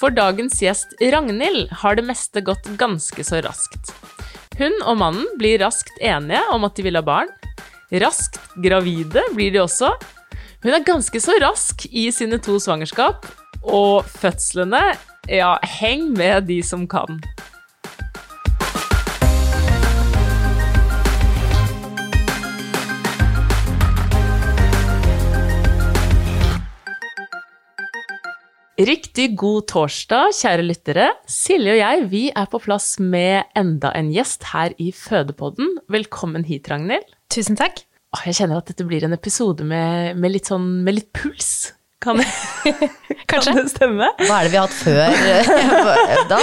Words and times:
For 0.00 0.10
dagens 0.14 0.58
gjest 0.62 0.94
Ragnhild 1.00 1.70
har 1.82 1.96
det 1.96 2.04
meste 2.06 2.42
gått 2.44 2.66
ganske 2.80 3.24
så 3.24 3.40
raskt. 3.44 3.92
Hun 4.58 4.74
og 4.86 4.98
mannen 5.00 5.28
blir 5.38 5.60
raskt 5.62 5.94
enige 6.02 6.42
om 6.54 6.66
at 6.66 6.76
de 6.76 6.86
vil 6.86 6.98
ha 6.98 7.02
barn. 7.04 7.30
Raskt 8.02 8.40
gravide 8.62 9.22
blir 9.34 9.54
de 9.54 9.62
også. 9.62 9.92
Hun 10.64 10.72
er 10.72 10.86
ganske 10.86 11.20
så 11.22 11.36
rask 11.42 11.86
i 11.90 12.08
sine 12.14 12.40
to 12.42 12.58
svangerskap, 12.62 13.26
og 13.64 14.06
fødslene 14.20 14.94
Ja, 15.24 15.54
heng 15.80 16.10
med 16.12 16.50
de 16.50 16.58
som 16.62 16.84
kan. 16.88 17.22
Riktig 28.74 29.36
god 29.38 29.68
torsdag, 29.70 30.32
kjære 30.34 30.62
lyttere. 30.66 31.04
Silje 31.30 31.76
og 31.76 31.78
jeg 31.78 32.06
vi 32.10 32.22
er 32.34 32.48
på 32.50 32.58
plass 32.58 32.96
med 32.98 33.46
enda 33.54 33.92
en 33.94 34.08
gjest 34.10 34.48
her 34.50 34.72
i 34.82 34.88
Fødepodden. 34.90 35.76
Velkommen 35.94 36.42
hit, 36.48 36.66
Ragnhild. 36.72 37.06
Tusen 37.30 37.54
takk. 37.54 37.84
Åh, 38.16 38.24
jeg 38.26 38.40
kjenner 38.40 38.58
at 38.58 38.72
dette 38.72 38.86
blir 38.88 39.06
en 39.06 39.14
episode 39.14 39.62
med, 39.62 40.18
med, 40.18 40.34
litt, 40.34 40.50
sånn, 40.50 40.66
med 40.82 40.98
litt 40.98 41.12
puls. 41.14 41.70
Kan 42.02 42.18
det, 42.18 42.26
kan 43.30 43.46
det 43.46 43.68
stemme? 43.70 44.10
Hva 44.24 44.40
er 44.40 44.48
det 44.48 44.52
vi 44.56 44.58
har 44.58 44.66
hatt 44.66 44.74
før 44.82 46.26
da? 46.34 46.40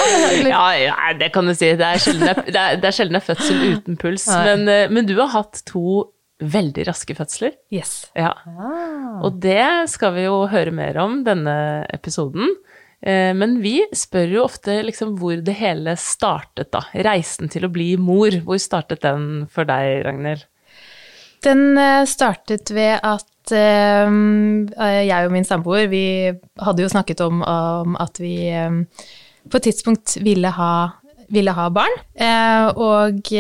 Ja, 0.48 0.64
ja, 0.80 0.96
det 1.20 1.34
kan 1.36 1.52
du 1.52 1.52
si. 1.52 1.74
Det 1.76 1.90
er 1.90 2.00
sjelden 2.00 2.32
det 2.32 2.56
er, 2.56 2.80
det 2.80 2.88
er, 2.94 2.96
sjelden 2.96 3.20
er 3.20 3.28
fødsel 3.28 3.60
uten 3.76 4.00
puls. 4.00 4.30
Men, 4.32 4.64
eh, 4.72 4.88
men 4.88 5.04
du 5.10 5.18
har 5.20 5.34
hatt 5.36 5.66
to 5.68 6.08
veldig 6.42 6.88
raske 6.88 7.16
fødsler. 7.18 7.54
Yes. 7.74 8.08
Ja. 8.18 8.34
Og 9.22 9.38
det 9.44 9.90
skal 9.94 10.16
vi 10.18 10.26
jo 10.26 10.44
høre 10.52 10.74
mer 10.76 10.98
om 11.04 11.22
denne 11.28 11.86
episoden. 11.94 12.50
Eh, 13.02 13.34
Men 13.34 13.60
vi 13.62 13.80
spør 13.98 14.36
jo 14.36 14.46
ofte 14.46 14.80
liksom 14.86 15.16
hvor 15.20 15.42
det 15.42 15.58
hele 15.58 15.96
startet, 15.98 16.72
da. 16.74 16.84
Reisen 16.94 17.50
til 17.50 17.66
å 17.66 17.74
bli 17.74 17.96
mor. 17.98 18.36
Hvor 18.46 18.62
startet 18.62 19.02
den 19.06 19.48
for 19.52 19.70
deg, 19.70 20.04
Ragnhild? 20.06 20.46
Den 21.42 21.78
eh, 21.78 22.06
startet 22.10 22.70
ved 22.74 23.00
at 23.02 23.54
eh, 23.58 24.14
jeg 25.08 25.26
og 25.26 25.34
min 25.34 25.48
samboer, 25.48 25.88
vi 25.90 26.32
hadde 26.62 26.86
jo 26.86 26.92
snakket 26.94 27.24
om, 27.26 27.42
om 27.42 27.98
at 28.02 28.22
vi 28.22 28.36
på 29.50 29.58
et 29.58 29.66
tidspunkt 29.66 30.20
ville 30.22 30.52
ha, 30.54 30.74
ville 31.34 31.54
ha 31.58 31.70
barn. 31.74 31.96
Og 32.78 33.32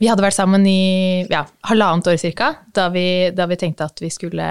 vi 0.00 0.08
hadde 0.08 0.24
vært 0.24 0.38
sammen 0.38 0.64
i 0.68 1.26
ja, 1.28 1.42
halvannet 1.68 2.08
år 2.08 2.20
cirka, 2.20 2.54
da 2.76 2.88
vi, 2.92 3.04
da 3.36 3.44
vi 3.50 3.58
tenkte 3.60 3.84
at 3.90 4.00
vi 4.00 4.08
skulle 4.12 4.46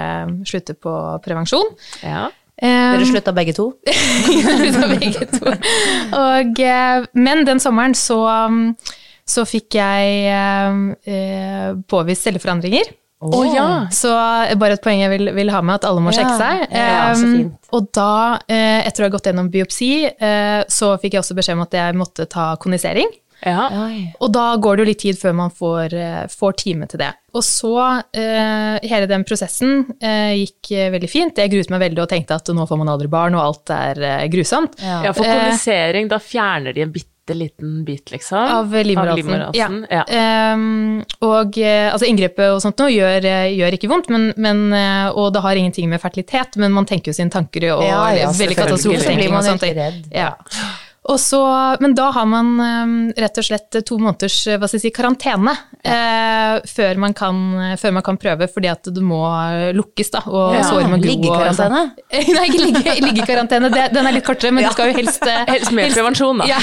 slutte 0.46 0.76
på 0.78 0.92
prevensjon. 1.24 1.72
Ja. 2.06 2.28
Eh, 2.60 2.68
Dere 2.68 3.08
slutta 3.08 3.32
begge 3.34 3.54
to? 3.56 3.70
Slutta 4.28 4.88
begge 4.92 5.26
to. 5.32 5.52
Og, 6.20 6.58
eh, 6.60 7.06
men 7.16 7.46
den 7.48 7.62
sommeren 7.62 7.96
så, 7.96 8.20
um, 8.28 8.74
så 9.24 9.46
fikk 9.48 9.78
jeg 9.80 10.26
eh, 10.28 11.70
påvist 11.88 12.28
celleforandringer. 12.28 12.92
Oh, 13.20 13.42
ja! 13.52 13.88
Så 13.92 14.12
bare 14.56 14.78
et 14.78 14.84
poeng 14.84 15.02
jeg 15.02 15.10
vil, 15.12 15.32
vil 15.36 15.50
ha 15.52 15.58
med, 15.64 15.80
at 15.80 15.88
alle 15.88 16.04
må 16.04 16.12
sjekke 16.14 16.36
seg. 16.38 16.62
ja, 16.72 17.10
så 17.16 17.26
Um. 17.26 17.50
Og 17.70 17.90
da, 17.94 18.40
etter 18.48 19.04
å 19.04 19.06
ha 19.06 19.12
gått 19.12 19.28
gjennom 19.28 19.46
biopsi, 19.52 20.08
så 20.74 20.88
fikk 20.98 21.14
jeg 21.14 21.20
også 21.20 21.36
beskjed 21.38 21.54
om 21.54 21.62
at 21.62 21.76
jeg 21.76 21.98
måtte 22.00 22.24
ta 22.26 22.48
konisering. 22.58 23.12
Ja. 23.44 23.68
Og 24.20 24.32
da 24.34 24.44
går 24.56 24.76
det 24.76 24.84
jo 24.84 24.88
litt 24.90 25.02
tid 25.04 25.18
før 25.20 25.34
man 25.38 25.50
får, 25.54 25.94
eh, 25.94 26.24
får 26.32 26.56
time 26.64 26.86
til 26.90 27.00
det. 27.02 27.12
Og 27.34 27.44
så, 27.46 27.74
eh, 28.12 28.78
hele 28.90 29.06
den 29.10 29.22
prosessen 29.24 29.84
eh, 30.02 30.34
gikk 30.42 30.72
eh, 30.74 30.90
veldig 30.96 31.10
fint. 31.10 31.38
Jeg 31.38 31.52
gruet 31.52 31.70
meg 31.70 31.84
veldig 31.86 32.02
og 32.02 32.10
tenkte 32.10 32.34
at 32.40 32.50
nå 32.54 32.66
får 32.66 32.78
man 32.82 32.90
aldri 32.90 33.08
barn, 33.12 33.36
og 33.38 33.44
alt 33.44 33.70
er 33.76 34.02
eh, 34.02 34.26
grusomt. 34.32 34.76
ja, 34.82 35.12
for 35.12 35.24
kommunisering, 35.24 36.08
da 36.10 36.18
fjerner 36.18 36.74
de 36.74 36.82
en 36.88 36.92
bitte 36.92 37.06
liten 37.36 37.84
bit, 37.86 38.10
liksom? 38.10 38.38
Av 38.42 38.72
livmorhalsen. 38.74 39.54
Ja. 39.54 39.68
Ja. 40.10 40.54
Um, 40.56 40.98
og 41.22 41.54
eh, 41.62 41.86
altså 41.92 42.08
inngrepet 42.10 42.50
og 42.50 42.58
sånt 42.64 42.80
noe 42.82 42.90
gjør, 42.90 43.22
eh, 43.30 43.52
gjør 43.54 43.76
ikke 43.76 43.90
vondt, 43.92 44.10
men, 44.10 44.32
men, 44.36 44.64
eh, 44.74 45.12
og 45.14 45.30
det 45.36 45.44
har 45.44 45.54
ingenting 45.60 45.86
med 45.92 46.02
fertilitet, 46.02 46.58
men 46.58 46.74
man 46.74 46.88
tenker 46.90 47.12
jo 47.12 47.18
sine 47.20 47.30
tanker 47.30 47.68
og 47.76 47.84
Ja, 47.86 48.00
ja, 48.10 48.32
veldig 48.32 48.34
selvfølgelig. 48.34 48.58
katastrofetenking 48.64 49.22
Blir 49.22 49.30
man 49.36 49.44
og 49.44 49.50
sånt. 49.52 49.62
redd. 49.62 50.00
Ja. 50.10 50.32
Så, 51.18 51.40
men 51.80 51.94
da 51.94 52.10
har 52.14 52.26
man 52.28 52.48
eh, 52.60 53.20
rett 53.24 53.38
og 53.40 53.44
slett 53.46 53.78
to 53.86 53.96
måneders 53.98 54.36
eh, 54.46 54.66
si, 54.70 54.90
karantene 54.94 55.54
eh, 55.82 56.60
før, 56.68 56.98
man 57.02 57.14
kan, 57.16 57.36
før 57.80 57.92
man 57.96 58.04
kan 58.06 58.18
prøve, 58.20 58.46
fordi 58.52 58.68
at 58.70 58.84
det 58.94 59.02
må 59.02 59.18
lukkes, 59.74 60.10
da. 60.14 60.22
Og 60.28 60.54
Ja. 60.54 60.62
såret 60.68 60.90
må 60.92 60.98
gro. 61.00 61.10
Liggekarantene? 61.10 61.82
Nei, 62.36 62.46
ikke 62.50 62.64
ligge, 62.66 62.94
liggekarantene. 63.06 63.70
Det- 63.72 63.88
Den 63.94 64.06
er 64.06 64.12
litt 64.12 64.24
kortere, 64.26 64.52
men 64.52 64.64
du 64.64 64.70
skal 64.70 64.92
jo 64.92 64.98
helst 65.00 65.26
eh, 65.26 65.44
Helst 65.54 65.72
mer 65.72 65.90
prevensjon, 65.94 66.42
da. 66.44 66.46
Ja, 66.50 66.60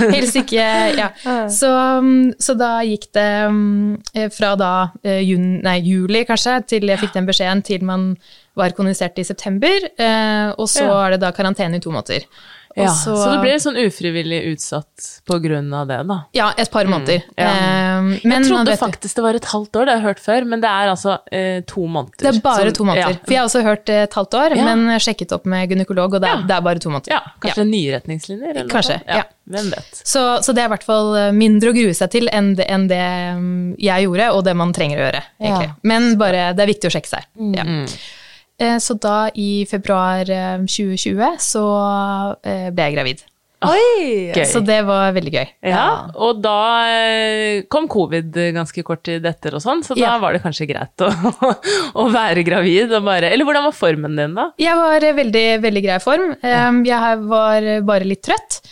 helst 0.16 0.36
ikke 0.40 0.68
Ja. 0.96 1.10
Så, 1.50 1.70
mm, 2.00 2.34
så 2.40 2.54
da 2.58 2.70
gikk 2.86 3.10
det 3.16 3.28
mm, 3.50 3.96
eh, 4.14 4.28
fra 4.32 4.54
da 4.60 4.72
eh, 5.04 5.20
jun, 5.26 5.58
nei, 5.66 5.78
juli, 5.84 6.24
kanskje, 6.28 6.60
til 6.70 6.88
jeg 6.88 7.02
fikk 7.02 7.12
den 7.18 7.26
beskjeden, 7.28 7.62
til 7.66 7.84
man 7.84 8.14
var 8.58 8.72
kondisert 8.76 9.18
i 9.20 9.24
september. 9.24 9.76
eh, 9.98 10.50
Og 10.58 10.68
så 10.68 10.84
Ja. 10.86 10.96
er 11.06 11.10
det 11.16 11.20
da 11.26 11.30
karantene 11.32 11.76
i 11.76 11.80
to 11.84 11.90
måneder. 11.92 12.24
Og 12.76 12.84
Ja, 12.84 12.90
så, 12.94 13.12
det 13.32 13.40
ble 13.42 13.54
sånn 13.58 13.78
ufrivillig 13.82 14.38
utsatt 14.52 15.06
på 15.26 15.40
grunn 15.42 15.72
av 15.74 15.88
det, 15.90 15.96
da. 16.06 16.16
Ja, 16.38 16.52
et 16.56 16.70
par 16.70 16.86
måneder. 16.86 17.24
ja. 17.36 17.48
Eh, 17.50 18.02
men 18.22 18.36
jeg 18.36 18.46
trodde 18.46 18.70
vet- 18.70 18.78
faktisk 18.78 19.16
det 19.18 19.24
var 19.24 19.34
et 19.34 19.44
halvt 19.50 19.74
år, 19.80 19.86
det 19.88 19.90
har 19.90 19.98
jeg 19.98 20.06
hørt 20.06 20.20
før, 20.22 20.46
men 20.46 20.60
det 20.62 20.70
er 20.70 20.90
altså 20.92 21.16
eh, 21.32 21.60
to 21.66 21.82
måneder. 21.90 22.14
Det 22.22 22.30
er 22.30 22.40
bare 22.44 22.70
Som- 22.70 22.72
to 22.78 22.84
måneder. 22.84 23.10
Ja. 23.10 23.18
For 23.26 23.32
jeg 23.34 23.40
har 23.40 23.48
også 23.50 23.62
hørt 23.66 23.88
eh, 23.90 24.02
et 24.04 24.14
halvt 24.14 24.34
år, 24.38 24.54
Ja. 24.56 24.64
men 24.74 24.86
sjekket 25.02 25.32
opp 25.34 25.46
med 25.50 25.68
gynekolog, 25.68 26.14
og 26.14 26.20
det 26.22 26.30
er, 26.30 26.36
Ja. 26.38 26.46
det 26.46 26.56
er 26.56 26.60
bare 26.60 26.78
to 26.78 26.90
måneder. 26.94 27.10
ja, 27.10 27.20
kanskje 27.42 27.66
nye 27.66 27.90
retningslinjer? 27.98 28.50
Eller 28.56 28.68
Kanskje, 28.70 29.00
noe? 29.02 29.16
ja. 29.18 29.22
Hvem 29.50 29.70
vet. 29.74 30.02
Så, 30.06 30.22
så 30.46 30.54
det 30.54 30.62
er 30.62 30.66
i 30.70 30.74
hvert 30.76 30.84
fall 30.86 31.16
eh, 31.16 31.32
mindre 31.32 31.70
å 31.70 31.74
grue 31.74 31.92
seg 31.92 32.10
til 32.12 32.28
enn 32.30 32.54
det, 32.54 32.68
enn 32.70 32.86
det 32.86 33.02
mm, 33.34 33.74
jeg 33.82 34.06
gjorde, 34.06 34.30
og 34.32 34.44
det 34.46 34.54
man 34.54 34.72
trenger 34.72 34.96
å 35.02 35.04
gjøre, 35.10 35.22
egentlig. 35.42 35.68
Ja. 35.72 35.74
Men 35.82 36.16
bare, 36.16 36.54
det 36.54 36.62
er 36.62 36.70
viktig 36.70 36.86
å 36.86 36.94
sjekke 36.94 37.08
seg. 37.18 37.26
Ja. 37.58 37.64
Mm. 37.66 37.86
Eh, 38.60 38.76
Så 38.82 38.94
da, 39.00 39.30
i 39.34 39.64
februar 39.70 40.28
eh, 40.30 40.56
2020, 40.68 41.36
så 41.40 41.64
eh, 42.44 42.68
ble 42.70 42.88
jeg 42.90 42.96
gravid. 42.98 43.22
Oi! 43.60 44.30
Gøy. 44.32 44.44
Så 44.48 44.62
det 44.64 44.78
var 44.88 45.10
veldig 45.12 45.32
gøy. 45.34 45.48
Ja, 45.68 45.82
og 46.16 46.38
da 46.40 46.54
eh, 46.88 47.58
kom 47.68 47.90
covid 47.92 48.32
ganske 48.56 48.80
kort 48.88 49.02
tid 49.04 49.26
etter 49.28 49.58
og 49.58 49.60
sånn, 49.60 49.82
så 49.84 49.92
da 49.98 50.00
Ja. 50.00 50.14
var 50.22 50.32
det 50.32 50.40
kanskje 50.40 50.64
greit 50.70 51.04
å, 51.04 51.10
å 52.00 52.06
være 52.14 52.40
gravid 52.46 52.94
og 52.96 53.04
bare 53.04 53.28
Eller 53.28 53.44
hvordan 53.44 53.66
var 53.68 53.76
formen 53.76 54.16
din 54.16 54.32
da? 54.38 54.46
Jeg 54.60 54.78
var 54.80 55.04
i 55.04 55.12
veldig, 55.12 55.44
veldig 55.66 55.82
grei 55.84 55.98
form. 56.00 56.32
Jeg 56.40 57.18
var 57.28 57.68
bare 57.84 58.08
litt 58.08 58.22
trøtt. 58.24 58.62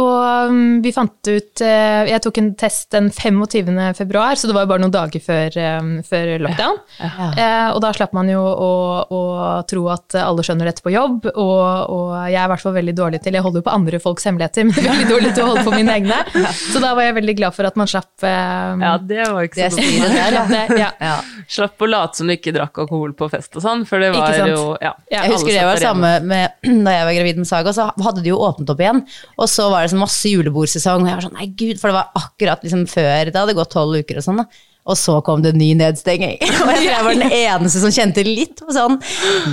Og 0.00 0.48
um, 0.48 0.60
vi 0.80 0.88
fant 0.94 1.28
ut 1.28 1.60
eh, 1.60 2.06
Jeg 2.08 2.22
tok 2.24 2.38
en 2.40 2.46
test 2.56 2.94
den 2.94 3.10
25. 3.12 3.68
februar, 3.98 4.38
så 4.40 4.48
det 4.48 4.54
var 4.56 4.64
jo 4.64 4.70
bare 4.70 4.80
noen 4.80 4.94
dager 4.94 5.20
før, 5.20 5.58
um, 5.82 5.90
før 6.06 6.30
lockdown. 6.46 6.78
Eh, 7.02 7.66
og 7.74 7.80
da 7.84 7.90
slapp 7.92 8.14
man 8.16 8.30
jo 8.32 8.40
å, 8.40 8.70
å 9.04 9.20
tro 9.68 9.82
at 9.92 10.16
alle 10.16 10.44
skjønner 10.46 10.70
dette 10.70 10.84
på 10.84 10.94
jobb, 10.94 11.28
og, 11.34 11.64
og 11.92 12.14
jeg 12.24 12.38
er 12.38 12.46
i 12.46 12.52
hvert 12.54 12.64
fall 12.64 12.76
veldig 12.78 12.94
dårlig 12.96 13.20
til 13.24 13.36
Jeg 13.36 13.44
holder 13.44 13.60
jo 13.60 13.66
på 13.68 13.74
andre 13.74 14.00
folks 14.00 14.28
hemmeligheter, 14.28 14.64
men 14.70 14.78
veldig 14.78 15.08
dårlig 15.10 15.34
til 15.36 15.44
å 15.44 15.50
holde 15.50 15.66
på 15.68 15.74
mine 15.76 15.98
egne. 15.98 16.22
Så 16.56 16.80
da 16.80 16.94
var 16.96 17.10
jeg 17.10 17.18
veldig 17.20 17.36
glad 17.42 17.58
for 17.58 17.68
at 17.68 17.76
man 17.82 17.92
slapp 17.92 18.24
um, 18.24 18.86
Ja, 18.86 18.94
det 18.96 19.28
var 19.28 19.50
ikke 19.50 19.68
så 19.76 19.84
dumt. 19.84 20.16
ja. 20.32 20.64
ja. 20.86 20.90
ja. 21.04 21.14
Slapp 21.52 21.84
å 21.84 21.90
late 21.90 22.22
som 22.22 22.32
du 22.32 22.36
ikke 22.38 22.56
drakk 22.56 22.80
alkohol 22.86 23.12
på 23.18 23.28
fest 23.32 23.60
og 23.60 23.66
sånn, 23.66 23.84
for 23.88 24.00
det 24.00 24.14
var 24.16 24.32
sant? 24.38 24.54
jo 24.56 24.72
ja, 24.80 24.94
Ja, 25.12 25.26
Jeg 25.26 25.36
husker 25.36 25.52
det 25.52 25.68
var 25.68 25.76
det 25.76 25.84
samme 25.84 26.14
med 26.24 26.64
da 26.88 26.96
jeg 26.96 27.08
var 27.10 27.16
gravid 27.20 27.44
med 27.44 27.52
Saga, 27.52 27.76
så 27.76 27.90
hadde 27.92 28.24
de 28.24 28.32
jo 28.32 28.40
åpnet 28.40 28.72
opp 28.72 28.80
igjen. 28.80 29.04
Og 29.36 29.50
så 29.52 29.68
var 29.68 29.81
det 29.86 29.92
sånn 29.92 30.02
masse 30.02 30.30
julebordsesong, 30.32 31.04
og 31.04 31.10
jeg 31.10 31.18
var 31.18 31.24
sånn 31.28 31.38
nei 31.38 31.48
gud, 31.52 31.78
for 31.80 31.92
det 31.92 31.98
var 31.98 32.20
akkurat 32.22 32.62
liksom 32.66 32.84
før 32.90 33.30
det 33.30 33.38
hadde 33.38 33.56
gått 33.58 33.72
tolv 33.74 34.02
uker 34.02 34.20
og 34.20 34.26
sånn. 34.26 34.42
da. 34.42 34.68
Og 34.82 34.98
så 34.98 35.14
kom 35.22 35.44
det 35.44 35.52
en 35.52 35.60
ny 35.62 35.68
nedstenging. 35.78 36.40
Og 36.42 36.70
jeg 36.72 36.80
tror 36.80 36.88
jeg 36.88 37.04
var 37.06 37.18
den 37.20 37.34
eneste 37.36 37.82
som 37.84 37.92
kjente 37.94 38.24
litt 38.26 38.58
på 38.58 38.74
sånn 38.74 38.96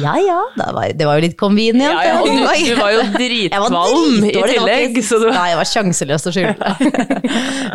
ja 0.01 0.15
ja, 0.17 0.39
det 0.55 0.69
var, 0.73 0.93
det 0.97 1.05
var 1.05 1.19
jo 1.19 1.25
litt 1.27 1.35
convenient. 1.37 1.85
Ja, 1.85 2.01
ja, 2.07 2.15
og 2.23 2.31
du, 2.33 2.39
du 2.65 2.79
var 2.79 2.95
jo 2.95 3.03
dritkvalm 3.13 4.25
i 4.25 4.33
var 4.33 4.53
tillegg, 4.55 4.97
så 5.05 5.21
du 5.21 5.27
Nei, 5.37 5.51
jeg 5.51 5.59
var 5.61 5.69
sjanseløs 5.69 6.25
å 6.25 6.33
skjule. 6.33 6.73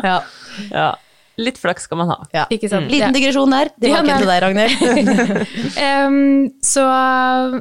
ja, 0.03 0.19
ja, 0.73 0.89
Litt 1.41 1.59
flaks 1.59 1.89
skal 1.89 1.99
man 1.99 2.11
ha. 2.13 2.17
ja. 2.35 2.45
Ikke 2.55 2.69
sant? 2.71 2.91
Liten 2.93 3.15
digresjon 3.17 3.51
der. 3.51 3.71
Tilbake 3.75 3.91
Ja, 3.91 4.03
ikke 4.05 4.19
til 4.21 4.31
deg, 4.31 4.43
Ragnhild. 4.45 5.45
um, 5.89 6.19
så 6.65 6.85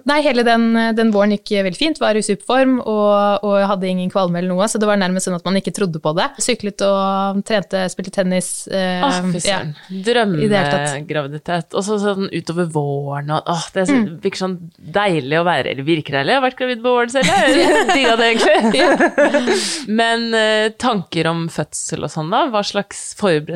Nei, 0.10 0.20
hele 0.26 0.44
den, 0.46 0.68
den 0.98 1.12
våren 1.16 1.34
gikk 1.36 1.54
veldig 1.66 1.80
fint. 1.80 2.02
Var 2.02 2.20
i 2.20 2.24
superform 2.26 2.80
og, 2.82 3.44
og 3.48 3.58
hadde 3.70 3.90
ingen 3.90 4.12
kvalme 4.14 4.40
eller 4.42 4.52
noe, 4.54 4.68
så 4.70 4.82
det 4.82 4.90
var 4.90 5.00
nærmest 5.02 5.30
sånn 5.30 5.38
at 5.38 5.46
man 5.48 5.58
ikke 5.60 5.74
trodde 5.76 6.02
på 6.04 6.14
det. 6.18 6.28
Syklet 6.44 6.84
og 6.86 7.42
trente, 7.48 7.86
spilte 7.94 8.14
tennis. 8.16 8.52
Uh, 8.72 9.04
Åh, 9.08 9.32
ja. 9.46 9.62
det. 9.64 10.04
Drømmegraviditet. 10.08 11.74
Og 11.78 11.86
så 11.86 11.98
sånn 12.02 12.30
utover 12.34 12.70
våren 12.74 13.32
og 13.38 13.50
åh, 13.54 13.66
det 13.76 13.84
Mm. 13.94 14.06
virker 14.24 14.40
sånn 14.40 14.54
deilig 14.96 15.36
å 15.38 15.44
være 15.46 15.70
Eller 15.74 15.86
virker 15.86 16.16
deilig, 16.16 16.32
jeg 16.32 16.40
har 16.40 16.44
vært 16.46 16.58
gravid 16.58 16.80
på 16.82 16.92
våren 16.96 17.12
selv, 17.12 17.28
jeg 17.60 17.88
digga 17.92 18.14
det 18.18 18.30
egentlig. 18.32 19.88
Men 20.00 20.24
uh, 20.34 20.68
tanker 20.82 21.28
om 21.30 21.44
fødsel 21.52 22.08
og 22.08 22.12
sånn, 22.14 22.32
da? 22.34 22.46
Hva 22.54 22.64
slags 22.66 23.04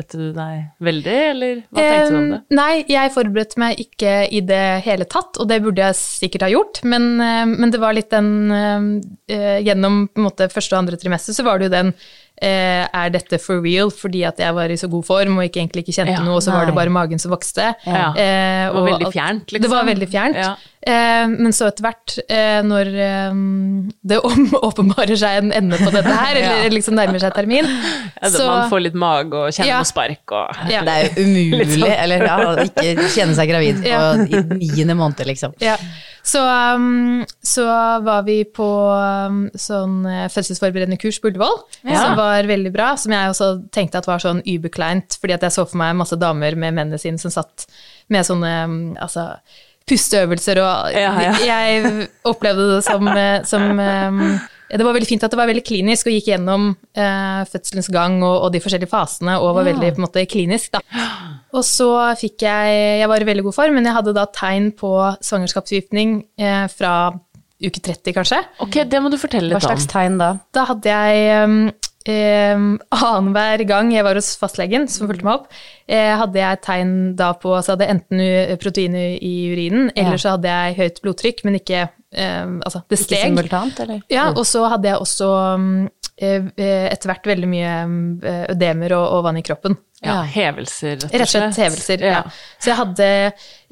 forberedte 0.08 0.18
du 0.18 0.32
deg 0.32 0.84
veldig, 0.84 1.16
eller 1.32 1.58
hva 1.68 1.82
tenkte 1.82 2.10
du 2.12 2.18
om 2.18 2.30
det? 2.32 2.40
Nei, 2.56 2.84
jeg 2.88 3.12
forberedte 3.14 3.60
meg 3.60 3.80
ikke 3.82 4.14
i 4.32 4.40
det 4.48 4.62
hele 4.86 5.04
tatt, 5.08 5.38
og 5.38 5.48
det 5.50 5.60
burde 5.64 5.84
jeg 5.84 5.98
sikkert 5.98 6.46
ha 6.46 6.50
gjort, 6.52 6.80
men, 6.88 7.16
men 7.18 7.70
det 7.74 7.80
var 7.82 7.96
litt 7.96 8.10
den 8.10 8.50
eh, 9.28 9.58
Gjennom 9.68 10.06
på 10.08 10.20
en 10.22 10.26
måte 10.28 10.48
første 10.52 10.74
og 10.74 10.82
andre 10.82 10.96
trimester 11.00 11.34
så 11.36 11.44
var 11.44 11.58
det 11.60 11.68
jo 11.68 11.72
den 11.74 11.90
eh, 12.40 12.84
Er 12.86 13.10
dette 13.12 13.38
for 13.42 13.60
real? 13.64 13.90
Fordi 13.92 14.22
at 14.28 14.38
jeg 14.40 14.54
var 14.56 14.70
i 14.72 14.78
så 14.80 14.88
god 14.90 15.04
form 15.06 15.38
og 15.38 15.44
ikke 15.48 15.60
egentlig 15.62 15.84
ikke 15.84 15.96
kjente 15.98 16.14
Ja, 16.16 16.22
noe, 16.24 16.38
og 16.38 16.44
så 16.44 16.54
var 16.54 16.68
det 16.68 16.76
bare 16.76 16.92
magen 16.94 17.20
som 17.20 17.32
vokste. 17.34 17.72
Ja. 17.84 18.08
Eh, 18.14 18.68
Det 18.68 18.74
var 18.78 18.88
veldig 18.92 19.12
fjernt, 19.12 19.52
liksom. 19.52 19.66
Det 19.66 19.74
var 19.74 19.88
veldig 19.90 20.08
fjernt. 20.12 20.40
Ja. 20.40 20.54
Eh, 20.88 21.24
men 21.28 21.52
så 21.52 21.68
etter 21.68 21.84
hvert, 21.84 22.14
eh, 22.32 22.58
når 22.64 22.88
eh, 23.04 23.38
det 24.08 24.20
om, 24.28 24.46
åpenbarer 24.70 25.18
seg 25.20 25.42
en 25.42 25.52
ende 25.60 25.78
på 25.80 25.90
dette 25.92 26.14
her, 26.14 26.38
eller 26.40 26.72
liksom 26.72 26.96
nærmer 26.98 27.20
seg 27.22 27.34
termin, 27.36 27.68
Ja, 28.18 28.30
så 28.32 28.46
Man 28.48 28.70
får 28.72 28.84
litt 28.86 28.98
mage 28.98 29.36
og 29.36 29.52
kjenner 29.52 29.68
Ja. 29.74 29.80
noe 29.82 29.88
spark 29.88 30.32
og 30.34 30.70
ja. 30.72 30.80
Det 30.86 30.94
er 30.94 31.08
jo 31.08 31.26
umulig 31.26 31.90
eller, 31.92 32.24
ja, 32.24 32.38
å 32.48 32.54
ikke 32.64 33.08
kjenne 33.14 33.36
seg 33.36 33.50
gravid 33.50 33.82
på, 33.84 33.98
i 34.32 34.42
niende 34.64 34.96
måned, 34.98 35.20
liksom. 35.28 35.54
Ja. 35.62 35.76
Så, 36.28 36.40
um, 36.42 37.22
så 37.44 37.64
var 38.04 38.24
vi 38.26 38.42
på 38.44 38.66
um, 38.66 39.44
sånn 39.56 40.02
fødselsforberedende 40.32 40.98
kurs 41.00 41.20
på 41.22 41.30
Ullevål, 41.30 41.62
Ja. 41.86 42.02
som 42.02 42.18
var 42.18 42.48
veldig 42.48 42.72
bra. 42.74 42.90
Som 43.00 43.14
jeg 43.16 43.30
også 43.32 43.48
tenkte 43.72 44.02
at 44.02 44.08
var 44.10 44.20
sånn 44.20 44.42
überkleint, 44.44 45.16
fordi 45.20 45.36
at 45.38 45.46
jeg 45.46 45.56
så 45.56 45.64
for 45.68 45.80
meg 45.80 45.96
masse 45.96 46.18
damer 46.20 46.58
med 46.58 46.76
mennene 46.76 47.00
sine 47.00 47.20
som 47.22 47.32
satt 47.32 47.64
med 48.12 48.26
sånne 48.28 48.52
um, 48.68 48.76
altså, 49.00 49.30
pusteøvelser, 49.88 50.60
og 50.62 50.94
Ja, 50.94 51.10
ja. 51.22 51.34
jeg 51.44 52.08
opplevde 52.28 52.68
det 52.74 52.84
som, 52.86 53.08
eh, 53.10 53.42
som 53.48 53.64
um, 53.74 54.22
det 54.68 54.84
var 54.84 54.92
veldig 54.92 55.08
fint 55.08 55.24
at 55.24 55.32
det 55.32 55.38
var 55.40 55.48
veldig 55.48 55.64
klinisk 55.64 56.10
og 56.10 56.16
gikk 56.16 56.28
gjennom 56.34 56.70
uh, 56.76 57.42
fødselens 57.48 57.88
gang 57.92 58.18
og, 58.20 58.34
og 58.44 58.52
de 58.52 58.60
forskjellige 58.60 58.92
fasene 58.92 59.38
og 59.40 59.56
var 59.56 59.70
veldig 59.70 59.94
på 59.94 60.02
en 60.02 60.04
måte 60.04 60.26
klinisk. 60.28 60.74
Da. 60.76 60.82
Og 61.56 61.64
så 61.64 61.88
fikk 62.20 62.44
jeg 62.44 62.74
Jeg 63.00 63.08
var 63.08 63.24
i 63.24 63.28
veldig 63.30 63.46
god 63.46 63.56
form, 63.56 63.78
men 63.78 63.88
jeg 63.88 63.96
hadde 63.96 64.12
da 64.16 64.26
tegn 64.28 64.70
på 64.76 64.92
svangerskapsforgiftning 65.24 66.20
uh, 66.44 66.66
fra 66.72 66.92
uke 67.58 67.80
30, 67.82 68.14
kanskje. 68.14 68.38
Ok, 68.62 68.76
det 68.86 69.00
må 69.02 69.10
du 69.10 69.18
fortelle 69.18 69.48
litt 69.48 69.56
om. 69.56 69.62
Hva 69.64 69.72
slags 69.72 69.88
tegn 69.90 70.18
da? 70.20 70.34
Da 70.54 70.68
hadde 70.68 70.92
jeg 70.94 71.48
um, 71.48 71.56
um, 72.08 72.66
annenhver 72.94 73.64
gang 73.68 73.92
jeg 73.94 74.06
var 74.06 74.18
hos 74.18 74.32
fastlegen, 74.40 74.88
som 74.90 75.08
fulgte 75.10 75.26
meg 75.26 75.34
opp, 75.42 75.60
eh, 75.88 76.14
hadde 76.20 76.40
jeg 76.40 76.60
tegn 76.64 76.94
da 77.18 77.32
på 77.38 77.54
Så 77.62 77.74
hadde 77.74 77.86
jeg 77.86 77.96
enten 77.98 78.58
protein 78.62 78.96
i 78.98 79.34
urinen, 79.52 79.90
eller 79.96 80.20
så 80.20 80.36
hadde 80.36 80.52
jeg 80.52 80.78
høyt 80.80 81.02
blodtrykk, 81.04 81.44
men 81.48 81.60
ikke 81.60 81.84
eh, 81.84 82.46
Altså, 82.64 82.82
det 82.88 82.98
Ikke 82.98 83.04
steg. 83.04 83.26
simultant, 83.28 83.80
eller? 83.84 84.02
Ja, 84.12 84.30
og 84.32 84.44
så 84.48 84.64
hadde 84.72 84.92
jeg 84.92 85.02
også 85.04 85.28
um, 85.58 85.68
eh, 86.16 86.48
eh, 86.56 86.88
etter 86.92 87.12
hvert 87.12 87.28
veldig 87.30 87.50
mye 87.50 87.74
um, 87.84 88.00
ødemer 88.24 88.96
og, 88.98 89.06
og 89.18 89.28
vann 89.28 89.40
i 89.40 89.44
kroppen. 89.46 89.78
Ja, 89.98 90.20
hevelser, 90.22 90.94
rett 90.94 91.04
og 91.04 91.10
slett. 91.10 91.20
Rett 91.20 91.26
og 91.26 91.32
slett 91.32 91.56
hevelser, 91.64 92.02
ja. 92.06 92.20
Så 92.62 92.70
jeg 92.70 92.78
hadde 92.78 93.08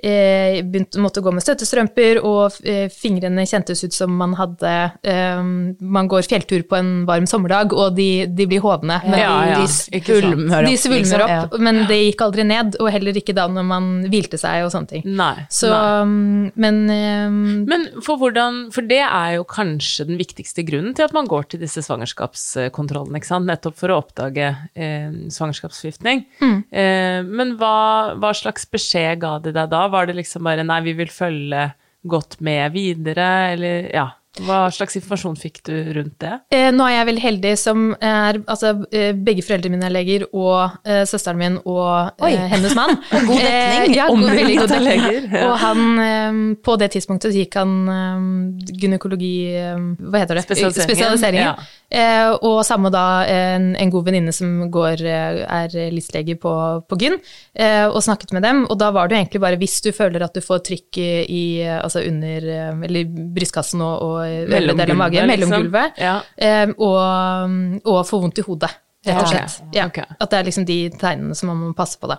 eh, 0.02 0.62
begynt 0.64 0.96
måtte 1.00 1.22
gå 1.24 1.32
med 1.34 1.44
støttestrømper, 1.44 2.20
og 2.26 2.56
eh, 2.66 2.86
fingrene 2.92 3.46
kjentes 3.48 3.84
ut 3.84 3.96
som 3.96 4.12
man 4.16 4.34
hadde 4.38 4.72
eh, 5.06 5.40
Man 5.80 6.10
går 6.10 6.26
fjelltur 6.28 6.64
på 6.68 6.78
en 6.78 6.90
varm 7.08 7.26
sommerdag, 7.28 7.74
og 7.76 7.96
de, 7.96 8.26
de 8.28 8.48
blir 8.48 8.62
hovne. 8.64 9.00
Men 9.06 9.18
Ja, 9.20 9.34
ja, 9.50 9.60
de. 9.62 9.66
Svulmer 10.06 11.24
opp, 11.24 11.30
liksom. 11.30 11.56
opp, 11.56 11.56
men 11.62 11.82
det 11.90 12.00
gikk 12.02 12.24
aldri 12.26 12.46
ned, 12.46 12.78
og 12.80 12.90
heller 12.92 13.16
ikke 13.16 13.34
da 13.36 13.46
når 13.50 13.66
man 13.66 13.90
hvilte 14.12 14.40
seg 14.40 14.66
og 14.66 14.72
sånne 14.74 14.92
ting. 14.92 15.06
Nei. 15.16 15.46
Så, 15.52 15.70
nei. 15.72 16.02
um, 16.02 16.50
men 16.54 16.82
um, 16.90 17.38
Men 17.68 17.86
for 18.04 18.20
hvordan 18.20 18.66
For 18.74 18.86
det 18.86 19.02
er 19.04 19.36
jo 19.36 19.46
kanskje 19.48 20.06
den 20.08 20.18
viktigste 20.20 20.64
grunnen 20.66 20.94
til 20.96 21.06
at 21.06 21.14
man 21.16 21.28
går 21.30 21.48
til 21.52 21.62
disse 21.62 21.82
svangerskapskontrollene, 21.86 23.20
ikke 23.20 23.30
sant? 23.30 23.48
Nettopp 23.48 23.76
for 23.78 23.92
å 23.92 24.00
oppdage 24.02 24.48
eh, 24.74 25.12
svangerskapsforgiftning. 25.32 26.24
Mm. 26.42 26.56
Eh, 26.70 27.20
men 27.26 27.54
hva, 27.60 28.16
hva 28.20 28.32
slags 28.36 28.66
beskjed 28.70 29.20
ga 29.22 29.36
de 29.42 29.52
deg 29.54 29.70
da? 29.72 29.86
Var 29.96 30.06
det 30.12 30.18
liksom 30.20 30.44
bare 30.46 30.64
nei, 30.68 30.80
vi 30.86 30.96
vil 31.00 31.10
følge 31.12 31.70
godt 32.06 32.38
med 32.44 32.70
videre, 32.76 33.32
eller 33.56 33.90
ja. 33.96 34.06
Hva 34.36 34.66
slags 34.68 34.92
informasjon 34.98 35.32
fikk 35.40 35.62
du 35.64 35.72
rundt 35.96 36.18
det? 36.20 36.34
Eh, 36.52 36.66
nå 36.76 36.84
er 36.84 36.98
jeg 36.98 37.06
veldig 37.08 37.22
heldig 37.24 37.52
som 37.56 37.86
er 38.04 38.36
Altså, 38.44 38.74
eh, 38.92 39.14
begge 39.16 39.40
foreldrene 39.46 39.78
mine 39.78 39.86
er 39.88 39.94
leger, 39.94 40.26
og 40.36 40.74
eh, 40.84 41.06
søsteren 41.08 41.40
min 41.40 41.56
og 41.62 42.20
eh, 42.20 42.44
hennes 42.52 42.74
mann. 42.76 42.98
God 43.30 43.32
dekning. 43.32 43.86
Eh, 43.86 43.96
ja, 43.96 44.10
god, 44.12 44.26
veldig 44.36 44.58
god 44.60 44.74
dekning. 44.74 45.30
ja. 45.32 45.46
Og 45.48 45.56
han 45.64 45.80
eh, 46.04 46.42
På 46.68 46.76
det 46.76 46.90
tidspunktet 46.98 47.32
så 47.32 47.40
gikk 47.46 47.56
han 47.62 47.72
eh, 47.94 48.76
gynekologi 48.84 49.32
eh, 49.56 49.80
Hva 50.04 50.20
heter 50.26 50.36
det? 50.36 50.44
Spesialiseringen, 50.50 50.90
Spesialiseringen. 50.92 51.48
ja. 51.48 51.56
Eh, 51.90 52.32
og 52.42 52.64
samme 52.66 52.90
da 52.90 53.02
en, 53.30 53.68
en 53.78 53.90
god 53.94 54.06
venninne 54.08 54.32
som 54.34 54.70
går, 54.74 55.02
eh, 55.06 55.40
er 55.46 55.76
listlege 55.94 56.34
på, 56.42 56.52
på 56.90 56.98
gyn, 56.98 57.14
eh, 57.54 57.84
og 57.86 58.00
snakket 58.02 58.32
med 58.34 58.42
dem. 58.42 58.64
Og 58.70 58.78
da 58.80 58.88
var 58.90 59.06
det 59.06 59.14
jo 59.16 59.20
egentlig 59.22 59.42
bare 59.44 59.60
hvis 59.60 59.76
du 59.84 59.92
føler 59.94 60.24
at 60.26 60.34
du 60.34 60.42
får 60.42 60.64
trykk 60.66 60.98
i, 61.30 61.42
altså 61.76 62.02
under 62.08 62.48
eh, 62.56 62.82
Eller 62.88 63.06
brystkassen 63.36 63.80
og, 63.86 64.02
og 64.02 64.50
mellom 64.50 64.76
gulvet, 64.82 64.96
magen, 64.98 65.30
mellomgulvet, 65.30 65.94
liksom. 65.94 66.02
Ja. 66.02 66.16
eh, 66.36 66.74
og, 66.76 67.82
og 67.86 68.02
får 68.10 68.24
vondt 68.26 68.42
i 68.42 68.46
hodet, 68.50 68.72
rett 69.06 69.16
og 69.16 69.22
Ja, 69.22 69.32
slett. 69.32 69.58
ok, 69.68 69.74
Ja, 69.78 69.86
okay. 69.92 70.16
At 70.18 70.30
det 70.32 70.38
er 70.40 70.48
liksom 70.50 70.66
de 70.66 70.80
tegnene 70.98 71.34
som 71.38 71.52
man 71.54 71.62
må 71.68 71.74
passe 71.78 72.00
på, 72.02 72.10
da. 72.10 72.18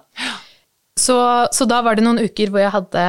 Så, 0.97 1.13
så 1.53 1.67
da 1.69 1.83
var 1.85 1.93
det 1.99 2.01
noen 2.07 2.17
uker 2.23 2.49
hvor 2.49 2.63
jeg 2.63 2.71
hadde 2.73 3.03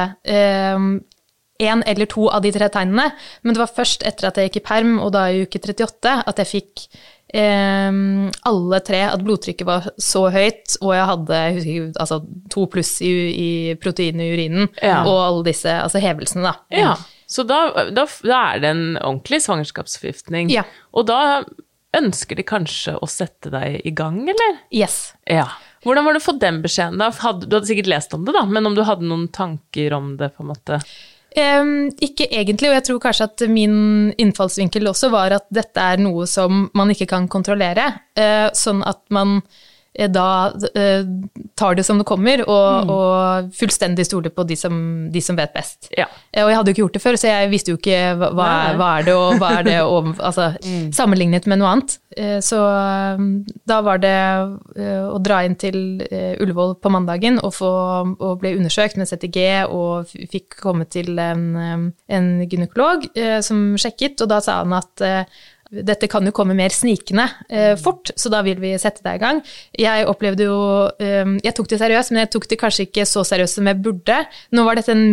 én 1.59 1.83
eller 1.85 2.07
to 2.07 2.29
av 2.31 2.41
de 2.45 2.51
tre 2.55 2.69
tegnene, 2.71 3.09
men 3.43 3.53
det 3.55 3.59
var 3.61 3.73
først 3.75 4.05
etter 4.07 4.29
at 4.29 4.37
jeg 4.39 4.49
gikk 4.49 4.61
i 4.61 4.67
perm, 4.69 4.93
og 5.03 5.11
da 5.15 5.25
i 5.31 5.41
uke 5.43 5.59
38, 5.59 6.13
at 6.31 6.39
jeg 6.39 6.47
fikk 6.53 6.85
eh, 7.35 7.91
alle 8.49 8.79
tre, 8.85 9.01
at 9.11 9.23
blodtrykket 9.25 9.67
var 9.67 9.89
så 10.01 10.25
høyt, 10.33 10.77
og 10.81 10.93
jeg 10.95 11.07
hadde 11.11 11.39
jeg 11.43 11.55
husker 11.59 12.01
altså, 12.05 12.19
to 12.53 12.65
pluss 12.71 12.95
i, 13.05 13.11
i 13.29 13.49
protein 13.81 14.21
i 14.23 14.31
urinen, 14.33 14.69
Ja. 14.81 15.01
og 15.05 15.19
alle 15.27 15.47
disse 15.51 15.71
altså 15.83 16.01
hevelsene, 16.03 16.47
da. 16.49 16.55
Ja, 16.73 16.95
så 17.29 17.43
da, 17.45 17.59
da, 17.93 18.07
da 18.25 18.37
er 18.55 18.61
det 18.63 18.69
en 18.73 18.85
ordentlig 18.97 19.43
svangerskapsforgiftning. 19.45 20.49
Ja. 20.49 20.63
Og 20.97 21.05
da 21.11 21.43
ønsker 21.97 22.37
de 22.37 22.45
kanskje 22.45 22.95
å 23.01 23.07
sette 23.09 23.51
deg 23.53 23.81
i 23.85 23.91
gang, 23.97 24.23
eller? 24.29 24.57
Yes. 24.73 25.11
Ja. 25.29 25.45
Hvordan 25.85 26.05
var 26.05 26.13
det 26.17 26.21
å 26.23 26.25
få 26.25 26.33
den 26.41 26.57
beskjeden 26.63 26.97
da? 27.01 27.07
Du 27.13 27.53
hadde 27.55 27.67
sikkert 27.69 27.89
lest 27.89 28.13
om 28.17 28.25
det, 28.27 28.33
da, 28.35 28.43
men 28.49 28.65
om 28.67 28.75
du 28.77 28.81
hadde 28.85 29.05
noen 29.07 29.27
tanker 29.33 29.93
om 29.97 30.15
det, 30.19 30.31
på 30.35 30.43
en 30.43 30.49
måte? 30.51 30.81
Em, 31.37 31.91
ikke 32.01 32.25
egentlig, 32.31 32.71
og 32.71 32.77
jeg 32.79 32.85
tror 32.87 33.01
kanskje 33.03 33.27
at 33.29 33.43
min 33.53 33.75
innfallsvinkel 34.17 34.89
også 34.89 35.11
var 35.13 35.35
at 35.35 35.45
dette 35.53 35.83
er 35.93 36.01
noe 36.01 36.25
som 36.29 36.67
man 36.77 36.93
ikke 36.95 37.09
kan 37.15 37.29
kontrollere, 37.31 37.91
Uh, 38.19 38.49
sånn 38.57 38.81
at 38.83 38.97
man 39.15 39.37
da 40.07 40.53
eh, 40.75 41.03
tar 41.59 41.75
det 41.75 41.83
som 41.83 41.97
det 41.99 42.05
kommer, 42.07 42.39
og, 42.47 42.89
og 42.93 43.49
fullstendig 43.59 44.05
stoler 44.07 44.31
på 44.31 44.45
de 44.47 44.55
som, 44.55 45.09
de 45.11 45.21
som 45.21 45.35
vet 45.35 45.51
best. 45.53 45.89
Ja. 45.97 46.05
Eh, 46.31 46.43
Og 46.45 46.49
jeg 46.49 46.57
hadde 46.57 46.71
jo 46.71 46.73
ikke 46.77 46.83
gjort 46.85 46.95
det 46.95 47.01
før, 47.03 47.17
så 47.19 47.27
jeg 47.27 47.49
visste 47.51 47.73
jo 47.73 47.77
ikke 47.81 47.99
hva, 48.21 48.29
hva, 48.79 48.89
er 48.99 49.03
det, 49.09 49.15
og 49.17 49.35
hva 49.41 49.49
er 49.59 49.67
det, 49.67 49.77
og, 49.93 50.13
altså, 50.23 50.53
sammenlignet 50.95 51.47
med 51.51 51.59
noe 51.59 51.73
annet. 51.75 51.97
Eh, 52.15 52.39
Så 52.39 52.57
da 53.69 53.81
var 53.85 53.99
det 54.01 54.15
eh, 54.79 55.03
å 55.09 55.19
dra 55.23 55.41
inn 55.45 55.57
til 55.59 56.01
eh, 56.09 56.39
Ullevål 56.41 56.77
på 56.81 56.91
mandagen 56.93 57.39
og, 57.43 57.53
få, 57.57 57.69
og 58.15 58.39
ble 58.41 58.55
undersøkt 58.57 58.97
med 58.99 59.09
CTG, 59.09 59.39
og 59.69 60.09
fikk 60.31 60.59
komme 60.63 60.87
til 60.89 61.19
en, 61.19 61.91
en 62.07 62.27
gynekolog 62.49 63.09
eh, 63.15 63.39
som 63.45 63.73
sjekket, 63.79 64.21
og 64.23 64.31
da 64.31 64.39
sa 64.43 64.61
han 64.63 64.75
at 64.79 65.05
eh, 65.05 65.39
dette 65.69 66.07
kan 66.09 66.25
jo 66.25 66.31
komme 66.33 66.55
mer 66.57 66.73
snikende 66.73 67.27
eh, 67.49 67.75
fort, 67.77 68.09
så 68.17 68.29
da 68.33 68.39
vil 68.45 68.57
vi 68.57 68.71
sette 68.81 69.03
deg 69.05 69.19
i 69.19 69.21
gang. 69.21 69.39
Jeg 69.77 70.07
opplevde 70.09 70.47
jo 70.47 70.55
eh, 70.97 71.35
Jeg 71.45 71.53
tok 71.57 71.67
det 71.69 71.77
seriøst, 71.81 72.09
men 72.15 72.23
jeg 72.23 72.31
tok 72.33 72.47
det 72.49 72.57
kanskje 72.61 72.87
ikke 72.87 73.05
så 73.05 73.21
seriøst 73.27 73.59
som 73.59 73.69
jeg 73.69 73.77
burde. 73.85 74.15
Nå 74.57 74.63
var 74.65 74.79
dette 74.79 74.95
en, 74.95 75.03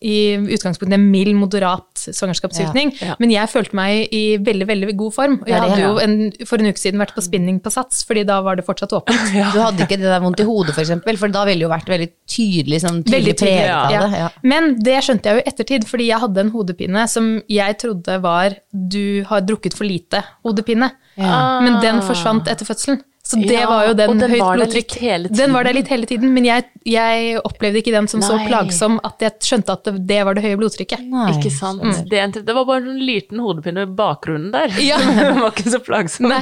i 0.00 0.16
utgangspunktet 0.56 0.96
en 0.96 1.04
mild, 1.12 1.34
moderat 1.36 2.06
svangerskapsvirkning, 2.06 2.94
Ja, 3.00 3.10
ja. 3.12 3.16
men 3.20 3.32
jeg 3.34 3.50
følte 3.52 3.76
meg 3.76 4.08
i 4.16 4.22
veldig, 4.40 4.66
veldig 4.70 4.94
god 4.96 5.12
form. 5.18 5.36
Og 5.44 5.50
jeg 5.52 5.60
hadde 5.66 5.82
jo 5.84 5.92
en, 6.00 6.16
for 6.48 6.62
en 6.64 6.70
uke 6.72 6.80
siden 6.80 7.02
vært 7.02 7.12
på 7.16 7.24
spinning 7.26 7.60
på 7.60 7.72
Sats, 7.74 8.00
fordi 8.08 8.24
da 8.28 8.40
var 8.46 8.56
det 8.56 8.64
fortsatt 8.68 8.96
åpent. 8.96 9.34
Du 9.56 9.60
hadde 9.62 9.84
ikke 9.84 9.96
det 10.00 10.08
der 10.08 10.20
vondt 10.24 10.40
i 10.42 10.48
hodet, 10.48 10.72
for 10.74 10.82
eksempel, 10.84 11.16
for 11.20 11.32
da 11.32 11.44
ville 11.48 11.60
det 11.60 11.68
jo 11.68 11.72
vært 11.72 11.88
veldig 11.92 12.08
tydelig, 12.30 12.80
sånn 12.84 13.02
Veldig 13.06 13.36
tydelig 13.38 13.68
av 13.72 13.92
Ja. 13.92 14.00
det. 14.06 14.18
Ja. 14.24 14.28
Men 14.48 14.72
det 14.84 14.96
skjønte 15.04 15.28
jeg 15.28 15.38
jo 15.38 15.44
i 15.44 15.48
ettertid, 15.52 15.86
fordi 15.88 16.08
jeg 16.08 16.20
hadde 16.24 16.42
en 16.46 16.50
hodepine 16.56 17.04
som 17.10 17.30
jeg 17.52 17.78
trodde 17.84 18.18
var 18.24 18.56
du 18.72 19.22
har 19.28 19.44
drukket 19.46 19.76
for 19.76 19.84
lite 19.88 20.04
hodepine. 20.44 20.90
Men 21.16 21.80
den 21.82 22.02
forsvant 22.02 22.48
etter 22.48 22.64
fødselen. 22.68 23.02
Så 23.26 23.40
det 23.42 23.56
Ja, 23.58 23.66
var 23.66 23.88
jo 23.88 23.94
den, 23.98 24.18
den 24.20 24.30
høyt 24.30 24.38
var 24.38 24.54
blodtrykk. 24.54 24.92
litt 24.94 25.02
hele 25.02 25.28
Den 25.34 25.50
var 25.52 25.64
der 25.66 25.72
litt 25.74 25.88
hele 25.90 26.06
tiden, 26.06 26.30
men 26.32 26.44
jeg, 26.46 26.62
jeg 26.86 27.40
opplevde 27.42 27.80
ikke 27.80 27.90
den 27.90 28.06
som 28.06 28.22
så 28.22 28.36
plagsom 28.46 29.00
at 29.02 29.18
jeg 29.18 29.32
skjønte 29.42 29.72
at 29.74 29.82
det, 29.88 29.94
det 30.06 30.20
var 30.28 30.34
det 30.38 30.44
høye 30.44 30.56
blodtrykket. 30.60 31.02
Nei. 31.10 31.32
Ikke 31.34 31.50
sant. 31.50 31.82
Det, 32.06 32.20
er 32.22 32.30
det 32.30 32.54
var 32.54 32.64
bare 32.68 32.84
en 32.86 33.00
liten 33.02 33.40
hodepine 33.42 33.82
i 33.82 33.90
bakgrunnen 33.98 34.52
der. 34.54 34.70
Ja. 34.78 35.00
Den 35.18 35.40
var 35.42 35.50
ikke 35.50 35.72
så 35.74 35.80
plagsom. 35.82 36.28
Nei. 36.30 36.38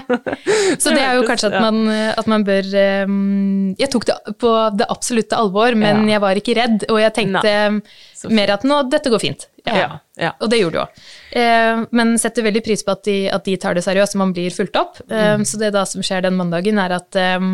Så 0.76 0.92
det 0.92 1.00
er 1.06 1.16
jo 1.16 1.24
kanskje 1.24 1.48
at 1.54 1.56
man, 1.64 1.88
at 1.88 2.28
man 2.28 2.44
bør 2.44 2.68
um, 3.08 3.74
Jeg 3.80 3.88
tok 3.90 4.04
det 4.04 4.18
på 4.44 4.52
det 4.76 4.84
absolutte 4.92 5.40
alvor, 5.40 5.72
men 5.74 6.04
Ja. 6.04 6.18
jeg 6.18 6.20
var 6.20 6.36
ikke 6.36 6.58
redd, 6.60 6.84
og 6.92 7.00
jeg 7.00 7.14
tenkte 7.16 7.54
Så 8.12 8.13
mer 8.30 8.52
at 8.54 8.64
nå, 8.68 8.82
dette 8.92 9.10
går 9.12 9.22
fint. 9.22 9.46
Ja, 9.64 9.98
ja. 10.20 10.34
Og 10.40 10.50
det 10.52 10.58
gjorde 10.60 10.76
det 10.76 10.82
òg. 10.84 11.06
Eh, 11.40 11.84
men 11.96 12.14
setter 12.20 12.44
veldig 12.46 12.62
pris 12.66 12.84
på 12.84 12.92
at 12.92 13.02
de, 13.08 13.16
at 13.32 13.44
de 13.48 13.56
tar 13.60 13.74
det 13.74 13.84
seriøst, 13.86 14.16
og 14.16 14.22
man 14.26 14.34
blir 14.36 14.52
fulgt 14.54 14.76
opp. 14.80 15.00
Eh, 15.08 15.38
Så 15.44 15.58
det 15.60 15.72
da 15.74 15.84
som 15.88 16.04
skjer 16.04 16.22
den 16.26 16.36
mandagen, 16.36 16.78
er 16.78 16.96
at 16.98 17.16
eh, 17.16 17.48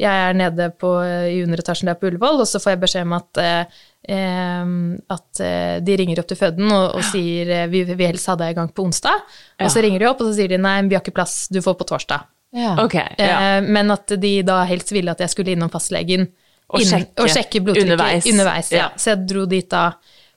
jeg 0.00 0.24
er 0.30 0.32
nede 0.32 0.70
på, 0.80 0.94
i 1.04 1.42
underetasjen 1.44 1.90
der 1.90 1.98
på 2.00 2.08
Ullevål, 2.08 2.40
og 2.40 2.48
så 2.48 2.60
får 2.62 2.72
jeg 2.72 2.80
beskjed 2.86 3.04
om 3.04 3.12
at 3.18 3.40
eh, 3.42 3.80
eh, 4.08 4.74
at 5.12 5.40
eh, 5.44 5.76
de 5.84 5.96
ringer 6.00 6.22
opp 6.22 6.30
til 6.30 6.40
føden 6.40 6.72
og, 6.72 6.86
og 6.96 7.04
sier 7.10 7.68
vi 7.68 7.84
vil 7.84 8.06
helst 8.08 8.30
ha 8.32 8.36
deg 8.40 8.54
i 8.54 8.56
gang 8.56 8.72
på 8.72 8.86
onsdag. 8.88 9.26
Og 9.60 9.68
så 9.70 9.84
ringer 9.84 10.00
de 10.00 10.08
opp, 10.08 10.22
og 10.24 10.30
så 10.30 10.38
sier 10.40 10.48
de 10.54 10.60
nei, 10.60 10.78
vi 10.88 10.96
har 10.96 11.04
ikke 11.04 11.16
plass, 11.20 11.42
du 11.52 11.60
får 11.60 11.76
på 11.82 11.88
torsdag. 11.92 12.24
Ja. 12.56 12.72
Okay, 12.82 13.12
ja. 13.20 13.60
Men 13.62 13.92
at 13.94 14.10
de 14.18 14.40
da 14.42 14.64
helst 14.66 14.88
ville 14.90 15.12
at 15.12 15.20
jeg 15.22 15.30
skulle 15.30 15.52
innom 15.52 15.70
fastlegen 15.70 16.24
Og 16.70 16.86
sjekke 16.86 17.24
og 17.24 17.30
sjekke 17.32 17.62
blodtrykket 17.66 17.92
underveis. 17.92 18.26
underveis. 18.30 18.72
ja. 18.72 18.86
Ja. 18.86 18.88
Så 18.96 19.14
jeg 19.14 19.28
dro 19.30 19.46
dit 19.50 19.70
da 19.70 19.90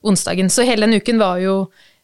onsdagen. 0.04 0.50
Så 0.50 0.66
hele 0.68 0.86
den 0.86 1.00
uken 1.00 1.20
var 1.22 1.38
jo 1.42 1.56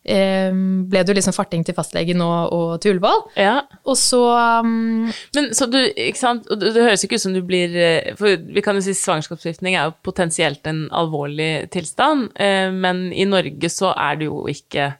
eh, 0.05 0.53
ble 0.53 1.03
det 1.03 1.13
jo 1.13 1.17
liksom 1.19 1.35
farting 1.37 1.65
til 1.67 1.77
fastlegen 1.77 2.23
og, 2.25 2.55
og 2.55 2.71
til 2.83 2.95
Ullevål. 2.95 3.27
ja. 3.37 3.59
Og 3.85 3.99
så 4.01 4.21
um, 4.65 5.11
Men 5.37 5.51
så 5.57 5.69
du, 5.71 5.79
ikke 5.81 6.21
sant, 6.21 6.49
det, 6.49 6.73
det 6.77 6.87
høres 6.87 7.05
ikke 7.05 7.19
ut 7.21 7.25
som 7.27 7.37
du 7.37 7.43
blir 7.47 7.77
eh, 7.77 8.15
For 8.19 8.41
vi 8.41 8.65
kan 8.65 8.79
jo 8.79 8.85
si 8.85 8.97
svangerskapsforgiftning 8.97 9.77
er 9.77 9.91
jo 9.91 9.99
potensielt 10.07 10.67
en 10.71 10.87
alvorlig 10.97 11.71
tilstand, 11.75 12.31
eh, 12.41 12.71
men 12.73 13.09
i 13.13 13.29
Norge 13.29 13.73
så 13.73 13.95
er 13.97 14.21
det 14.21 14.31
jo 14.31 14.45
ikke 14.51 14.93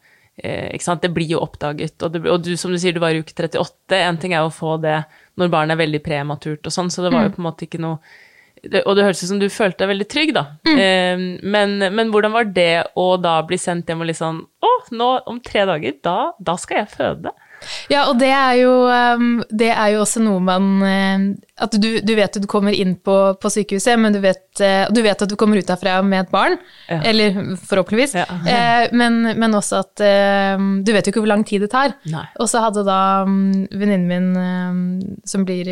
eh, 0.43 0.97
Det 1.03 1.15
blir 1.15 1.37
jo 1.37 1.45
oppdaget, 1.45 1.97
og, 2.03 2.13
det, 2.13 2.25
og 2.29 2.43
du, 2.45 2.57
som 2.61 2.73
du 2.73 2.79
sier, 2.81 2.97
du 2.97 3.03
var 3.03 3.17
i 3.17 3.23
uke 3.23 3.35
38. 3.37 3.97
En 3.97 4.21
ting 4.21 4.35
er 4.35 4.45
jo 4.45 4.53
å 4.53 4.59
få 4.61 4.77
det 4.83 5.03
når 5.41 5.53
barnet 5.53 5.77
er 5.77 5.87
veldig 5.87 6.03
prematurt 6.05 6.67
og 6.67 6.75
sånn, 6.75 6.91
så 6.93 7.07
det 7.07 7.15
var 7.15 7.25
jo 7.25 7.33
på 7.33 7.41
en 7.41 7.47
måte 7.49 7.65
ikke 7.65 7.81
noe 7.81 8.03
det, 8.63 8.83
Og 8.85 8.97
det 8.97 9.05
høres 9.07 9.23
ut 9.23 9.31
som 9.31 9.41
du 9.41 9.49
følte 9.53 9.85
deg 9.85 9.93
veldig 9.95 10.09
trygg, 10.11 10.33
da. 10.37 10.47
Eh, 10.69 11.27
men, 11.43 11.77
men 11.81 12.11
hvordan 12.13 12.35
var 12.35 12.51
det 12.55 12.73
å 12.99 13.15
da 13.21 13.39
bli 13.47 13.59
sendt 13.61 13.89
hjem 13.91 14.05
og 14.05 14.11
litt 14.11 14.21
sånn 14.21 14.43
Å, 14.61 14.73
nå 14.97 15.13
om 15.31 15.41
tre 15.45 15.65
dager, 15.69 15.97
da, 16.05 16.19
da 16.39 16.57
skal 16.61 16.83
jeg 16.83 16.93
føde. 16.95 17.33
Ja, 17.93 18.07
og 18.09 18.19
det 18.21 18.31
er 18.33 18.55
jo, 18.63 18.73
um, 18.89 19.43
det 19.53 19.69
er 19.75 19.95
jo 19.95 20.03
også 20.05 20.23
noe 20.25 20.41
man 20.45 20.69
eh, 20.87 21.25
At 21.61 21.75
du, 21.77 21.89
du 22.01 22.13
vet 22.17 22.37
at 22.37 22.43
du 22.43 22.49
kommer 22.49 22.73
inn 22.73 22.95
på, 22.97 23.17
på 23.41 23.51
sykehuset, 23.53 23.99
men 24.01 24.15
du 24.15 24.21
vet, 24.23 24.45
eh, 24.65 24.87
du 24.89 25.03
vet 25.05 25.23
at 25.23 25.29
du 25.29 25.37
kommer 25.41 25.61
ut 25.61 25.69
derfra 25.69 25.99
med 26.07 26.25
et 26.25 26.33
barn. 26.33 26.57
Ja. 26.89 27.01
Eller 27.11 27.37
forhåpentligvis. 27.61 28.15
Ja. 28.17 28.27
Eh, 28.49 28.87
men, 28.97 29.21
men 29.39 29.57
også 29.57 29.83
at 29.85 30.03
eh, 30.05 30.57
du 30.57 30.93
vet 30.95 31.07
jo 31.07 31.13
ikke 31.13 31.25
hvor 31.25 31.33
lang 31.33 31.45
tid 31.47 31.67
det 31.67 31.71
tar. 31.75 31.95
Nei. 32.09 32.25
Og 32.41 32.49
så 32.51 32.63
hadde 32.65 32.85
da 32.87 33.01
um, 33.29 33.67
venninnen 33.69 34.09
min, 34.09 34.31
um, 34.41 35.19
som 35.29 35.45
blir 35.45 35.69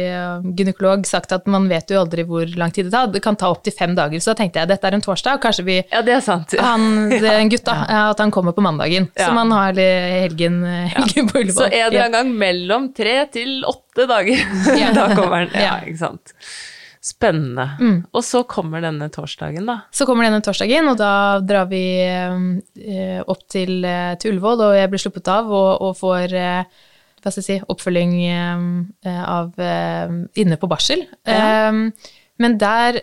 gynekolog, 0.58 1.06
sagt 1.08 1.32
at 1.34 1.48
man 1.50 1.70
vet 1.70 1.88
jo 1.92 2.02
aldri 2.02 2.26
hvor 2.28 2.46
lang 2.60 2.74
tid 2.74 2.90
det 2.90 2.94
tar. 2.94 3.08
Det 3.14 3.24
kan 3.24 3.38
ta 3.40 3.50
opptil 3.54 3.74
fem 3.74 3.96
dager. 3.96 4.20
Så 4.20 4.34
da 4.34 4.42
tenkte 4.42 4.62
jeg 4.62 4.72
dette 4.72 4.88
er 4.90 4.98
en 4.98 5.04
torsdag, 5.04 5.40
og 5.40 5.46
kanskje 5.46 5.66
vi 5.68 5.80
Ja, 5.80 6.04
det 6.04 6.18
er 6.18 6.24
sant. 6.24 6.54
han, 6.68 7.08
det 7.16 7.24
er 7.24 7.40
en 7.40 7.52
gutt 7.52 7.66
da, 7.68 7.80
at 8.12 8.20
han 8.20 8.34
kommer 8.34 8.56
på 8.56 8.64
mandagen. 8.64 9.08
Ja. 9.14 9.30
Så 9.30 9.32
man 9.36 9.52
har 9.56 9.78
helgen, 9.78 10.62
helgen 10.92 11.32
på 11.32 11.42
Ullevål. 11.42 11.64
Så 11.64 11.72
er 11.72 11.92
det 11.94 12.04
en 12.04 12.20
gang 12.20 12.32
mellom 12.36 12.92
tre 12.96 13.22
til 13.32 13.62
åtte 13.64 13.87
dager. 14.06 14.38
Ja. 14.78 14.92
da 14.98 15.08
kommer 15.16 15.46
den. 15.46 15.54
Ja, 15.58 15.78
Ja. 15.78 15.78
ikke 15.88 15.98
sant. 15.98 16.34
Spennende. 17.08 17.64
Mm. 17.80 17.98
Og 18.12 18.24
så 18.26 18.42
kommer 18.44 18.82
denne 18.82 19.06
torsdagen, 19.14 19.66
da. 19.70 19.76
Så 19.94 20.04
kommer 20.06 20.26
denne 20.26 20.42
torsdagen, 20.44 20.88
og 20.90 20.98
da 20.98 21.38
drar 21.46 21.68
vi 21.70 21.82
eh, 22.04 23.20
opp 23.22 23.44
til, 23.48 23.84
eh, 23.86 24.14
til 24.20 24.34
Ullevål, 24.34 24.64
og 24.66 24.76
jeg 24.76 24.90
blir 24.92 25.02
sluppet 25.04 25.30
av 25.32 25.46
og, 25.50 25.70
og 25.86 25.94
får 25.96 26.34
eh, 26.36 26.80
hva 27.22 27.30
skal 27.32 27.40
jeg 27.42 27.46
si, 27.48 27.58
oppfølging 27.70 28.16
eh, 28.30 29.22
av 29.24 29.54
eh, 29.62 30.10
inne 30.42 30.58
på 30.60 30.68
barsel. 30.70 31.06
Eh, 31.26 31.78
men 32.38 32.58
der 32.60 33.00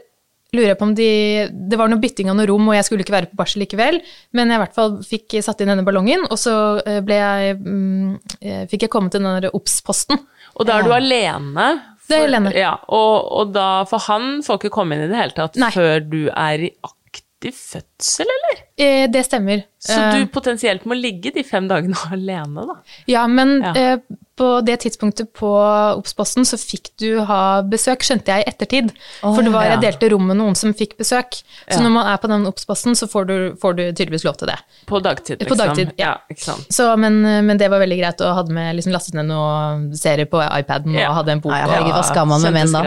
lurer 0.56 0.70
jeg 0.72 0.78
på 0.80 0.86
om 0.88 0.94
de 0.96 1.08
Det 1.52 1.76
var 1.80 1.90
noe 1.92 2.00
bytting 2.00 2.30
av 2.32 2.38
noe 2.38 2.48
rom, 2.48 2.68
og 2.72 2.78
jeg 2.78 2.86
skulle 2.88 3.04
ikke 3.04 3.16
være 3.16 3.32
på 3.32 3.40
barsel 3.40 3.64
likevel, 3.64 3.98
men 4.36 4.52
jeg 4.52 4.60
i 4.60 4.64
hvert 4.64 4.78
fall 4.78 4.94
fikk 5.04 5.40
satt 5.44 5.64
inn 5.64 5.72
denne 5.72 5.84
ballongen, 5.88 6.28
og 6.30 6.40
så 6.40 6.54
eh, 6.86 7.02
ble 7.04 7.18
jeg, 7.20 7.58
mm, 7.64 8.14
eh, 8.40 8.64
fikk 8.72 8.86
jeg 8.88 8.94
komme 8.94 9.12
til 9.12 9.24
den 9.24 9.40
der 9.44 9.56
obs-posten. 9.56 10.20
Og 10.56 10.68
da 10.68 10.80
er 10.80 10.88
du 10.88 10.94
alene. 10.96 11.68
Det 12.06 12.20
er 12.20 12.28
alene. 12.30 12.54
Ja, 12.56 12.76
og, 12.94 13.32
og 13.40 13.56
da, 13.56 13.70
for 13.90 14.04
han 14.08 14.40
får 14.46 14.60
ikke 14.62 14.74
komme 14.76 14.98
inn 14.98 15.08
i 15.08 15.10
det 15.12 15.20
hele 15.20 15.36
tatt 15.38 15.58
Nei. 15.62 15.72
før 15.74 16.04
du 16.06 16.22
er 16.30 16.68
i 16.68 16.72
aktiv 16.86 17.56
fødsel, 17.58 18.30
eller? 18.38 18.65
Eh, 18.78 19.06
det 19.12 19.24
stemmer. 19.26 19.64
Så 19.80 19.96
Eh, 19.96 20.20
du 20.20 20.26
potensielt 20.28 20.84
må 20.86 20.96
ligge 21.00 21.32
de 21.34 21.44
fem 21.48 21.68
dagene 21.70 21.96
alene, 22.12 22.66
da. 22.68 22.76
Ja, 23.08 23.28
men 23.28 23.62
Ja. 23.64 23.74
Eh, 23.76 23.98
på 24.36 24.60
det 24.68 24.82
tidspunktet 24.84 25.30
på 25.32 25.48
Obs-posten 25.96 26.44
så 26.44 26.58
fikk 26.60 26.90
du 27.00 27.22
ha 27.24 27.62
besøk, 27.64 28.02
skjønte 28.04 28.34
jeg 28.34 28.44
i 28.44 28.50
ettertid. 28.52 28.90
For 29.22 29.40
det 29.42 29.54
var, 29.54 29.64
ja. 29.64 29.70
jeg 29.78 29.80
delte 29.86 30.10
rom 30.12 30.26
med 30.28 30.36
noen 30.42 30.58
som 30.60 30.74
fikk 30.76 30.98
besøk. 31.00 31.38
Så 31.72 31.78
Ja. 31.78 31.84
når 31.86 31.90
man 31.96 32.06
er 32.12 32.18
på 32.20 32.28
den 32.28 32.44
Obs-posten, 32.50 32.98
så 33.00 33.08
får 33.08 33.28
du, 33.30 33.36
får 33.62 33.78
du 33.78 33.84
tydeligvis 33.94 34.26
lov 34.28 34.36
til 34.36 34.48
det. 34.52 34.58
På 34.92 35.00
dagtid, 35.00 35.40
På 35.40 35.56
liksom. 35.56 35.58
dagtid, 35.72 35.94
ja. 35.98 36.18
ikke 36.30 36.44
sant. 36.50 36.68
Så, 36.68 36.90
men, 37.00 37.22
men 37.48 37.56
det 37.58 37.70
var 37.72 37.80
veldig 37.80 38.00
greit, 38.02 38.20
og 38.28 38.36
hadde 38.42 38.52
med 38.60 38.76
liksom 38.76 38.92
lastet 38.92 39.16
ned 39.16 39.32
noen 39.32 39.88
serier 39.96 40.28
på 40.28 40.44
iPaden 40.44 40.92
Ja. 41.00 41.08
og 41.14 41.22
hadde 41.22 41.32
en 41.38 41.40
bok. 41.40 41.56
Nei, 41.56 41.62
herregud, 41.64 41.96
hva 41.96 42.04
skal 42.04 42.28
man 42.28 42.42
med 42.44 42.54
menn 42.60 42.76
da? 42.76 42.84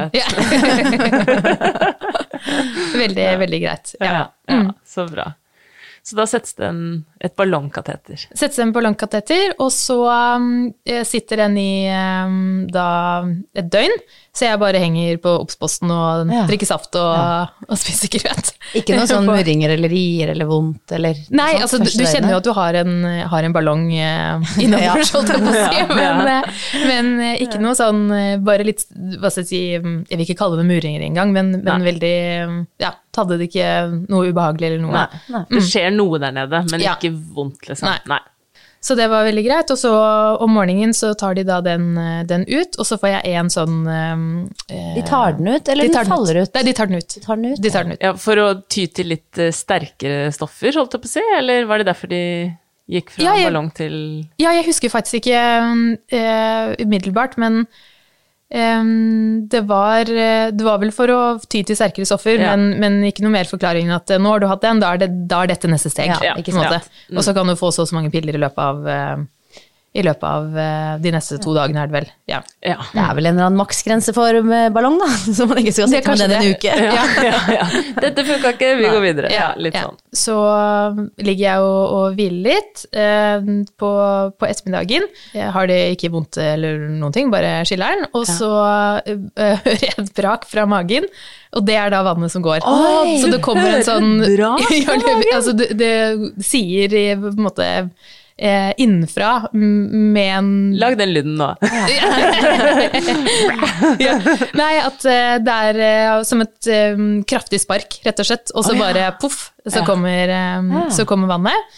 Veldig, 2.98 3.26
veldig 3.38 3.60
greit. 3.62 3.94
Ja. 4.00 4.06
Ja, 4.06 4.24
ja, 4.52 4.72
så 4.86 5.06
bra. 5.08 5.32
Så 6.08 6.16
da 6.16 6.24
settes 6.24 6.54
det 6.56 6.64
en, 6.64 6.84
et 7.20 7.34
ballongkateter. 7.38 8.28
Settes 8.36 8.58
en 8.62 8.72
ballongkateter, 8.74 9.56
og 9.58 9.72
så 9.74 9.98
um, 10.38 10.48
eh, 10.86 11.02
sitter 11.08 11.44
den 11.44 11.56
i 11.58 11.70
um, 11.90 12.66
da 12.72 12.86
et 13.58 13.70
døgn. 13.72 13.96
Så 14.38 14.46
jeg 14.46 14.58
bare 14.60 14.78
henger 14.78 15.16
på 15.18 15.32
Obs-posten 15.40 15.90
og 15.90 16.28
Ja. 16.30 16.44
drikker 16.46 16.68
saft 16.68 16.94
og, 16.94 17.48
og 17.70 17.78
spiser 17.80 18.12
grøt. 18.12 18.52
Ikke 18.78 18.94
noe 18.94 19.08
sånn 19.10 19.26
murringer 19.26 19.72
eller 19.74 19.90
rier 19.90 20.30
eller 20.30 20.46
vondt 20.46 20.94
eller 20.94 21.18
Nei, 21.34 21.48
sånt 21.56 21.64
altså 21.64 21.80
du, 21.82 21.88
du 21.90 22.04
kjenner 22.06 22.36
jo 22.36 22.38
at 22.38 22.46
du 22.46 22.52
har 22.54 22.78
en, 22.84 22.92
har 23.32 23.48
en 23.48 23.56
ballong 23.56 23.88
eh, 23.96 24.54
innover, 24.62 25.02
holdt 25.16 25.32
jeg 25.34 25.42
på 25.42 25.50
å 25.50 25.56
si, 25.58 25.82
men, 25.90 26.22
eh, 26.36 26.62
men 26.86 27.10
eh, 27.32 27.42
ikke 27.48 27.58
noe 27.62 27.74
sånn 27.78 28.04
Bare 28.46 28.62
litt, 28.66 28.84
hva 29.18 29.30
skal 29.32 29.42
jeg 29.42 29.48
si, 29.50 29.60
mm, 29.82 29.98
jeg 30.06 30.20
vil 30.20 30.26
ikke 30.28 30.38
kalle 30.44 30.60
det 30.60 30.68
muringer 30.68 31.02
engang, 31.08 31.32
men, 31.34 31.50
men 31.58 31.66
Nei. 31.82 31.88
veldig 31.90 32.14
Ja, 32.84 32.92
hadde 33.18 33.40
det 33.40 33.48
ikke 33.48 33.68
noe 34.06 34.28
ubehagelig 34.30 34.68
eller 34.68 34.82
noe. 34.84 35.00
Nei. 35.34 35.40
Det 35.50 35.62
skjer 35.66 35.88
noe 35.90 36.20
der 36.22 36.34
nede, 36.36 36.60
men 36.70 36.84
Ja. 36.84 36.92
ikke 36.94 37.07
vondt, 37.10 37.68
liksom. 37.68 37.88
Nei. 38.08 38.18
Så 38.80 38.94
det 38.94 39.08
var 39.10 39.24
veldig 39.26 39.42
greit. 39.42 39.70
Og 39.74 39.78
så 39.80 39.90
om 40.44 40.52
morgenen 40.54 40.92
så 40.94 41.10
tar 41.18 41.34
de 41.34 41.42
da 41.48 41.56
den, 41.60 41.88
eh, 41.98 42.20
den 42.30 42.44
ut, 42.46 42.76
og 42.78 42.86
så 42.86 42.94
får 43.00 43.10
jeg 43.16 43.34
en 43.40 43.50
sånn 43.50 43.80
eh, 43.90 44.94
De 44.94 45.02
tar 45.08 45.32
den 45.40 45.48
ut, 45.56 45.68
eller 45.68 45.88
de 45.88 45.96
den 45.96 46.06
faller 46.06 46.38
ut? 46.44 46.54
Nei, 46.54 46.62
de 46.68 46.72
tar 46.78 46.86
den 46.86 47.00
ut. 47.02 47.08
De 47.16 47.20
tar 47.24 47.36
den 47.36 47.50
ut, 47.52 47.60
De 47.64 47.70
tar 47.74 47.84
den 47.88 47.92
ut. 47.96 48.00
Ja, 48.06 48.12
for 48.14 48.36
å 48.44 48.46
ty 48.70 48.86
til 48.86 49.10
litt 49.16 49.38
eh, 49.42 49.50
sterkere 49.50 50.30
stoffer, 50.32 50.70
holdt 50.78 50.94
jeg 50.94 51.02
på 51.04 51.10
å 51.10 51.14
si, 51.16 51.24
eller 51.40 51.66
var 51.66 51.82
det 51.82 51.88
derfor 51.90 52.12
de 52.14 52.22
gikk 52.88 53.10
fra 53.16 53.24
Ja, 53.26 53.34
jeg- 53.36 53.50
ballong 53.50 53.72
til 53.74 53.98
Ja, 54.38 54.54
jeg 54.56 54.64
husker 54.70 54.88
faktisk 54.94 55.20
ikke 55.24 55.42
eh, 56.14 56.74
umiddelbart, 56.78 57.34
men 57.36 57.66
det, 58.50 59.60
var, 59.68 60.08
eh, 60.08 60.50
det 60.56 60.64
var 60.64 60.78
vel 60.80 60.90
for 60.94 61.10
å 61.12 61.18
ty 61.52 61.60
til 61.68 61.76
sterkere 61.76 62.06
stoffer, 62.08 62.38
Ja. 62.40 62.54
men, 62.56 62.78
men 62.80 63.02
ikke 63.04 63.22
noe 63.26 63.34
mer 63.34 63.44
forklaring 63.44 63.88
enn 63.90 63.96
at 63.98 64.10
eh, 64.10 64.18
nå 64.18 64.30
har 64.32 64.40
du 64.40 64.46
hatt 64.48 64.62
den, 64.64 64.80
da 64.80 64.94
er, 64.94 65.02
det, 65.04 65.10
da 65.28 65.42
er 65.44 65.52
dette 65.52 65.68
neste 65.68 65.90
steg. 65.92 66.14
Ja, 66.24 66.32
sant. 66.80 66.88
Og 67.12 67.24
så 67.26 67.34
kan 67.36 67.46
du 67.46 67.56
få 67.60 67.68
så 67.74 67.84
og 67.84 67.90
så 67.90 67.98
mange 67.98 68.10
piller 68.14 68.34
i 68.34 68.40
løpet 68.40 68.58
av, 68.64 68.86
eh, 68.88 69.16
i 69.96 70.02
løpet 70.04 70.24
av 70.28 70.56
eh, 70.60 70.94
de 71.00 71.10
neste 71.14 71.38
to 71.40 71.54
dagene, 71.56 71.80
er 71.80 71.88
det 71.88 71.94
vel. 71.96 72.08
Ja. 72.28 72.42
Ja. 72.60 72.76
Det 72.92 73.00
er 73.00 73.14
vel 73.16 73.28
en 73.30 73.38
eller 73.38 73.46
annen 73.48 73.60
maksgrense 73.60 74.12
for 74.16 74.36
eh, 74.36 74.68
ballong, 74.74 74.98
da, 75.00 75.08
så 75.36 75.46
man 75.48 75.60
ikke 75.62 75.72
skal 75.74 75.88
sitte 75.90 76.12
med 76.12 76.20
den 76.22 76.34
en 76.36 76.52
uke. 76.52 76.74
Ja, 76.84 77.06
ja, 77.24 77.38
ja. 77.56 77.68
Dette 78.04 78.24
funka 78.28 78.52
ikke, 78.54 78.74
vi 78.82 78.90
går 78.92 79.00
videre. 79.06 79.30
Sånn. 79.78 79.96
Så 80.12 80.36
um, 80.36 81.06
ligger 81.24 81.44
jeg 81.46 81.64
og, 81.64 81.94
og 81.96 82.18
hviler 82.18 82.58
litt 82.58 82.84
eh, 82.92 83.48
på, 83.80 83.92
på 84.36 84.50
ettermiddagen. 84.50 85.08
Jeg 85.38 85.56
har 85.56 85.72
det 85.72 85.80
ikke 85.96 86.12
vondt 86.12 86.40
eller 86.42 86.84
noen 86.92 87.16
ting, 87.16 87.32
bare 87.32 87.56
chiller'n. 87.68 88.10
Og 88.12 88.28
så 88.28 88.52
eh, 89.08 89.16
hører 89.64 89.88
jeg 89.88 89.96
et 90.04 90.14
brak 90.20 90.44
fra 90.52 90.68
magen, 90.68 91.08
og 91.56 91.64
det 91.64 91.80
er 91.80 91.96
da 91.96 92.04
vannet 92.06 92.34
som 92.34 92.44
går. 92.44 92.60
Oi, 92.60 93.18
så 93.24 93.32
det 93.32 93.40
kommer 93.44 93.72
en 93.72 93.88
sånn 93.88 94.14
brak 94.20 94.68
fra 94.68 95.00
magen? 95.00 95.26
altså, 95.32 95.56
det, 95.56 95.72
det 95.80 96.44
sier 96.44 96.92
i, 96.92 97.06
på 97.16 97.32
en 97.32 97.46
måte 97.48 97.68
eh, 98.38 98.70
innenfra 98.80 99.48
med 99.52 100.38
en 100.38 100.50
Lag 100.78 100.96
den 100.98 101.12
lyden 101.14 101.34
nå. 101.40 101.48
ja. 104.06 104.14
Nei, 104.58 104.70
at 104.84 105.04
eh, 105.08 105.34
det 105.44 105.56
er 105.70 105.80
eh, 105.88 106.22
som 106.28 106.42
et 106.44 106.70
eh, 106.72 106.96
kraftig 107.28 107.60
spark, 107.64 107.98
rett 108.06 108.22
og 108.22 108.28
slett. 108.30 108.54
Og 108.54 108.66
så 108.66 108.76
bare 108.78 109.10
poff, 109.20 109.50
så, 109.66 109.80
Ja. 109.80 109.84
kommer, 109.88 110.32
eh, 110.38 110.88
så 110.94 111.06
kommer 111.08 111.30
vannet. 111.30 111.76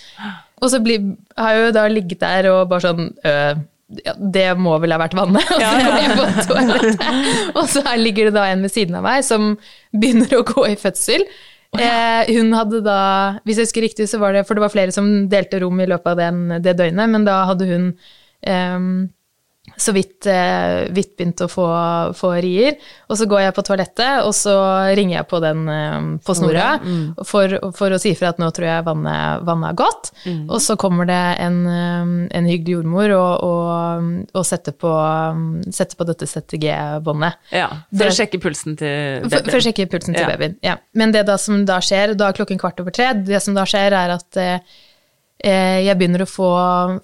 Og 0.61 0.69
så 0.73 0.81
blir, 0.85 1.00
har 1.40 1.57
jeg 1.57 1.67
jo 1.71 1.76
da 1.79 1.87
ligget 1.88 2.21
der 2.21 2.50
og 2.52 2.67
bare 2.69 2.85
sånn 2.85 3.07
øh, 3.25 3.61
ja, 4.05 4.12
det 4.14 4.45
må 4.61 4.76
vel 4.79 4.93
ha 4.95 4.99
vært 5.00 5.17
vannet. 5.19 5.49
Og 5.50 5.59
så 5.59 5.79
går 5.83 5.97
jeg 5.99 6.11
på 6.14 6.26
toalettet, 6.47 7.00
og 7.59 7.64
så 7.73 7.81
ligger 7.99 8.29
det 8.29 8.35
da 8.37 8.45
en 8.52 8.61
ved 8.62 8.71
siden 8.71 8.95
av 9.00 9.02
meg 9.02 9.25
som 9.26 9.49
begynner 9.90 10.31
å 10.38 10.45
gå 10.47 10.62
i 10.69 10.76
fødsel. 10.79 11.25
Eh, 11.79 12.31
hun 12.35 12.50
hadde 12.57 12.81
da, 12.83 12.99
hvis 13.47 13.61
jeg 13.61 13.69
husker 13.69 13.85
riktig, 13.87 14.09
så 14.11 14.19
var 14.19 14.35
det 14.35 14.43
For 14.49 14.59
det 14.59 14.65
var 14.65 14.73
flere 14.73 14.95
som 14.95 15.07
delte 15.31 15.61
rom 15.62 15.79
i 15.79 15.87
løpet 15.87 16.11
av 16.12 16.19
den, 16.19 16.41
det 16.65 16.75
døgnet, 16.81 17.12
men 17.12 17.27
da 17.29 17.45
hadde 17.47 17.69
hun 17.71 17.85
eh, 18.43 18.79
så 19.81 19.93
vidt, 19.93 20.26
eh, 20.26 20.88
vidt 20.93 21.12
begynt 21.17 21.40
å 21.45 21.47
få, 21.49 21.64
få 22.17 22.31
rier. 22.43 22.75
Og 23.09 23.17
så 23.21 23.26
går 23.29 23.43
jeg 23.45 23.55
på 23.57 23.62
toalettet, 23.64 24.25
og 24.26 24.33
så 24.37 24.55
ringer 24.97 25.19
jeg 25.21 25.29
på 25.31 25.40
den 25.40 25.62
eh, 25.73 26.09
på 26.26 26.35
snora 26.37 26.67
for, 27.29 27.55
for 27.76 27.95
å 27.95 27.99
si 28.00 28.11
ifra 28.14 28.33
at 28.33 28.40
nå 28.43 28.49
tror 28.57 28.67
jeg 28.67 28.87
vannet, 28.88 29.45
vannet 29.47 29.71
er 29.71 29.79
gått. 29.81 30.11
Og 30.50 30.59
så 30.64 30.76
kommer 30.81 31.09
det 31.09 31.21
en, 31.45 31.61
eh, 31.71 32.12
en 32.40 32.49
hyggelig 32.50 32.79
jordmor 32.81 33.14
og, 33.17 33.47
og, 33.47 34.11
og 34.43 34.49
setter, 34.49 34.75
på, 34.81 34.90
setter 35.73 35.97
på 36.00 36.09
dette 36.09 36.29
ZTG-båndet. 36.29 37.40
Ja, 37.55 37.69
for 37.69 38.05
Det- 38.05 38.11
å 38.12 38.19
sjekke 38.21 38.40
pulsen 38.43 38.76
til 38.81 39.29
For, 39.31 39.45
for 39.49 39.61
å 39.61 39.64
sjekke 39.64 39.88
pulsen 39.93 40.14
til 40.17 40.25
Ja. 40.25 40.29
babyen. 40.35 40.57
Ja. 40.67 40.76
Men 40.95 41.12
det 41.12 41.26
da 41.29 41.37
som 41.38 41.64
da 41.69 41.79
skjer, 41.85 42.17
da 42.17 42.29
er 42.29 42.37
klokken 42.37 42.59
kvart 42.61 42.81
over 42.81 42.90
tre, 42.90 43.12
det 43.14 43.43
som 43.43 43.55
da 43.55 43.64
skjer 43.69 43.93
er 43.93 44.17
at 44.19 44.37
eh, 44.37 44.59
jeg 45.49 45.97
begynner 45.97 46.25
å 46.25 46.29
få, 46.29 46.49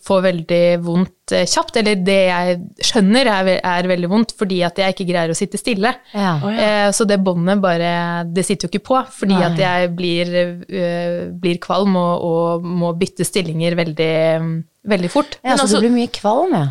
få 0.05 0.19
veldig 0.25 0.63
vondt 0.85 1.33
eh, 1.33 1.47
kjapt, 1.49 1.79
eller 1.81 2.03
det 2.05 2.19
jeg 2.27 2.57
skjønner 2.85 3.31
er, 3.33 3.49
er 3.65 3.89
veldig 3.89 4.11
vondt, 4.13 4.35
fordi 4.37 4.59
at 4.67 4.77
jeg 4.83 4.93
ikke 4.93 5.07
greier 5.09 5.33
å 5.33 5.37
sitte 5.39 5.57
stille. 5.61 5.95
Ja. 6.13 6.35
Eh, 6.51 6.91
så 6.93 7.07
det 7.09 7.17
båndet 7.25 7.63
bare, 7.65 7.91
det 8.29 8.45
sitter 8.45 8.69
jo 8.69 8.73
ikke 8.75 8.85
på, 8.91 9.01
fordi 9.23 9.39
at 9.47 9.57
jeg 9.63 9.89
blir, 9.97 10.35
eh, 10.69 11.19
blir 11.33 11.61
kvalm 11.65 11.97
og, 11.97 12.27
og 12.29 12.69
må 12.69 12.93
bytte 13.01 13.25
stillinger 13.25 13.79
veldig, 13.81 14.13
veldig 14.93 15.13
fort. 15.17 15.39
Ja, 15.41 15.57
så 15.57 15.65
altså- 15.65 15.81
du 15.81 15.87
blir 15.89 15.97
mye 15.97 16.13
kvalm, 16.13 16.53
ja. 16.53 16.67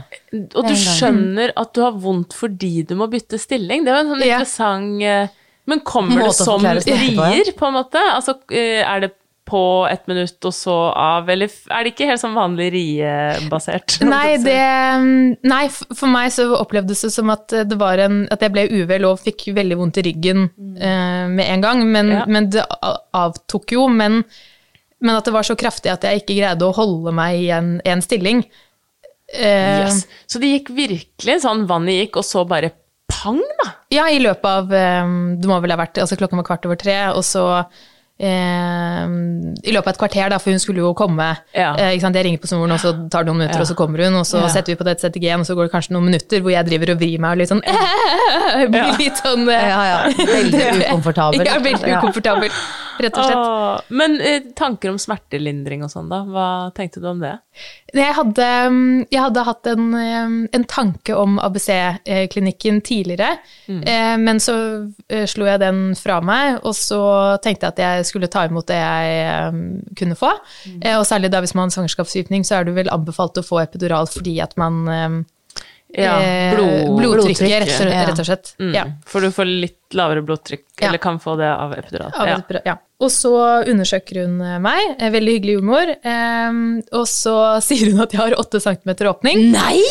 Og 0.54 0.70
du 0.70 0.76
skjønner 0.78 1.56
at 1.58 1.74
du 1.74 1.82
har 1.82 1.98
vondt 1.98 2.38
fordi 2.38 2.86
du 2.86 2.94
må 3.00 3.10
bytte 3.10 3.42
stilling. 3.42 3.86
Det 3.86 3.94
var 3.96 4.06
en 4.06 4.14
sånn 4.14 4.26
Ja. 4.26 4.40
interessant 4.40 5.02
eh, 5.02 5.42
Men 5.66 5.80
kommer 5.82 6.28
det 6.28 6.34
som 6.38 6.62
ja. 6.62 6.76
rier, 6.78 7.48
på 7.58 7.66
en 7.66 7.74
måte? 7.74 7.98
Altså, 8.14 8.36
eh, 8.54 8.86
er 8.86 9.00
det 9.02 9.16
på 9.46 9.60
ett 9.92 10.08
minutt 10.10 10.46
og 10.50 10.54
så 10.58 10.74
av, 10.98 11.28
eller 11.30 11.52
er 11.70 11.84
det 11.86 11.92
ikke 11.94 12.08
helt 12.10 12.22
sånn 12.22 12.34
vanlig 12.38 12.72
riebasert? 12.74 14.00
Nei, 14.16 14.38
det, 14.42 14.58
nei, 15.46 15.64
for 15.70 16.10
meg 16.10 16.32
så 16.34 16.48
opplevdes 16.58 17.05
det 17.05 17.12
som 17.14 17.29
at, 17.34 17.53
det 17.70 17.77
var 17.77 18.01
en, 18.01 18.24
at 18.34 18.42
jeg 18.42 18.53
ble 18.55 18.66
uvel 18.74 19.05
og 19.12 19.22
fikk 19.22 19.48
veldig 19.55 19.77
vondt 19.79 20.00
i 20.01 20.05
ryggen 20.10 20.48
eh, 20.79 21.25
med 21.29 21.46
en 21.46 21.66
gang. 21.68 21.84
Men, 21.94 22.12
Ja. 22.16 22.24
men 22.27 22.50
det 22.53 22.66
avtok 23.16 23.75
jo. 23.77 23.86
Men, 23.92 24.24
men 25.01 25.16
at 25.20 25.25
det 25.29 25.34
var 25.36 25.46
så 25.46 25.55
kraftig 25.60 25.92
at 25.94 26.05
jeg 26.08 26.24
ikke 26.24 26.40
greide 26.40 26.66
å 26.66 26.74
holde 26.75 27.14
meg 27.16 27.44
i 27.46 27.50
en, 27.53 27.75
en 27.86 28.01
stilling. 28.05 28.44
Eh, 29.34 29.86
Yes. 29.86 30.03
Så 30.29 30.42
det 30.42 30.51
gikk 30.55 30.74
virkelig 30.77 31.40
sånn, 31.46 31.66
vannet 31.70 32.01
gikk, 32.05 32.22
og 32.22 32.25
så 32.27 32.44
bare 32.50 32.72
pang, 33.12 33.40
da? 33.62 33.72
Ja, 33.94 34.08
i 34.10 34.18
løpet 34.22 34.46
av 34.50 34.72
eh, 34.74 35.10
Det 35.38 35.50
må 35.50 35.60
vel 35.62 35.74
ha 35.74 35.77
vært 35.77 36.00
Altså 36.01 36.18
klokken 36.18 36.40
var 36.42 36.48
kvart 36.48 36.66
over 36.66 36.77
tre, 36.81 36.96
og 37.14 37.22
så 37.25 37.44
eh, 37.60 37.84
I 38.20 39.72
løpet 39.75 39.90
av 39.90 39.94
et 39.94 40.00
kvarter, 40.00 40.30
da, 40.32 40.38
for 40.40 40.54
hun 40.56 40.62
skulle 40.64 40.80
jo 40.84 40.94
komme. 40.98 41.25
Ja. 41.56 41.74
Eh, 41.75 41.96
ikke 41.98 42.06
sant? 42.06 42.16
Jeg 42.16 42.25
ringer 42.30 42.40
på 42.44 42.48
snoren, 42.48 42.72
og 42.72 42.80
så 42.80 42.94
tar 43.12 43.25
det 43.25 43.32
noen 43.32 43.42
minutter, 43.42 43.60
Ja. 43.60 43.66
og 43.66 43.68
så 43.68 43.75
kommer 43.75 44.04
hun, 44.06 44.16
og 44.16 44.24
så 44.25 44.40
Ja. 44.42 44.48
setter 44.48 44.72
vi 44.72 44.78
på 44.80 44.86
det 44.88 45.00
ZTG-en, 45.01 45.40
og 45.42 45.46
så 45.46 45.56
går 45.56 45.68
det 45.68 45.72
kanskje 45.74 45.92
noen 45.92 46.06
minutter 46.06 46.40
hvor 46.40 46.51
jeg 46.51 46.66
driver 46.66 46.92
og 46.94 47.00
vrir 47.00 47.20
meg 47.20 47.32
og 47.32 47.38
litt 47.38 47.50
sånn 47.50 47.62
Jeg 48.60 48.72
blir 48.72 48.86
Ja. 48.88 48.96
litt 48.98 49.18
sånn 49.20 49.50
eh, 49.50 49.68
Ja, 49.68 49.84
ja. 49.84 50.00
Veldig 50.16 50.64
ukomfortabel. 50.88 51.46
Ja, 51.46 51.60
veldig 51.60 51.98
ukomfortabel, 52.00 52.50
rett 53.00 53.18
og 53.18 53.24
slett. 53.25 53.36
Åh, 53.36 53.82
men 53.90 54.22
eh, 54.22 54.40
tanker 54.56 54.90
om 54.92 54.98
smertelindring 54.98 55.84
og 55.84 55.92
sånn, 55.92 56.08
da? 56.10 56.24
Hva 56.24 56.48
tenkte 56.74 57.01
du 57.01 57.08
om 57.12 57.20
det? 57.20 57.36
Jeg 57.96 58.16
hadde, 58.18 58.48
mm, 58.72 59.05
jeg 59.14 59.22
hadde 59.24 59.44
hatt 59.48 59.68
en, 59.72 59.86
eh, 59.96 60.34
en 60.58 60.66
tanke 60.68 61.16
om 61.16 61.38
ABC-klinikken 61.40 62.81
tidligere, 62.84 63.38
mm. 63.68 63.84
men 64.24 64.42
så 64.44 64.55
eh, 65.08 65.24
slo 65.29 65.48
jeg 65.48 65.62
den 65.64 65.79
fra 65.96 66.20
meg, 66.25 66.60
og 66.64 66.75
så 66.75 67.01
tenkte 67.44 67.70
jeg 67.70 67.75
at 67.75 67.84
jeg 67.86 68.10
skulle 68.10 68.29
ta 68.31 68.46
imot 68.50 68.68
det 68.68 68.81
jeg 68.81 69.22
eh, 69.22 69.62
kunne 69.96 70.20
få. 70.20 70.34
Mm. 70.66 70.81
Og 70.98 71.05
særlig 71.08 71.31
da 71.31 71.42
hvis 71.44 71.55
man 71.55 71.70
har 71.70 71.77
svangerskapsforgiftning, 71.77 72.44
så 72.48 72.60
er 72.60 72.68
det 72.68 72.75
vel 72.75 72.92
anbefalt 72.92 73.40
å 73.40 73.46
få 73.46 73.64
epidural 73.64 74.10
fordi 74.12 74.38
at 74.44 74.58
man 74.60 74.84
eh, 74.92 75.22
Ja, 75.94 76.16
eh, 76.20 76.56
blod- 76.56 76.98
Blodtrykket, 76.98 77.68
rett, 77.68 77.80
rett 78.10 78.20
og 78.20 78.26
slett. 78.28 78.56
Mm. 78.60 78.74
Ja. 78.76 78.84
For 79.06 79.22
du 79.22 79.30
får 79.32 79.46
litt 79.48 79.94
lavere 79.96 80.22
blodtrykk, 80.26 80.66
Ja. 80.82 80.88
eller 80.90 80.98
kan 81.00 81.20
få 81.20 81.38
det 81.38 81.48
av 81.48 81.72
epidural. 81.78 82.12
Av 82.14 82.28
Ja. 82.28 82.60
ja. 82.66 82.76
Og 83.00 83.10
så 83.12 83.32
undersøker 83.68 84.24
hun 84.26 84.42
eh, 84.42 84.58
meg, 84.60 84.98
veldig 85.00 85.36
hyggelig 85.40 85.56
jordmor, 85.60 85.94
eh, 86.04 86.52
og 86.92 87.06
så 87.08 87.36
sier 87.68 87.92
hun 87.92 88.02
at 88.02 88.12
jeg 88.12 88.20
har 88.20 88.36
8 88.38 88.60
cm 88.60 88.96
åpning. 89.08 89.52
Nei! 89.52 89.82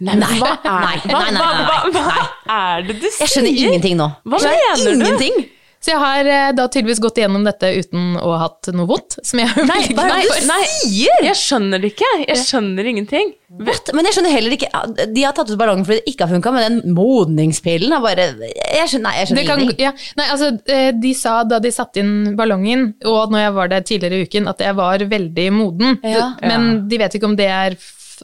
Nei, 0.00 0.16
nei, 0.18 0.26
hva 0.40 0.56
er, 0.58 0.64
Nei, 0.64 0.96
nei, 1.06 1.30
nei, 1.30 1.30
nei, 1.30 1.40
hva, 1.40 1.76
nei, 1.86 1.92
hva, 1.94 2.02
nei. 2.02 2.22
hva 2.48 2.56
er 2.74 2.82
det 2.88 2.96
du 2.98 3.06
sier? 3.06 3.20
Jeg 3.20 3.28
skjønner 3.30 3.60
ingenting 3.62 3.96
nå. 4.00 4.08
Hva 4.26 4.40
mener 4.42 5.18
du? 5.22 5.44
Så 5.84 5.92
jeg 5.92 6.00
har 6.00 6.28
eh, 6.32 6.50
da 6.56 6.64
tydeligvis 6.72 7.00
gått 7.04 7.18
igjennom 7.20 7.42
dette 7.44 7.68
uten 7.76 8.14
å 8.16 8.30
ha 8.32 8.46
hatt 8.46 8.70
noe 8.72 8.86
vondt, 8.88 9.18
Nei, 9.36 9.44
hva 9.92 10.06
er 10.06 10.22
det 10.24 10.38
du 10.40 10.46
Nei, 10.48 10.60
sier? 10.70 11.18
Jeg 11.26 11.36
skjønner 11.36 11.82
det 11.82 11.90
ikke. 11.92 12.08
Jeg 12.22 12.40
skjønner 12.40 12.88
ingenting. 12.88 13.34
What? 13.54 13.90
Men 13.92 14.08
jeg 14.08 14.16
skjønner 14.16 14.32
heller 14.34 14.54
ikke 14.56 14.70
De 15.12 15.22
har 15.22 15.34
tatt 15.36 15.52
ut 15.52 15.58
ballongen 15.60 15.84
fordi 15.86 16.00
det 16.00 16.14
ikke 16.14 16.26
har 16.26 16.32
funka, 16.32 16.52
men 16.56 16.64
den 16.80 16.94
modningspillen 16.96 17.92
har 17.94 18.02
bare 18.02 18.30
jeg 18.32 18.88
skjønner, 18.94 19.04
Nei, 19.04 19.12
jeg 19.20 19.28
skjønner 19.28 19.42
Det 19.42 19.50
kan, 19.50 19.64
ingenting. 19.66 19.84
ja, 19.84 19.92
nei, 20.18 20.28
altså, 20.32 20.48
eh, 20.72 20.88
de 21.04 21.12
sa 21.18 21.34
da 21.48 21.60
de 21.62 21.74
satte 21.74 22.00
inn 22.00 22.14
ballongen, 22.38 22.86
og 23.04 23.34
når 23.34 23.44
jeg 23.44 23.56
var 23.58 23.74
der 23.74 23.84
tidligere 23.90 24.22
i 24.22 24.28
uken, 24.30 24.48
at 24.50 24.64
jeg 24.64 24.78
var 24.80 25.04
veldig 25.12 25.50
moden. 25.52 26.00
Ja. 26.00 26.30
Men 26.40 26.54
Men 26.64 26.88
de 26.88 27.02
vet 27.04 27.18
ikke 27.18 27.28
om 27.28 27.36
det 27.36 27.50
er 27.50 27.76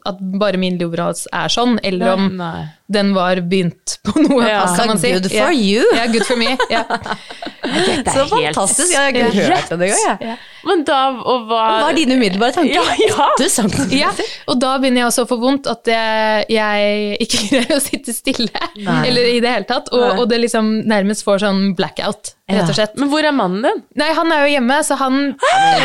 at 0.07 0.19
bare 0.41 0.59
min 0.61 0.79
livras 0.79 1.27
er 1.35 1.51
sånn, 1.53 1.79
eller 1.85 2.15
om 2.15 2.29
Nei. 2.39 2.65
den 2.93 3.13
var 3.17 3.41
begynt 3.43 3.99
på 4.07 4.23
noe, 4.23 4.47
Ja. 4.47 4.65
si. 4.97 5.13
Good 5.13 5.31
for 5.31 5.35
ja. 5.35 5.51
you. 5.51 5.85
Ja, 5.97 6.07
good 6.07 6.25
for 6.27 6.37
me. 6.37 6.57
Ja. 6.71 6.85
Det 7.71 7.95
er 8.01 8.11
Så 8.13 8.25
helt 8.31 8.57
fantastisk. 8.57 8.93
Jeg 8.93 9.01
har 9.01 9.09
ikke 9.15 9.47
hørt 9.51 9.71
det 9.71 9.89
engang. 9.91 10.25
Ja. 10.31 10.37
Men 10.67 10.83
da, 10.85 10.99
og 11.19 11.47
hva 11.49 11.61
Hva 11.81 11.87
er 11.93 11.97
dine 11.97 12.17
umiddelbare 12.19 12.53
tanker? 12.53 12.75
Ja, 12.75 12.97
ja. 13.01 13.29
8 13.37 13.49
centimeter. 13.49 13.97
Ja, 13.97 14.11
og 14.51 14.59
da 14.61 14.75
begynner 14.83 15.05
jeg 15.05 15.09
også 15.09 15.25
å 15.25 15.31
få 15.31 15.39
vondt 15.41 15.71
at 15.71 15.89
jeg, 15.89 17.17
ikke 17.25 17.41
greier 17.49 17.79
å 17.79 17.81
sitte 17.85 18.15
stille, 18.17 18.67
Nei. 18.77 18.99
eller 19.09 19.31
i 19.33 19.39
det 19.41 19.55
hele 19.55 19.69
tatt, 19.71 19.89
og, 19.97 20.21
og 20.21 20.27
det 20.33 20.43
liksom 20.45 20.69
nærmest 20.91 21.25
får 21.25 21.45
sånn 21.47 21.63
blackout, 21.79 22.35
rett 22.51 22.69
og 22.69 22.77
slett. 22.77 22.99
Men 23.01 23.09
hvor 23.13 23.25
er 23.25 23.33
mannen 23.37 23.65
din? 23.65 23.83
Nei, 24.01 24.11
han 24.17 24.35
er 24.37 24.45
jo 24.45 24.53
hjemme, 24.59 24.81
så 24.85 24.99
han 25.01 25.21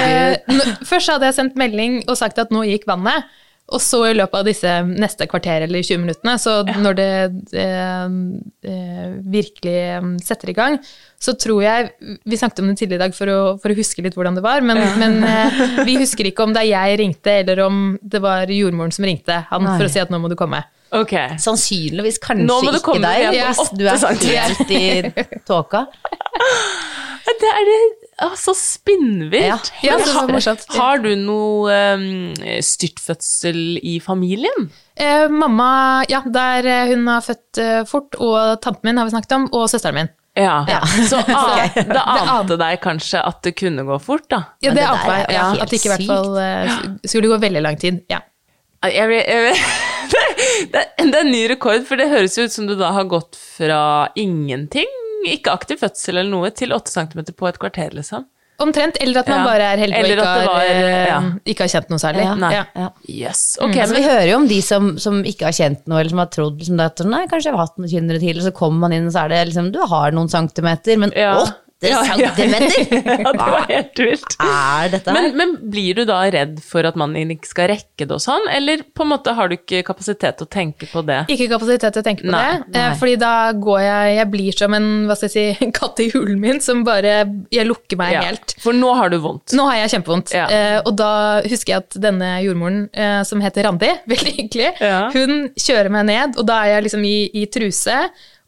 eh, 0.01 0.35
Først 0.85 1.13
hadde 1.13 1.29
jeg 1.29 1.37
sendt 1.39 1.57
melding 1.59 2.01
og 2.09 2.17
sagt 2.19 2.39
at 2.41 2.51
nå 2.53 2.65
gikk 2.67 2.87
vannet. 2.89 3.29
Og 3.73 3.81
så 3.81 3.97
i 4.05 4.13
løpet 4.13 4.37
av 4.37 4.45
disse 4.45 4.71
neste 4.85 5.25
kvarter 5.25 5.63
eller 5.65 5.81
20 5.81 6.03
minuttene, 6.03 6.35
så 6.37 6.59
når 6.69 6.97
det 6.99 7.07
det, 7.49 7.65
det 8.61 8.75
virkelig 9.33 9.73
eh, 9.95 10.09
setter 10.21 10.51
i 10.51 10.55
gang, 10.57 10.77
så 11.17 11.33
tror 11.39 11.63
jeg 11.63 11.89
Vi 12.29 12.37
snakket 12.37 12.61
om 12.61 12.69
det 12.69 12.77
tidligere 12.77 12.99
i 12.99 13.03
dag 13.07 13.15
for 13.17 13.31
å, 13.31 13.39
for 13.61 13.73
å 13.73 13.77
huske 13.77 14.05
litt 14.05 14.17
hvordan 14.17 14.37
det 14.37 14.45
var, 14.45 14.61
men, 14.61 14.83
men 15.01 15.17
eh, 15.25 15.59
vi 15.87 15.97
husker 16.01 16.29
ikke 16.29 16.45
om 16.45 16.53
det 16.53 16.61
er 16.67 16.71
jeg 16.75 17.01
ringte, 17.01 17.39
eller 17.41 17.65
om 17.65 17.83
det 18.01 18.21
var 18.21 18.53
jordmoren 18.53 18.93
som 18.93 19.07
ringte 19.07 19.41
han 19.49 19.65
Nei. 19.65 19.77
for 19.79 19.89
å 19.89 19.93
si 19.95 20.03
at 20.03 20.13
nå 20.13 20.21
må 20.21 20.29
du 20.29 20.37
komme. 20.37 20.61
Okay. 20.95 21.33
Sannsynligvis 21.41 22.21
kanskje 22.21 22.45
Nå 22.45 22.61
må 22.61 22.69
du 22.69 22.77
ikke 22.77 22.93
komme 22.93 23.09
deg, 23.09 23.33
igjen 23.33 23.57
på 23.57 23.65
hvis 23.65 23.73
du 23.73 23.87
er 23.89 24.45
helt 24.45 24.75
i 24.77 25.39
tåka. 25.49 25.87
Det 27.25 27.49
er 27.49 27.65
det 27.67 28.04
ah, 28.21 28.35
så 28.39 28.53
spinnvilt. 28.55 29.43
Ja. 29.45 29.57
Ja, 29.83 29.97
det 29.97 30.13
var 30.13 30.31
har- 30.31 30.77
Har 30.77 30.97
du 31.03 31.15
noe 31.15 31.71
um, 31.95 32.33
styrtfødsel 32.63 33.79
i 33.83 33.99
familien? 33.99 34.69
Eh, 34.95 35.27
mamma, 35.29 36.03
ja, 36.09 36.21
der 36.25 36.65
eh, 36.65 36.87
hun 36.93 37.07
har 37.07 37.21
født 37.25 37.59
uh, 37.59 37.81
fort, 37.89 38.15
og 38.19 38.61
tanten 38.63 38.87
min 38.87 38.97
har 39.01 39.05
vi 39.09 39.15
snakket 39.15 39.35
om, 39.35 39.49
og 39.53 39.67
søsteren 39.69 39.95
min. 39.99 40.09
Ja. 40.35 40.65
Så 41.07 41.19
an, 41.27 41.35
Ok. 41.35 41.75
det 41.87 42.01
ante 42.03 42.57
deg 42.59 42.79
kanskje 42.83 43.21
at 43.23 43.41
det 43.43 43.53
kunne 43.59 43.85
gå 43.87 43.99
fort, 44.03 44.25
da? 44.31 44.41
Ja, 44.63 44.71
det 44.71 44.81
det 44.81 44.87
ante 44.89 45.07
meg. 45.11 45.25
Ja, 45.31 45.45
at 45.63 45.69
det 45.71 45.79
ikke 45.79 45.91
i 45.91 45.93
hvert 45.95 46.09
fall 46.09 46.31
uh, 46.35 46.97
skulle 47.07 47.31
gå 47.31 47.37
veldig 47.43 47.61
lang 47.63 47.77
tid. 47.79 48.01
Ja. 48.11 48.19
Jeg, 48.85 49.07
vet- 49.09 49.27
jeg, 49.31 49.43
vet- 49.49 50.11
det, 50.75 50.81
det 50.99 51.15
er 51.15 51.23
en 51.23 51.31
ny 51.31 51.45
rekord, 51.49 51.85
for 51.87 51.97
det 51.99 52.09
høres 52.11 52.35
ut 52.37 52.51
som 52.53 52.67
du 52.69 52.75
da 52.77 52.91
har 52.95 53.07
gått 53.09 53.35
fra 53.57 53.79
ingenting, 54.19 54.91
ikke 55.33 55.51
aktiv 55.53 55.79
fødsel 55.81 56.17
eller 56.21 56.29
noe, 56.31 56.49
til 56.51 56.73
8 56.75 56.91
cm 56.91 57.25
på 57.35 57.47
et 57.49 57.59
kvarter, 57.59 57.93
liksom. 57.97 58.25
Omtrent. 58.57 58.95
Eller 59.03 59.19
at 59.19 59.27
man 59.27 59.39
Ja. 59.41 59.45
bare 59.45 59.63
er 59.73 59.77
heldig 59.81 59.97
og 59.99 60.11
ikke 60.15 60.25
var, 60.47 60.61
eh, 60.63 61.07
ja. 61.09 61.17
ikke 61.45 61.59
har 61.65 61.67
kjent 61.73 61.89
noe 61.89 61.99
særlig. 61.99 62.23
Ja. 62.23 62.35
Nei. 62.39 62.51
Ja. 62.53 62.63
Ja. 62.75 62.89
Yes. 63.09 63.57
Ok, 63.59 63.75
Altså, 63.75 63.95
vi 63.97 64.03
hører 64.03 64.29
jo 64.29 64.35
om 64.37 64.47
de 64.47 64.61
som, 64.61 64.97
som 64.97 65.23
ikke 65.27 65.43
har 65.49 65.51
kjent 65.51 65.83
noe, 65.87 65.99
eller 65.99 66.09
som 66.09 66.19
har 66.23 66.27
trodd 66.31 66.57
liksom, 66.61 66.79
at 66.79 67.03
nei, 67.03 67.25
kanskje 67.27 67.49
jeg 67.51 67.53
har 67.57 67.65
hatt 67.65 67.77
noen 67.77 67.91
kynnere 67.91 68.19
til, 68.23 68.37
og 68.39 68.43
så 68.47 68.53
kommer 68.55 68.79
man 68.85 68.93
inn, 68.93 69.07
og 69.07 69.11
så 69.11 69.25
er 69.25 69.29
det 69.33 69.47
liksom 69.49 69.71
Du 69.75 69.79
har 69.85 70.11
noen 70.15 70.29
centimeter, 70.31 70.97
men 70.97 71.11
Ja. 71.15 71.35
åtte 71.35 71.43
Ja, 71.43 71.43
ja, 71.43 71.51
ja. 71.51 71.64
Centimeter? 71.83 72.93
ja, 73.25 73.31
det 73.31 73.39
var 73.39 73.65
helt 73.69 73.99
vilt. 73.99 74.35
Er 74.41 74.89
dette 74.93 75.11
her? 75.11 75.17
Men, 75.17 75.35
men 75.37 75.55
blir 75.71 75.97
du 75.99 76.03
da 76.07 76.21
redd 76.33 76.59
for 76.63 76.87
at 76.87 76.95
mannen 76.99 77.17
din 77.19 77.33
ikke 77.35 77.49
skal 77.51 77.67
rekke 77.73 78.05
det 78.07 78.15
og 78.15 78.21
sånn, 78.23 78.47
eller 78.53 78.83
på 78.95 79.03
en 79.05 79.11
måte 79.11 79.33
har 79.37 79.51
du 79.51 79.57
ikke 79.57 79.81
kapasitet 79.87 80.39
til 80.39 80.47
å 80.47 80.51
tenke 80.55 80.87
på 80.91 81.03
det? 81.07 81.19
Ikke 81.35 81.49
kapasitet 81.51 81.93
til 81.95 82.01
å 82.03 82.05
tenke 82.05 82.25
på 82.25 82.31
Nei, 82.33 82.61
det. 82.65 82.73
nei. 82.79 82.95
Fordi 82.99 83.15
da 83.21 83.33
går 83.53 83.81
jeg 83.85 84.15
Jeg 84.15 84.29
blir 84.33 84.57
som 84.61 84.75
en 84.77 84.87
hva 85.09 85.17
skal 85.19 85.29
jeg 85.31 85.57
si, 85.59 85.69
katt 85.79 85.99
i 86.03 86.09
hulen 86.13 86.39
min 86.41 86.61
som 86.63 86.83
bare 86.87 87.15
Jeg 87.53 87.67
lukker 87.67 87.99
meg 87.99 88.15
Ja, 88.15 88.23
helt. 88.29 88.55
For 88.63 88.75
nå 88.75 88.93
har 88.97 89.11
du 89.13 89.17
vondt. 89.23 89.53
Nå 89.57 89.65
har 89.69 89.81
jeg 89.83 89.93
kjempevondt. 89.97 90.33
Ja. 90.35 90.45
Eh, 90.51 90.77
og 90.85 90.95
da 90.99 91.11
husker 91.45 91.75
jeg 91.75 91.83
at 91.83 91.97
denne 92.01 92.31
jordmoren, 92.45 92.85
eh, 92.95 93.19
som 93.27 93.43
heter 93.43 93.67
Randi, 93.67 93.91
veldig 94.13 94.33
hyggelig, 94.39 94.71
Ja. 94.81 95.09
hun 95.13 95.49
kjører 95.59 95.91
meg 95.93 96.07
ned, 96.09 96.39
og 96.39 96.47
da 96.49 96.61
er 96.65 96.77
jeg 96.77 96.87
liksom 96.87 97.05
i, 97.07 97.17
i 97.41 97.45
truse. 97.51 97.97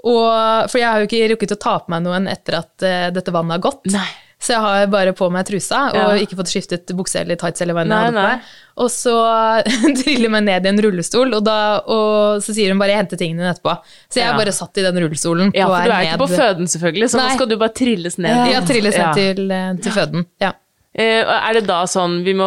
Og, 0.04 0.70
for 0.70 0.78
jeg 0.78 0.88
har 0.88 1.00
jo 1.02 1.08
ikke 1.10 1.30
rukket 1.34 1.56
å 1.58 1.60
ta 1.60 1.80
på 1.80 1.90
meg 1.90 2.04
noen 2.06 2.28
etter 2.28 2.60
at 2.62 2.86
uh, 2.86 3.10
dette 3.16 3.34
vannet 3.34 3.58
har 3.58 3.64
gått. 3.72 3.86
Nei. 3.92 4.08
Så 4.38 4.54
jeg 4.54 4.62
har 4.62 4.84
bare 4.94 5.16
på 5.18 5.32
meg 5.34 5.48
trusa, 5.48 5.88
og 5.90 5.96
Ja. 5.98 6.10
ikke 6.22 6.38
fått 6.38 6.52
skiftet 6.52 6.92
bukse 6.94 7.18
eller 7.24 7.36
tights 7.42 7.64
eller 7.66 7.74
hva 7.74 7.82
jeg 7.82 7.90
hadde 7.90 8.12
på 8.14 8.26
meg. 8.28 8.52
Og 8.78 8.92
så 8.94 9.16
triller 10.04 10.30
meg 10.30 10.44
ned 10.46 10.68
i 10.68 10.70
en 10.70 10.82
rullestol, 10.86 11.34
og, 11.34 11.42
da, 11.48 11.56
og 11.82 12.38
så 12.46 12.54
sier 12.54 12.70
hun 12.70 12.78
bare 12.78 12.94
'jeg 12.94 13.02
henter 13.02 13.18
tingene 13.18 13.42
dine 13.42 13.56
etterpå'. 13.56 13.80
Så 14.14 14.22
jeg 14.22 14.30
Ja. 14.30 14.38
bare 14.38 14.54
satt 14.54 14.78
i 14.78 14.86
den 14.86 15.02
rullestolen 15.02 15.50
Ja, 15.56 15.66
på 15.66 15.74
for 15.74 15.90
du 15.90 15.96
er 15.98 16.06
ikke 16.06 16.22
på 16.22 16.30
føden, 16.38 16.70
selvfølgelig, 16.70 17.10
så 17.10 17.18
nå 17.18 17.34
skal 17.34 17.48
du 17.50 17.58
bare 17.58 17.74
trilles 17.74 18.18
ned. 18.22 18.52
Ja, 18.54 18.62
trilles 18.62 18.98
ned 18.98 19.14
til, 19.16 19.52
eh, 19.52 19.74
til 19.82 19.92
føden. 19.92 20.26
Ja. 20.40 20.52
Eh, 20.98 21.22
Er 21.22 21.54
det 21.54 21.68
da 21.68 21.84
sånn 21.86 22.22
vi 22.26 22.34
må 22.38 22.46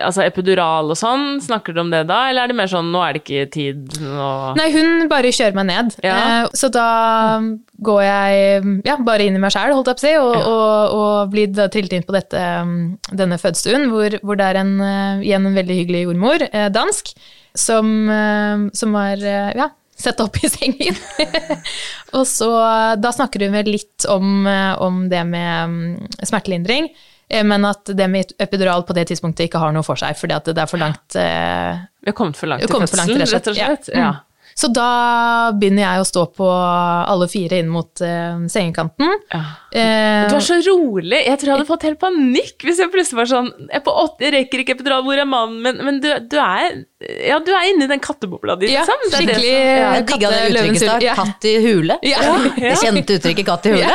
Altså 0.00 0.22
epidural 0.24 0.88
og 0.92 0.96
sånn, 0.96 1.40
snakker 1.44 1.74
du 1.76 1.82
om 1.82 1.90
det 1.92 2.06
da, 2.08 2.22
eller 2.30 2.46
er 2.46 2.52
det 2.52 2.56
mer 2.56 2.70
sånn 2.70 2.88
nå 2.94 3.02
er 3.04 3.16
det 3.16 3.20
ikke 3.24 3.48
tid 3.52 3.98
nå 4.00 4.28
Nei, 4.56 4.68
hun 4.72 5.04
bare 5.10 5.32
kjører 5.34 5.58
meg 5.58 5.68
ned. 5.68 5.96
Ja. 6.06 6.14
Eh, 6.16 6.46
Så 6.56 6.70
da 6.72 6.86
går 7.80 8.00
jeg 8.04 8.78
ja, 8.88 8.96
bare 9.04 9.26
inn 9.26 9.36
i 9.36 9.42
meg 9.42 9.52
sjæl, 9.52 9.74
holdt 9.76 9.90
jeg 9.90 9.98
på 9.98 10.04
å 10.04 10.06
si, 10.06 10.14
og, 10.20 10.32
og, 10.38 10.94
og 11.00 11.34
blir 11.34 11.52
da 11.52 11.68
trillet 11.72 11.98
inn 11.98 12.06
på 12.06 12.14
dette, 12.16 12.40
um, 12.60 12.72
denne 13.16 13.38
fødestuen, 13.40 13.86
hvor, 13.92 14.16
hvor 14.24 14.36
det 14.40 14.48
er 14.48 14.60
en, 14.62 14.72
eh, 14.84 15.22
igjen 15.28 15.48
en 15.48 15.56
veldig 15.60 15.78
hyggelig 15.82 16.02
jordmor, 16.06 16.44
dansk, 16.72 17.12
som, 17.56 17.88
som 18.76 18.98
har 19.00 19.24
ja, 19.56 19.70
sett 19.96 20.20
opp 20.22 20.36
i 20.44 20.48
sengen. 20.52 20.96
og 22.16 22.26
så 22.28 22.50
da 23.00 23.12
snakker 23.16 23.46
hun 23.48 23.56
vel 23.56 23.72
litt 23.74 24.06
om, 24.12 24.44
om 24.80 25.06
det 25.12 25.24
med 25.28 25.72
um, 25.72 25.80
smertelindring. 26.20 26.92
Eh, 27.30 27.44
Men 27.46 27.64
at 27.68 27.92
det 27.96 28.08
med 28.10 28.34
epidural 28.38 28.82
på 28.88 28.96
det 28.96 29.06
tidspunktet 29.10 29.48
ikke 29.48 29.62
har 29.62 29.72
noe 29.76 29.86
for 29.86 29.98
seg, 30.00 30.18
fordi 30.18 30.36
at 30.36 30.50
det 30.50 30.58
er 30.64 30.70
for 30.70 30.82
langt 30.82 31.16
eh, 31.18 31.78
Vi 32.02 32.10
har 32.12 32.18
kommet 32.18 32.36
for 32.40 32.50
langt 32.50 32.66
til 32.66 32.74
fødselen, 32.74 33.22
rett 33.22 33.38
rett 33.38 33.48
og 33.54 33.56
slett. 33.60 33.94
Ja. 33.94 34.10
Mm. 34.16 34.26
Så 34.60 34.68
da 34.74 35.52
begynner 35.56 35.84
jeg 35.86 36.02
å 36.02 36.06
stå 36.08 36.24
på 36.36 36.46
alle 36.50 37.28
fire 37.30 37.60
inn 37.62 37.68
mot 37.72 38.02
eh, 38.04 38.40
sengekanten. 38.50 39.12
Ja. 39.30 39.42
Eh, 39.70 40.26
Du 40.28 40.34
er 40.36 40.44
så 40.44 40.58
rolig. 40.66 41.20
Jeg 41.22 41.38
tror 41.38 41.52
jeg 41.52 41.54
hadde 41.54 41.68
fått 41.70 41.86
helt 41.86 42.00
panikk 42.02 42.66
hvis 42.66 42.82
jeg 42.82 42.92
plutselig 42.92 43.22
var 43.22 43.30
sånn 43.30 43.50
Jeg 43.68 43.78
er 43.78 43.84
på 43.86 43.94
åtte, 44.02 44.26
jeg 44.26 44.34
rekker 44.34 44.64
ikke 44.64 44.76
epidural, 44.76 45.06
hvor 45.06 45.22
er 45.22 45.28
mannen? 45.30 45.62
Men, 45.64 45.80
men 45.86 46.02
du, 46.02 46.10
du 46.28 46.36
er 46.42 46.82
Ja, 47.00 47.38
du 47.40 47.48
er 47.56 47.64
inni 47.70 47.86
den 47.88 48.00
kattebobla 48.04 48.58
di, 48.60 48.66
Ja, 48.68 48.82
liksom. 48.84 48.98
Det 49.08 49.14
er 49.14 49.26
det 49.26 49.34
skikkelig 49.36 49.52
som- 49.56 49.70
ja. 49.80 49.92
Jeg 49.94 50.06
digga 50.10 50.30
det 50.30 50.40
katte- 50.40 50.50
uttrykket 50.50 50.82
hule. 50.90 51.00
Ja. 51.06 51.14
Katt 51.16 51.44
i 51.48 51.54
hule. 51.64 51.96
Ja. 52.02 52.18
Det 52.60 52.74
kjente 52.82 53.16
uttrykket 53.16 53.46
'katt 53.46 53.66
i 53.66 53.72
hule'. 53.72 53.94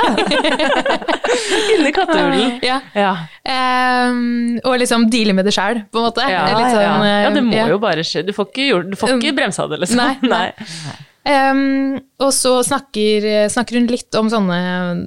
Inni 1.76 1.92
kattehulen. 1.94 2.60
ja. 2.66 2.80
Ja. 2.96 3.12
Ehm, 3.46 4.60
og 4.64 4.78
liksom 4.82 5.06
deale 5.12 5.34
med 5.38 5.46
det 5.46 5.54
sjæl, 5.54 5.84
på 5.92 6.02
en 6.02 6.08
måte. 6.10 6.26
Ja, 6.32 6.46
Litt 6.50 6.72
sånn, 6.74 7.06
eh, 7.06 7.24
ja, 7.26 7.30
det 7.36 7.44
må 7.46 7.54
ja. 7.56 7.68
jo 7.70 7.78
bare 7.82 8.02
skje. 8.08 8.26
Du 8.26 8.34
får 8.34 8.50
ikke, 8.52 8.84
du 8.90 8.96
får 8.98 9.16
ikke 9.20 9.36
bremsa 9.38 9.68
det, 9.70 9.80
liksom. 9.86 9.98
Nei, 10.02 10.18
nei. 10.26 10.54
Ehm, 11.26 11.98
og 12.22 12.30
så 12.34 12.60
snakker, 12.64 13.26
snakker 13.50 13.80
hun 13.80 13.88
litt 13.90 14.14
om 14.16 14.28
sånne, 14.30 14.60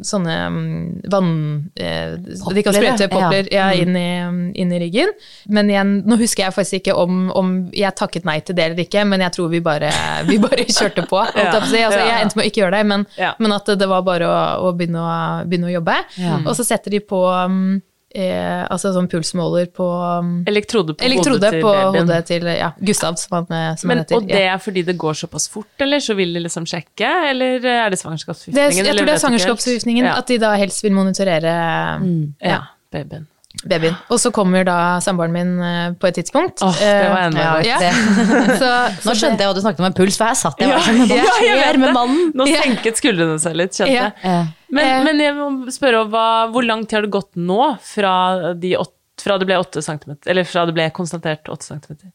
sånne 0.07 0.37
mm, 0.51 0.65
vann... 1.13 1.31
Eh, 1.79 2.17
de 2.19 2.65
kan 2.67 2.75
sprøyte 2.75 3.07
ja. 3.07 3.11
popler 3.13 3.51
ja. 3.55 3.69
ja, 3.71 3.85
inn, 3.85 3.95
i, 3.97 4.51
inn 4.59 4.75
i 4.75 4.81
ryggen. 4.83 5.13
Men 5.55 5.71
igjen, 5.71 5.95
nå 6.09 6.19
husker 6.19 6.49
jeg 6.49 6.57
faktisk 6.57 6.81
ikke 6.81 6.97
om, 6.99 7.29
om 7.39 7.53
jeg 7.77 7.95
takket 7.99 8.27
nei 8.29 8.41
til 8.43 8.59
det 8.59 8.67
eller 8.67 8.83
ikke, 8.83 9.07
men 9.09 9.23
jeg 9.25 9.37
tror 9.39 9.53
vi 9.55 9.63
bare, 9.65 9.93
vi 10.29 10.41
bare 10.43 10.67
kjørte 10.79 11.07
på. 11.09 11.23
ja. 11.23 11.47
jeg, 11.47 11.53
på 11.55 11.61
å 11.63 11.63
altså, 11.63 12.03
jeg 12.03 12.19
endte 12.19 12.41
med 12.41 12.45
å 12.45 12.51
ikke 12.51 12.65
gjøre 12.65 12.77
det, 12.81 12.89
men, 12.95 13.07
Ja. 13.19 13.33
men 13.39 13.55
at 13.55 13.71
det 13.79 13.91
var 13.91 14.03
bare 14.07 14.29
å, 14.29 14.41
å, 14.67 14.75
begynne, 14.77 15.05
å 15.05 15.47
begynne 15.49 15.71
å 15.71 15.77
jobbe. 15.79 16.01
Ja. 16.19 16.41
Og 16.43 16.59
så 16.59 16.67
setter 16.67 16.99
de 16.99 17.05
på 17.05 17.23
mm, 17.25 17.79
eh, 18.15 18.65
altså 18.73 18.93
sånn 18.95 19.09
pulsmåler 19.11 19.67
på 19.75 19.87
mm, 20.25 20.45
Elektrode 20.49 20.95
på 20.97 21.05
Elektrode 21.05 21.39
hodet 21.39 21.53
til 21.59 21.63
på 21.63 21.73
til 21.75 22.01
hodet 22.01 22.21
til 22.31 22.47
ja, 22.57 22.71
Gustav, 22.81 23.17
som 23.21 23.37
han, 23.39 23.49
eh, 23.53 23.75
som 23.77 23.89
Men, 23.89 23.99
han 23.99 24.05
heter. 24.07 24.17
og 24.17 24.29
det 24.29 24.43
er 24.49 24.59
fordi 24.65 24.83
det 24.89 24.97
går 24.99 25.15
såpass 25.23 25.49
fort, 25.53 25.71
eller 25.85 25.99
så 26.01 26.15
vil 26.19 26.33
de 26.35 26.41
liksom 26.47 26.65
sjekke? 26.67 27.09
Eller 27.31 27.59
er 27.61 27.91
det 27.91 27.99
Det, 27.99 28.03
svangerskapsforgiftningen? 28.05 28.77
jeg 28.77 28.87
eller 28.89 29.03
tror 29.03 29.07
det 29.07 29.15
er 29.19 29.25
svangerskapsforgiftningen, 29.27 30.05
Ja. 30.07 30.17
at 30.19 30.27
de 30.27 30.39
da 30.39 30.55
helst 30.57 30.83
vil 30.85 30.93
monitorere 30.97 31.57
mm, 32.01 32.35
ja, 32.43 32.63
babyen. 32.93 33.27
babyen. 33.69 33.97
Og 34.11 34.19
så 34.21 34.31
kommer 34.31 34.65
da 34.65 34.79
samboeren 35.05 35.33
min 35.33 35.61
eh, 35.61 35.93
på 36.01 36.07
et 36.09 36.15
tidspunkt. 36.15 36.63
Åh, 36.63 36.77
det 36.81 37.11
var 37.11 37.27
enda 37.29 37.47
uh, 37.59 37.67
ja. 37.67 37.79
Så, 38.61 38.69
Nå 39.09 39.15
skjønte 39.19 39.43
jeg 39.43 39.49
hva 39.51 39.55
du 39.57 39.61
snakket 39.65 39.81
om 39.81 39.89
en 39.91 39.97
puls, 39.97 40.17
for 40.17 40.31
her 40.31 40.35
satt 40.39 40.61
jeg 40.63 40.69
Ja, 40.71 40.77
bare 40.79 40.87
sånn 40.87 41.09
Hva 41.09 41.17
ja, 41.17 41.35
jeg 41.45 41.57
vet 41.59 41.65
skjer 41.67 41.79
med 41.85 41.93
mannen? 41.97 42.33
Nå 42.39 42.47
Ja. 42.49 42.63
senket 42.63 42.97
skuldrene 43.01 43.39
seg 43.43 43.57
litt, 43.59 43.75
skjønte 43.77 43.93
Ja. 43.95 44.11
jeg. 44.23 44.49
Men, 44.69 44.85
Eh. 44.85 45.05
men 45.05 45.21
jeg 45.23 45.35
må 45.35 45.73
spørre, 45.73 46.05
hva, 46.13 46.27
hvor 46.53 46.65
lang 46.67 46.85
tid 46.85 46.99
har 46.99 47.07
det 47.07 47.15
gått 47.15 47.35
nå 47.37 47.79
fra, 47.81 48.53
de 48.55 48.75
åt, 48.77 48.95
fra 49.23 49.39
det 49.41 49.49
ble 49.49 49.57
8 49.59 49.83
cm, 49.83 50.19
eller 50.27 50.45
fra 50.45 50.67
det 50.69 50.75
ble 50.77 50.91
konstatert 50.95 51.49
8 51.49 51.79
cm? 51.81 52.11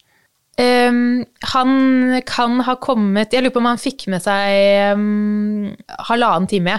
Ehm, 0.61 1.25
han 1.41 2.21
kan 2.29 2.59
ha 2.61 2.75
kommet 2.77 3.33
Jeg 3.33 3.41
lurer 3.41 3.53
på 3.55 3.57
om 3.57 3.65
han 3.71 3.79
fikk 3.81 4.05
med 4.13 4.21
seg 4.21 4.93
um, 4.93 5.71
halvannen 6.09 6.45
time 6.47 6.75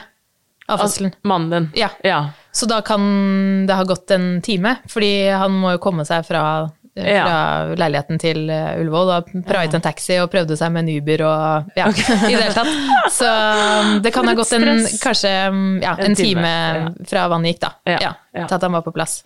av 0.70 0.78
fødselen. 0.78 1.10
Mannen 1.26 1.50
din? 1.50 1.66
Ja. 1.82 1.88
ja. 2.06 2.20
Så 2.54 2.68
da 2.70 2.78
kan 2.86 3.66
det 3.66 3.74
ha 3.74 3.82
gått 3.84 4.14
en 4.14 4.38
time, 4.46 4.76
fordi 4.88 5.28
han 5.34 5.52
må 5.58 5.74
jo 5.74 5.82
komme 5.82 6.06
seg 6.06 6.22
fra, 6.28 6.70
eh, 6.96 7.10
Ja. 7.14 7.24
fra 7.26 7.74
leiligheten 7.80 8.20
til 8.22 8.44
eh, 8.50 8.78
Ullevål. 8.80 9.10
Da 9.10 9.42
praet 9.48 9.74
en 9.74 9.84
taxi 9.84 10.18
og 10.22 10.30
prøvde 10.32 10.56
seg 10.60 10.72
med 10.74 10.84
en 10.86 10.94
Uber 11.00 11.24
og 11.28 11.74
ja, 11.78 11.88
i 11.92 12.34
det 12.34 12.38
hele 12.38 12.52
tatt. 12.54 12.70
Så 13.14 13.28
um, 13.28 13.98
det 14.04 14.14
kan 14.14 14.28
ha 14.30 14.36
gått 14.38 14.54
en, 14.58 14.86
kanskje 15.02 15.34
um, 15.50 15.64
ja, 15.82 15.96
En 15.98 16.12
en, 16.12 16.18
time, 16.18 16.54
time, 16.54 17.06
fra 17.10 17.28
vannet 17.32 17.54
gikk, 17.54 17.60
da. 17.66 17.74
Ja, 17.94 18.00
Ja, 18.10 18.14
ja. 18.34 18.48
Til 18.48 18.58
at 18.58 18.66
han 18.68 18.74
var 18.78 18.84
på 18.86 18.94
plass. 18.94 19.22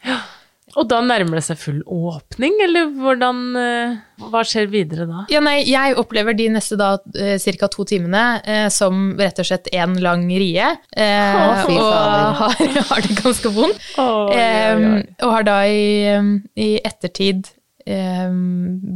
Og 0.77 0.85
da 0.87 0.99
nærmer 1.01 1.39
det 1.39 1.47
seg 1.47 1.57
full 1.59 1.79
åpning, 1.91 2.59
eller 2.63 2.91
hvordan 3.01 3.39
eh, 3.57 3.95
Hva 4.31 4.43
skjer 4.47 4.69
videre 4.71 5.07
da? 5.09 5.23
Ja, 5.33 5.41
nei, 5.43 5.63
jeg 5.67 5.97
opplever 5.99 6.37
de 6.37 6.51
neste 6.53 6.77
da 6.79 6.91
ca. 7.01 7.69
to 7.73 7.87
timene 7.89 8.25
som 8.71 9.15
rett 9.19 9.41
og 9.41 9.49
slett 9.49 9.71
en 9.73 9.97
lang 10.05 10.27
rie. 10.29 10.69
Eh, 10.93 11.39
Å, 11.41 11.65
og 11.73 11.89
har, 12.43 12.83
har 12.93 13.07
det 13.09 13.17
ganske 13.23 13.55
vondt. 13.57 13.81
Oh. 13.97 14.29
Eh, 14.37 15.01
og 15.25 15.33
har 15.39 15.49
da 15.49 15.57
i, 15.67 16.13
i 16.61 16.69
ettertid 16.85 17.49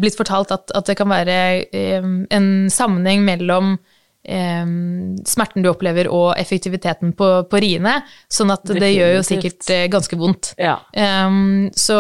blitt 0.02 0.18
fortalt 0.18 0.52
at, 0.54 0.72
at 0.76 0.88
det 0.88 0.96
kan 0.98 1.10
være 1.12 1.36
eh, 1.72 2.02
en 2.02 2.48
sammenheng 2.70 3.24
mellom 3.24 3.74
eh, 3.76 3.91
smerten 4.22 5.64
du 5.64 5.68
opplever 5.70 6.06
og 6.12 6.32
effektiviteten 6.38 7.10
på, 7.18 7.28
på 7.50 7.60
riene, 7.62 7.98
sånn 8.30 8.52
at 8.54 8.68
det 8.70 8.92
gjør 8.92 9.16
jo 9.16 9.22
sikkert 9.26 9.70
eh, 9.74 9.86
ganske 9.90 10.18
vondt. 10.18 10.52
Ja. 10.62 10.76
Um, 10.94 11.70
så 11.74 11.96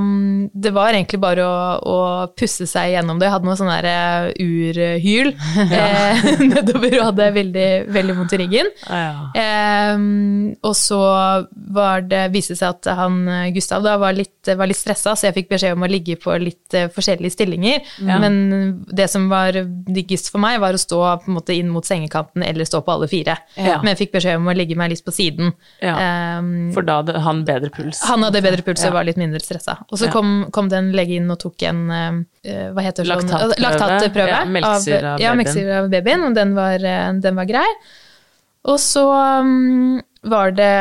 um, 0.00 0.48
det 0.54 0.72
var 0.76 0.96
egentlig 0.96 1.20
bare 1.22 1.44
å, 1.44 1.58
å 1.80 1.98
pusse 2.36 2.66
seg 2.68 2.94
gjennom 2.94 3.20
det. 3.20 3.28
Jeg 3.28 3.36
hadde 3.36 3.48
noe 3.48 3.58
sånn 3.58 3.72
der 3.72 3.88
eh, 3.90 4.46
urhyl 4.46 5.32
eh, 5.66 6.30
nedover 6.52 6.98
og 7.00 7.06
hadde 7.10 7.28
veldig, 7.36 7.68
veldig 7.96 8.16
vondt 8.20 8.36
i 8.36 8.40
ryggen. 8.42 8.72
Ja. 8.86 9.92
Um, 9.96 10.56
og 10.66 10.76
så 10.78 11.00
var 11.76 12.06
det, 12.08 12.26
viste 12.34 12.54
det 12.54 12.60
seg 12.62 12.72
at 12.72 12.90
han 12.98 13.20
eh, 13.28 13.50
Gustav 13.56 13.84
da 13.84 13.96
var 14.00 14.16
litt, 14.16 14.48
var 14.48 14.68
litt 14.70 14.80
stressa, 14.80 15.14
så 15.16 15.28
jeg 15.28 15.36
fikk 15.40 15.52
beskjed 15.54 15.76
om 15.76 15.84
å 15.86 15.90
ligge 15.90 16.18
på 16.20 16.34
litt 16.40 16.76
eh, 16.76 16.88
forskjellige 16.92 17.36
stillinger. 17.36 17.84
Men 18.06 18.40
det 18.96 19.08
som 19.12 19.28
var 19.30 19.56
diggest 19.66 20.30
for 20.32 20.42
meg, 20.42 20.58
var 20.62 20.76
å 20.76 20.80
stå 20.80 21.02
på 21.22 21.30
en 21.30 21.36
måte 21.38 21.56
inn 21.56 21.65
mot 21.72 21.84
sengekanten 21.86 22.42
eller 22.46 22.64
stå 22.68 22.80
på 22.86 22.92
alle 22.94 23.08
fire. 23.10 23.36
Ja. 23.56 23.78
Men 23.82 23.92
jeg 23.94 24.00
fikk 24.04 24.12
beskjed 24.16 24.36
om 24.40 24.48
å 24.50 24.54
legge 24.56 24.76
meg 24.78 24.90
litt 24.92 25.04
på 25.06 25.14
siden. 25.14 25.52
Ja. 25.82 26.38
Um, 26.38 26.70
For 26.74 26.86
da 26.86 27.00
hadde 27.02 27.20
han 27.24 27.44
bedre 27.48 27.70
puls. 27.74 28.00
han 28.08 28.22
hadde 28.26 28.42
bedre 28.44 28.62
puls 28.66 28.82
og 28.84 28.90
Ja. 28.90 28.94
var 28.98 29.04
litt 29.08 29.16
mindre 29.20 29.40
stressa. 29.40 29.78
Og 29.90 29.98
så 29.98 30.10
kom, 30.12 30.46
kom 30.52 30.68
det 30.72 30.78
en 30.78 30.92
lege 30.92 31.16
inn 31.20 31.30
og 31.30 31.38
tok 31.42 31.62
en 31.68 31.84
uh, 31.90 32.72
hva 32.72 32.82
heter 32.86 33.04
sånn? 33.04 33.26
Laktatprøve. 33.26 33.60
Laktatprøve 33.62 34.28
Ja, 34.30 34.42
melkesyre 34.44 35.14
av 35.14 35.20
ja, 35.20 35.34
babyen. 35.34 35.70
av 35.78 35.88
babyen, 35.90 36.24
og 36.28 36.34
den 36.34 36.54
var, 36.54 36.74
eh, 36.84 37.12
den 37.20 37.34
var 37.36 37.48
grei. 37.48 37.66
Og 38.66 38.78
så 38.82 39.04
um, 39.42 40.00
var 40.26 40.50
det 40.50 40.72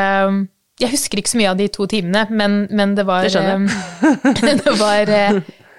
Jeg 0.82 0.92
husker 0.92 1.22
ikke 1.22 1.32
så 1.32 1.38
mye 1.40 1.52
av 1.54 1.58
de 1.60 1.68
to 1.72 1.86
timene, 1.88 2.26
men, 2.30 2.68
men 2.72 2.96
det 2.98 3.06
var 3.08 3.24
Det 3.30 3.36
eh, 3.42 4.58
Det 4.66 4.74
var 4.80 5.12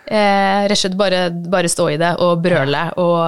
eh, 0.07 0.63
rett 0.67 0.77
og 0.77 0.81
slett 0.81 0.97
bare, 0.99 1.21
bare 1.53 1.71
stå 1.71 1.89
i 1.95 1.99
det 2.01 2.13
og 2.23 2.43
brøle 2.45 2.83
og, 3.03 3.19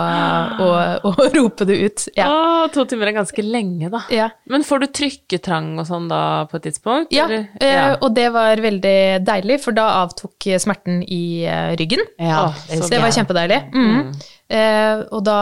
og, 0.65 1.09
og 1.11 1.21
rope 1.37 1.67
det 1.69 1.79
ut. 1.83 2.07
Ja. 2.19 2.29
Å, 2.31 2.69
to 2.75 2.87
timer 2.89 3.11
er 3.11 3.19
ganske 3.21 3.45
lenge, 3.45 3.91
da. 3.93 4.05
ja. 4.15 4.31
Men 4.51 4.65
får 4.67 4.85
du 4.85 4.89
trykketrang 5.01 5.75
og 5.81 5.89
sånn 5.91 6.09
da 6.11 6.23
på 6.51 6.59
et 6.61 6.69
tidspunkt? 6.71 7.13
Ja, 7.15 7.27
eller? 7.29 7.49
eh, 7.61 7.93
og 7.99 8.15
det 8.17 8.29
var 8.35 8.63
veldig 8.63 8.97
deilig, 9.27 9.61
for 9.65 9.77
da 9.77 9.89
avtok 10.05 10.51
smerten 10.63 11.03
i 11.05 11.45
eh, 11.45 11.75
ryggen. 11.79 12.03
Ja, 12.19 12.49
Åh, 12.49 12.67
det 12.71 12.81
så 12.83 12.89
Så 12.89 12.95
det 12.95 13.05
var 13.05 13.15
kjempedeilig. 13.15 13.63
Mm. 13.75 14.13
Eh, 14.49 15.01
og 15.13 15.21
da 15.27 15.39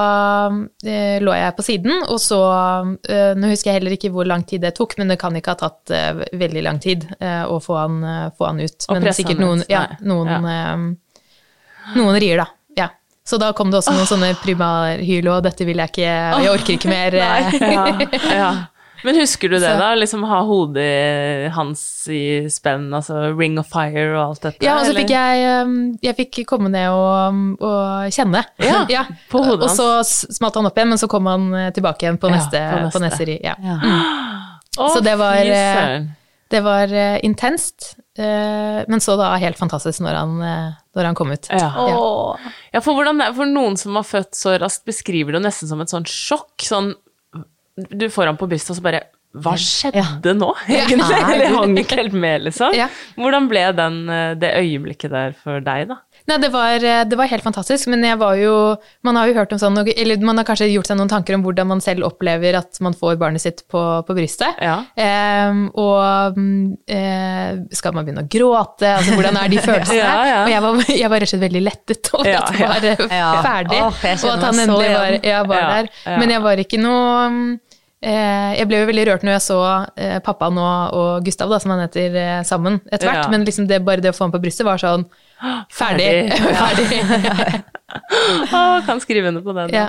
eh, 0.83 1.21
lå 1.23 1.35
jeg 1.37 1.55
på 1.55 1.63
siden, 1.63 2.01
og 2.11 2.19
så 2.19 2.41
eh, 3.07 3.37
Nå 3.39 3.53
husker 3.53 3.71
jeg 3.71 3.79
heller 3.79 3.95
ikke 3.95 4.11
hvor 4.11 4.27
lang 4.27 4.43
tid 4.49 4.65
det 4.67 4.73
tok, 4.75 4.97
men 4.99 5.13
det 5.13 5.19
kan 5.21 5.37
ikke 5.39 5.55
ha 5.55 5.61
tatt 5.61 5.93
eh, 5.95 6.25
veldig 6.35 6.65
lang 6.67 6.81
tid 6.83 7.07
eh, 7.21 7.45
å 7.47 7.61
få 7.63 7.77
han, 7.79 8.01
få 8.35 8.49
han 8.51 8.63
ut. 8.65 8.89
Og 8.89 8.99
Men 8.99 9.15
sikkert 9.15 9.43
noen, 9.43 9.63
ut, 9.63 9.71
ja, 9.71 9.85
noen, 10.03 10.49
eh, 10.51 10.75
noen 11.95 12.19
rier, 12.21 12.37
da. 12.43 12.47
Ja. 12.77 12.89
Så 13.27 13.39
da 13.39 13.53
kom 13.57 13.71
det 13.71 13.79
også 13.81 13.95
noen 13.95 14.07
sånne 14.09 14.33
primarhylo, 14.43 15.37
og 15.39 15.45
dette 15.47 15.65
vil 15.67 15.77
jeg 15.83 15.93
ikke 15.95 16.09
Jeg 16.09 16.51
orker 16.51 16.75
ikke 16.79 16.89
mer. 16.91 17.15
eh. 17.15 17.61
ja, 17.61 17.85
ja. 18.43 18.51
Men 19.05 19.15
husker 19.21 19.51
du 19.53 19.59
det, 19.59 19.69
Så- 19.69 19.79
da? 19.79 19.91
Liksom 19.95 20.23
ha 20.27 20.39
hodet 20.43 21.53
hans 21.55 21.81
i 22.11 22.49
spenn, 22.51 22.89
altså 22.97 23.29
Ring 23.39 23.59
of 23.61 23.69
Fire 23.71 24.07
og 24.17 24.23
alt 24.33 24.43
dette? 24.49 24.65
Ja, 24.65 24.79
og 24.81 24.87
så 24.89 24.95
fikk 24.97 25.13
jeg, 25.13 25.45
um, 25.63 25.75
jeg 26.03 26.17
fikk 26.17 26.41
komme 26.49 26.71
ned 26.73 26.89
og, 26.91 27.61
og 27.63 28.09
kjenne. 28.17 28.43
Ja, 28.59 29.05
på 29.33 29.45
hodet 29.45 29.69
hans. 29.69 29.79
og 29.85 30.03
så 30.09 30.33
smalt 30.41 30.57
han 30.59 30.67
opp 30.71 30.81
igjen, 30.81 30.91
men 30.95 30.99
så 30.99 31.07
kom 31.13 31.29
han 31.31 31.47
eh, 31.55 31.69
tilbake 31.77 32.07
igjen 32.09 32.19
på 32.19 32.33
neste, 32.33 32.57
ja, 32.59 32.79
på 32.89 32.99
neste. 32.99 33.05
neste 33.05 33.29
ri. 33.29 33.39
Ja. 33.45 33.55
Å, 34.77 34.89
så 34.97 35.01
det 35.05 35.15
var. 35.21 35.45
Det 36.53 36.61
var 36.63 36.93
uh, 36.95 37.17
intenst, 37.27 37.97
uh, 38.21 38.85
men 38.87 39.01
så 39.03 39.17
da 39.19 39.33
helt 39.43 39.59
fantastisk 39.59 40.01
når 40.05 40.15
han, 40.15 40.37
uh, 40.39 40.77
når 40.95 41.09
han 41.11 41.17
kom 41.19 41.33
ut. 41.35 41.49
Ja. 41.51 41.73
Ja. 41.75 42.53
Ja, 42.77 42.81
for, 42.85 42.95
hvordan, 42.95 43.19
det 43.19 43.27
er- 43.31 43.35
for 43.41 43.51
noen 43.51 43.75
som 43.81 43.99
har 43.99 44.07
født 44.07 44.39
så 44.39 44.55
raskt, 44.63 44.85
beskriver 44.87 45.35
det 45.35 45.41
jo 45.41 45.47
nesten 45.49 45.69
som 45.73 45.83
et 45.83 45.91
sånt 45.91 46.07
sjokk. 46.13 46.55
Sånn, 46.63 46.93
du 47.91 48.07
får 48.13 48.31
han 48.31 48.39
på 48.41 48.49
brystet, 48.51 48.71
og 48.77 48.79
så 48.81 48.87
bare 48.87 49.03
Hva 49.37 49.53
skjedde 49.61 50.33
nå, 50.39 50.53
egentlig? 50.71 51.03
Ja. 51.19 51.27
Eller 51.35 51.51
hang 51.59 51.75
ikke 51.83 51.99
helt 51.99 52.15
med, 52.17 52.47
liksom. 52.47 52.73
Ja. 52.79 52.87
Hvordan 53.19 53.51
ble 53.51 53.67
den, 53.77 53.99
det 54.41 54.55
øyeblikket 54.63 55.13
der 55.13 55.35
for 55.43 55.61
deg, 55.61 55.91
da? 55.91 55.99
Nei, 56.27 56.39
det 56.43 56.49
var, 56.51 56.83
eh, 56.83 57.05
det 57.07 57.17
var 57.19 57.29
helt 57.31 57.45
fantastisk, 57.45 57.87
men 57.93 58.03
jeg 58.03 58.19
var 58.19 58.35
jo 58.41 58.55
Man 59.07 59.17
har 59.19 59.29
jo 59.29 59.37
hørt 59.37 59.53
om 59.55 59.61
sånn, 59.61 59.79
eller 59.79 60.23
man 60.27 60.41
har 60.41 60.47
kanskje 60.49 60.69
gjort 60.73 60.89
seg 60.91 60.99
noen 60.99 61.11
tanker 61.11 61.37
om 61.37 61.45
hvordan 61.45 61.69
man 61.71 61.83
selv 61.83 62.07
opplever 62.09 62.59
at 62.59 62.81
man 62.83 62.97
får 62.99 63.19
barnet 63.21 63.43
sitt 63.45 63.63
på, 63.71 63.83
på 64.07 64.17
brystet. 64.17 64.59
Ja. 64.63 64.81
Eh, 64.99 65.61
og 65.79 66.41
eh, 66.91 67.61
skal 67.79 67.95
man 67.95 68.07
begynne 68.07 68.25
å 68.27 68.31
gråte? 68.31 68.91
Altså, 68.99 69.15
hvordan 69.15 69.39
er 69.39 69.53
de 69.53 69.61
følelsene? 69.69 70.01
Ja, 70.01 70.17
ja. 70.27 70.41
Og 70.43 70.53
jeg 70.55 70.65
var, 70.65 70.83
jeg 70.97 71.13
var 71.13 71.23
rett 71.23 71.29
og 71.29 71.35
slett 71.35 71.45
veldig 71.47 71.63
lettet 71.63 72.11
over 72.17 72.33
at 72.41 72.51
det 72.57 72.65
var 72.65 72.89
eh, 72.91 73.31
ferdig, 73.51 73.79
oh, 73.85 74.03
og 74.17 74.35
at 74.35 74.49
han 74.49 74.65
endelig 74.65 74.91
var, 74.97 75.19
ja, 75.31 75.45
var 75.47 75.71
der. 75.77 75.93
Men 76.17 76.35
jeg 76.35 76.45
var 76.49 76.63
ikke 76.63 76.81
noe 76.83 77.07
eh, 78.03 78.51
Jeg 78.59 78.67
ble 78.71 78.83
jo 78.83 78.91
veldig 78.91 79.07
rørt 79.11 79.27
når 79.27 79.37
jeg 79.37 79.45
så 79.47 79.61
pappa 79.63 80.25
pappaen 80.27 80.59
og, 80.59 81.23
Gustav, 81.27 81.55
da, 81.55 81.63
som 81.63 81.77
han 81.77 81.87
heter, 81.87 82.19
sammen 82.49 82.81
etter 82.91 83.13
hvert. 83.13 83.29
Ja. 83.29 83.31
Men 83.31 83.47
liksom 83.47 83.71
det, 83.71 83.85
bare 83.87 84.03
det 84.03 84.11
å 84.11 84.17
få 84.17 84.27
ham 84.27 84.35
på 84.35 84.43
brystet 84.43 84.67
var 84.67 84.83
sånn 84.83 85.07
Ferdig. 85.73 86.11
Ferdig. 86.33 86.87
Ferdig. 87.07 87.65
Å, 88.53 88.61
kan 88.89 89.01
skrive 89.03 89.33
under 89.33 89.45
på 89.45 89.55
den. 89.57 89.75
Ja. 89.75 89.89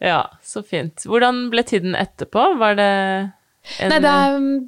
ja, 0.00 0.24
så 0.44 0.62
fint. 0.66 1.06
Hvordan 1.08 1.46
ble 1.52 1.64
tiden 1.66 1.96
etterpå? 1.98 2.52
Var 2.60 2.76
det 2.78 2.90
en 3.78 3.92
Nei, 3.92 3.98
da, 4.02 4.12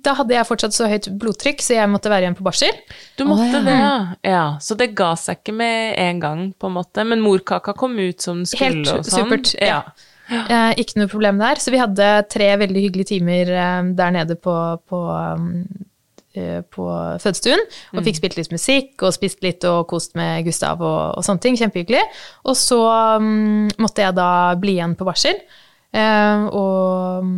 da 0.06 0.12
hadde 0.20 0.36
jeg 0.36 0.46
fortsatt 0.46 0.76
så 0.76 0.86
høyt 0.86 1.08
blodtrykk, 1.18 1.62
så 1.66 1.74
jeg 1.74 1.90
måtte 1.90 2.12
være 2.12 2.28
igjen 2.28 2.36
på 2.38 2.44
barsel. 2.46 2.76
Du 3.18 3.24
måtte 3.26 3.58
det, 3.66 3.74
ja. 3.74 3.94
ja. 4.22 4.44
Så 4.62 4.76
det 4.78 4.92
ga 4.94 5.10
seg 5.18 5.40
ikke 5.40 5.54
med 5.58 5.96
en 5.98 6.20
gang, 6.22 6.44
på 6.54 6.70
en 6.70 6.76
måte. 6.76 7.06
Men 7.08 7.24
morkaka 7.24 7.74
kom 7.78 7.98
ut 7.98 8.22
som 8.22 8.44
den 8.44 8.50
skulle 8.50 8.70
Helt 8.70 8.92
og 8.92 9.08
sånn. 9.08 9.26
supert. 9.26 9.56
Ja. 9.58 9.80
Eh, 10.30 10.70
ikke 10.80 11.02
noe 11.02 11.10
problem 11.10 11.42
der. 11.42 11.58
Så 11.60 11.74
vi 11.74 11.82
hadde 11.82 12.12
tre 12.32 12.52
veldig 12.62 12.86
hyggelige 12.86 13.16
timer 13.16 13.50
eh, 13.50 13.90
der 13.98 14.14
nede 14.14 14.38
på, 14.40 14.54
på, 14.88 15.02
um, 15.10 15.64
på 16.74 16.86
fødestuen. 17.22 17.60
Og 17.94 18.00
Mm. 18.00 18.04
fikk 18.08 18.16
spilt 18.20 18.36
litt 18.38 18.52
musikk 18.52 19.02
og 19.06 19.14
spist 19.14 19.42
litt 19.42 19.64
og 19.64 19.86
kost 19.88 20.14
med 20.18 20.44
Gustav 20.44 20.80
og, 20.82 21.18
og 21.18 21.22
sånne 21.24 21.40
ting. 21.40 21.56
Kjempehyggelig. 21.56 22.02
Og 22.44 22.56
så 22.58 22.80
um, 23.18 23.68
måtte 23.78 24.02
jeg 24.02 24.16
da 24.16 24.30
bli 24.58 24.78
igjen 24.78 24.96
på 24.98 25.06
barsel. 25.06 25.38
Uh, 25.94 26.48
og, 26.50 27.28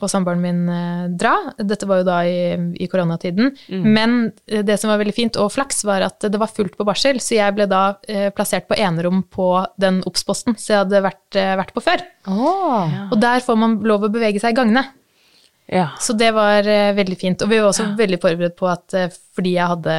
og 0.00 0.08
samboeren 0.08 0.40
min 0.40 0.60
uh, 0.72 1.02
dra. 1.20 1.34
Dette 1.60 1.84
var 1.84 2.00
jo 2.00 2.06
da 2.08 2.22
i, 2.24 2.56
i 2.80 2.88
koronatiden. 2.88 3.50
Mm. 3.68 3.82
Men 3.92 4.14
eh, 4.48 4.62
det 4.64 4.78
som 4.80 4.88
var 4.88 5.02
veldig 5.02 5.12
fint, 5.12 5.36
og 5.36 5.52
flaks, 5.52 5.84
var 5.84 6.00
at 6.06 6.24
det 6.24 6.40
var 6.40 6.48
fullt 6.48 6.78
på 6.78 6.86
barsel, 6.88 7.20
så 7.20 7.36
jeg 7.36 7.52
ble 7.58 7.66
da 7.68 7.82
uh, 8.00 8.28
plassert 8.32 8.70
på 8.70 8.78
enerom 8.80 9.20
på 9.28 9.50
den 9.76 10.00
Obs-posten 10.08 10.56
som 10.56 10.72
jeg 10.72 10.80
hadde 10.86 11.02
vært, 11.04 11.26
eh, 11.36 11.52
vært 11.60 11.74
på 11.76 11.84
før. 11.84 12.06
Og 13.12 13.20
der 13.20 13.44
får 13.44 13.60
man 13.60 13.76
lov 13.84 14.08
å 14.08 14.12
bevege 14.16 14.40
seg 14.40 14.56
i 14.56 14.60
gangene. 14.62 14.86
Ja. 15.66 15.88
Så 16.00 16.14
det 16.14 16.30
var 16.36 16.66
eh, 16.70 16.92
veldig 16.94 17.16
fint. 17.18 17.42
Og 17.42 17.50
vi 17.50 17.58
var 17.58 17.72
også 17.72 17.88
veldig 17.98 18.18
forberedt 18.22 18.56
på 18.58 18.68
at 18.70 18.94
eh, 18.94 19.08
fordi 19.36 19.56
jeg 19.56 19.70
hadde 19.72 19.94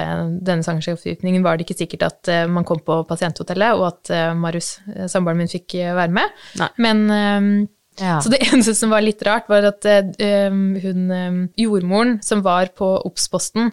denne 0.47 0.63
svangerskapsforgiftningen, 0.65 1.43
var 1.45 1.57
det 1.57 1.67
ikke 1.67 1.81
sikkert 1.81 2.05
at 2.07 2.31
eh, 2.31 2.45
man 2.47 2.65
kom 2.67 2.79
på 2.85 3.01
pasienthotellet, 3.09 3.75
og 3.75 3.89
at 3.89 4.35
Marius, 4.39 4.77
samboeren 5.11 5.43
min, 5.43 5.51
fikk 5.51 5.75
være 5.97 6.13
med. 6.15 6.37
Nei. 6.61 6.69
Men 6.87 7.03
eh, 7.11 7.49
Ja. 7.97 8.19
Så 8.21 8.29
det 8.29 8.43
eneste 8.51 8.75
som 8.77 8.91
var 8.93 9.01
litt 9.01 9.23
rart, 9.25 9.47
var 9.49 9.65
at 9.71 9.85
eh, 9.89 10.49
hun 10.53 11.11
eh, 11.11 11.39
jordmoren 11.57 12.19
som 12.23 12.43
var 12.45 12.69
på 12.77 12.91
Obs-posten, 13.09 13.71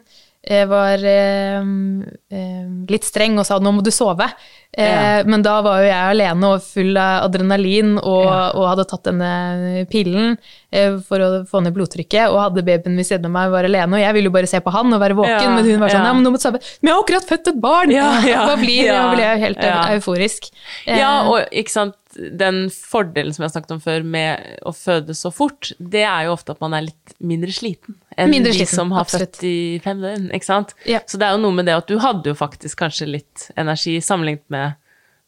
var 0.69 1.01
eh, 1.01 1.61
eh, 1.61 2.67
litt 2.91 3.07
streng 3.09 3.39
og 3.41 3.47
sa 3.49 3.57
'nå 3.59 3.73
må 3.73 3.83
du 3.83 3.91
sove'. 3.91 4.29
Eh, 4.77 4.85
Ja. 4.85 5.23
Men 5.25 5.41
da 5.43 5.61
var 5.63 5.79
jo 5.81 5.87
jeg 5.87 6.11
alene 6.11 6.49
og 6.51 6.63
full 6.63 6.97
av 6.99 7.25
adrenalin 7.29 7.93
og, 7.97 8.27
og 8.59 8.65
hadde 8.73 8.85
tatt 8.91 9.05
denne 9.07 9.87
pillen 9.89 10.37
eh, 10.73 10.99
for 10.99 11.23
å 11.23 11.29
få 11.47 11.63
ned 11.63 11.73
blodtrykket, 11.77 12.27
og 12.29 12.41
hadde 12.43 12.65
babyen 12.67 12.97
ved 12.99 13.07
siden 13.07 13.25
av 13.31 13.31
meg 13.37 13.51
var 13.55 13.65
alene, 13.69 13.95
og 13.95 14.03
jeg 14.03 14.13
ville 14.19 14.29
jo 14.29 14.35
bare 14.35 14.51
se 14.51 14.61
på 14.61 14.75
han 14.75 14.93
og 14.93 15.01
være 15.01 15.15
våken, 15.15 15.47
Ja, 15.47 15.55
men 15.55 15.65
hun 15.65 15.79
var 15.81 15.89
sånn 15.95 16.05
ja. 16.05 16.13
men 16.13 16.23
nå 16.27 16.31
må 16.35 16.41
du 16.43 16.45
sove'. 16.45 16.61
Men 16.83 16.91
jeg 16.91 16.95
har 16.97 17.03
akkurat 17.07 17.29
født 17.31 17.49
et 17.55 17.61
barn! 17.63 17.91
Ja, 17.95 18.11
ja, 18.35 18.47
da 18.51 18.57
blir, 18.61 18.85
ja, 18.91 18.99
da 19.01 19.15
ble 19.15 19.23
jeg 19.31 19.45
helt 19.47 19.63
ja. 19.63 19.79
euforisk. 19.95 20.51
Eh, 20.87 20.99
Ja, 20.99 21.13
og 21.31 21.47
ikke 21.55 21.71
sant, 21.71 21.95
den 22.15 22.69
fordelen 22.71 23.35
som 23.35 23.43
jeg 23.43 23.51
har 23.51 23.55
snakket 23.57 23.75
om 23.77 23.83
før 23.85 24.07
med 24.07 24.61
å 24.67 24.73
føde 24.77 25.17
så 25.19 25.33
fort, 25.35 25.73
det 25.79 26.05
er 26.07 26.29
jo 26.29 26.37
ofte 26.37 26.55
at 26.55 26.63
man 26.65 26.77
er 26.77 26.87
litt 26.89 27.17
mindre 27.19 27.53
sliten 27.55 27.99
enn 28.15 28.31
Mindre 28.31 28.55
de 28.55 28.67
som 28.71 28.93
har 28.95 29.03
absolutt. 29.05 29.35
født 29.35 29.49
i 29.49 29.59
fem 29.85 30.01
døgn, 30.05 30.31
ikke 30.37 30.47
sant? 30.47 30.77
Ja. 30.87 31.03
Så 31.11 31.19
det 31.19 31.27
er 31.27 31.35
jo 31.35 31.43
noe 31.43 31.57
med 31.57 31.67
det 31.67 31.75
at 31.77 31.91
du 31.91 31.99
hadde 32.03 32.31
jo 32.31 32.39
faktisk 32.39 32.79
kanskje 32.85 33.11
litt 33.11 33.49
energi 33.59 33.99
sammenlignet 34.05 34.47
med 34.55 34.81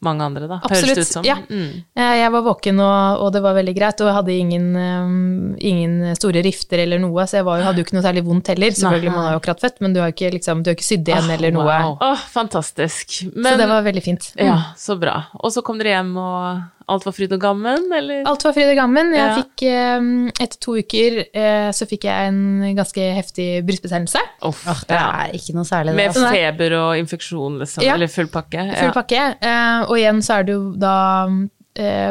mange 0.04 0.24
andre, 0.26 0.44
da. 0.44 0.58
Høres 0.60 0.82
Absolutt. 0.82 0.98
det 0.98 1.04
ut 1.06 1.12
som. 1.14 1.24
Ja. 1.24 1.36
Mm. 1.48 1.84
Jeg 1.96 2.32
var 2.34 2.44
våken, 2.44 2.80
og, 2.84 3.22
og 3.24 3.30
det 3.32 3.40
var 3.44 3.56
veldig 3.56 3.74
greit. 3.78 4.02
Og 4.04 4.10
jeg 4.10 4.16
hadde 4.18 4.36
ingen, 4.36 4.66
um, 4.76 5.54
ingen 5.56 6.16
store 6.18 6.42
rifter 6.44 6.82
eller 6.84 7.00
noe, 7.02 7.24
så 7.24 7.40
jeg 7.40 7.46
var, 7.48 7.64
hadde 7.64 7.80
jo 7.80 7.86
ikke 7.88 7.96
noe 7.96 8.04
særlig 8.04 8.26
vondt 8.26 8.52
heller. 8.52 8.76
Selvfølgelig, 8.76 9.14
man 9.14 9.24
har 9.24 9.34
jo 9.36 9.40
akkurat 9.40 9.64
født, 9.64 9.80
men 9.84 9.96
du 9.96 10.02
har 10.04 10.12
ikke, 10.12 10.30
liksom, 10.36 10.62
du 10.62 10.70
har 10.70 10.76
ikke 10.76 10.88
sydd 10.90 11.08
igjen 11.08 11.32
eller 11.38 11.56
noe. 11.56 11.66
Wow. 11.66 11.96
Oh, 12.04 12.24
fantastisk. 12.36 13.22
Men, 13.32 13.54
Så 13.54 13.60
det 13.62 13.68
var 13.72 13.86
veldig 13.88 14.04
fint. 14.04 14.30
Ja, 14.36 14.58
så 14.78 14.98
bra. 15.00 15.16
Og 15.40 15.54
så 15.56 15.64
kom 15.64 15.80
dere 15.80 15.96
hjem, 15.96 16.12
og 16.20 16.75
alt 16.88 17.04
var 17.06 17.12
fryd 17.16 17.32
og 17.34 17.40
gammen, 17.42 17.88
eller? 17.96 18.22
Alt 18.30 18.44
var 18.46 18.52
fryd 18.54 18.68
og 18.70 18.76
gammen. 18.78 19.12
Jeg 19.14 19.18
Ja. 19.26 19.42
fikk, 19.42 19.64
um, 19.98 20.28
etter 20.40 20.58
to 20.60 20.76
uker 20.78 21.18
eh, 21.34 21.70
så 21.74 21.86
fikk 21.90 22.04
jeg 22.06 22.28
en 22.28 22.76
ganske 22.76 23.06
heftig 23.16 23.48
brystbetennelse. 23.66 24.18
Oh, 24.42 24.54
Det 24.86 24.94
ja. 24.94 25.24
er 25.26 25.32
ikke 25.34 25.54
noe 25.56 25.64
særlig. 25.66 25.94
Med 25.98 26.14
det, 26.14 26.30
feber 26.30 26.76
og 26.78 26.98
infeksjon, 26.98 27.58
liksom? 27.58 27.82
Ja. 27.82 27.94
Eller 27.94 28.06
full 28.06 28.28
pakke? 28.28 28.68
Full 28.78 28.92
pakke. 28.94 29.24
Eh, 29.42 29.82
og 29.88 29.96
igjen 29.98 30.22
så 30.22 30.38
er 30.38 30.42
det 30.44 30.54
jo 30.54 30.70
da 30.78 31.26
eh, 31.26 31.42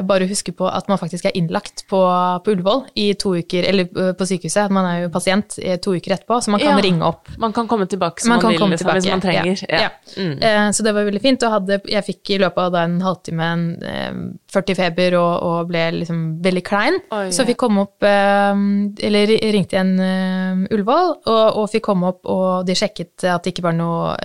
bare 0.06 0.28
huske 0.30 0.54
på 0.56 0.68
at 0.70 0.88
man 0.92 1.00
faktisk 1.02 1.26
er 1.26 1.36
innlagt 1.38 1.86
på, 1.90 2.00
på 2.46 2.54
Ullevål 2.54 2.84
i 3.02 3.08
to 3.20 3.34
uker, 3.40 3.66
eller 3.70 3.88
eh, 3.90 4.12
på 4.18 4.28
sykehuset. 4.30 4.72
Man 4.74 4.86
er 4.90 5.00
jo 5.06 5.12
pasient 5.14 5.58
i 5.62 5.76
to 5.82 5.96
uker 5.98 6.16
etterpå, 6.18 6.40
så 6.46 6.54
man 6.54 6.60
kan 6.62 6.76
Ja. 6.78 6.84
ringe 6.84 7.06
opp. 7.08 7.30
Man 7.42 7.54
kan 7.54 7.68
komme 7.68 7.88
tilbake 7.90 8.22
som 8.22 8.30
Man 8.30 8.44
man, 8.44 8.52
vil, 8.54 8.70
liksom, 8.76 8.92
hvis 8.94 9.10
man 9.10 9.22
trenger. 9.24 9.64
Ja. 9.70 9.88
ja. 9.88 9.90
Eh, 10.16 10.72
så 10.72 10.84
det 10.84 10.94
var 10.94 11.08
veldig 11.08 11.22
fint. 11.22 11.44
Og 11.44 11.52
hadde, 11.52 11.80
jeg 11.90 12.06
fikk 12.06 12.30
i 12.36 12.40
løpet 12.42 12.58
av 12.68 12.72
da 12.76 12.84
en 12.86 13.00
halvtime 13.02 13.50
en, 13.56 13.66
eh, 13.84 14.12
40 14.56 14.76
feber 14.78 15.18
og, 15.20 15.34
og 15.44 15.68
ble 15.72 15.86
liksom 16.02 16.22
veldig 16.44 16.64
klein. 16.64 17.00
Oi, 17.16 17.28
så 17.36 17.46
fikk 17.48 17.58
komme 17.66 17.84
opp 17.88 18.04
eh, 18.08 18.54
Eller 19.08 19.34
ringte 19.56 19.76
igjen 19.78 19.96
eh, 20.00 20.76
Ullevål, 20.76 21.12
og, 21.26 21.46
og 21.62 21.70
fikk 21.74 21.84
komme 21.90 22.14
opp, 22.14 22.22
og 22.26 22.66
de 22.68 22.76
sjekket 22.78 23.26
at 23.28 23.44
det 23.44 23.56
ikke 23.56 23.66
var 23.68 23.76
noe 23.78 24.16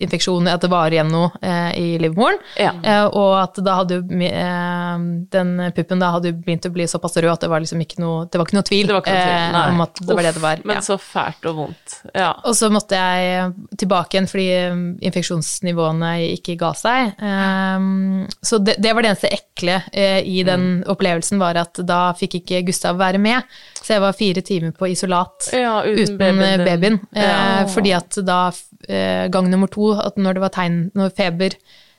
eh, 0.00 0.52
at 0.54 0.62
det 0.64 0.70
var 0.72 0.94
igjen 0.94 1.10
noe 1.12 1.30
eh, 1.42 1.70
i 1.78 1.98
livmoren. 2.02 2.38
Ja. 2.58 2.72
Eh, 2.82 3.04
og 3.06 3.34
at 3.40 3.60
da 3.64 3.78
hadde 3.80 3.98
jo 3.98 4.20
eh, 4.28 5.04
den 5.34 5.52
puppen 5.76 6.02
da 6.02 6.12
hadde 6.16 6.32
jo 6.32 6.38
begynt 6.44 6.68
å 6.68 6.72
bli 6.74 6.86
såpass 6.90 7.18
rød 7.18 7.32
at 7.32 7.46
det 7.46 7.50
var 7.52 7.62
liksom 7.64 7.82
ikke 7.82 8.00
noe 8.02 8.26
Det 8.28 8.38
var 8.40 8.48
ikke 8.48 8.58
noe 8.58 8.68
tvil, 8.68 8.86
Det 8.88 8.96
ikke 8.98 9.14
noe 9.14 9.26
tvil, 9.26 9.58
eh, 9.62 9.72
om 9.72 9.80
at 9.84 10.02
det 10.02 10.16
var 10.18 10.28
det 10.28 10.34
det 10.38 10.44
var. 10.44 10.62
Men 10.64 10.80
ja. 10.80 10.84
så 10.84 10.98
fælt 11.00 11.48
og 11.50 11.58
vondt. 11.62 11.98
Ja. 12.14 12.30
Og 12.44 12.56
så 12.58 12.70
måtte 12.72 12.98
jeg 12.98 13.52
tilbake 13.78 14.16
igjen 14.16 14.28
fordi 14.30 14.48
um, 14.72 14.84
infeksjonsnivåene 15.04 16.12
ikke 16.36 16.56
ga 16.60 16.72
seg. 16.76 17.14
Um, 17.22 18.26
så 18.42 18.58
det, 18.62 18.78
det 18.82 18.92
var 18.94 19.04
det 19.04 19.12
eneste 19.12 19.32
ekle 19.34 19.80
eh, 19.92 20.20
i 20.26 20.42
den 20.46 20.58
Mm. 20.58 20.82
opplevelsen, 20.90 21.38
var 21.38 21.54
at 21.60 21.78
da 21.86 22.12
fikk 22.18 22.40
ikke 22.40 22.62
Gustav 22.66 22.98
være 22.98 23.18
med. 23.22 23.46
Så 23.78 23.94
jeg 23.94 24.02
var 24.02 24.16
fire 24.16 24.42
timer 24.44 24.72
på 24.76 24.88
isolat 24.90 25.48
Ja, 25.54 25.78
uten 25.86 26.02
uten, 26.02 26.18
babyen 26.18 26.60
eh, 26.60 26.64
babyen. 26.66 26.98
Eh. 27.14 27.62
Fordi 27.72 27.92
at 27.96 28.18
da, 28.26 28.40
eh, 28.88 29.28
gang 29.32 29.48
nummer 29.50 29.70
to, 29.70 29.87
at 29.96 30.16
når 30.20 30.38
det 30.38 30.42
var 30.44 30.52
tegn, 30.54 30.78
når 30.98 31.14
feber 31.16 31.56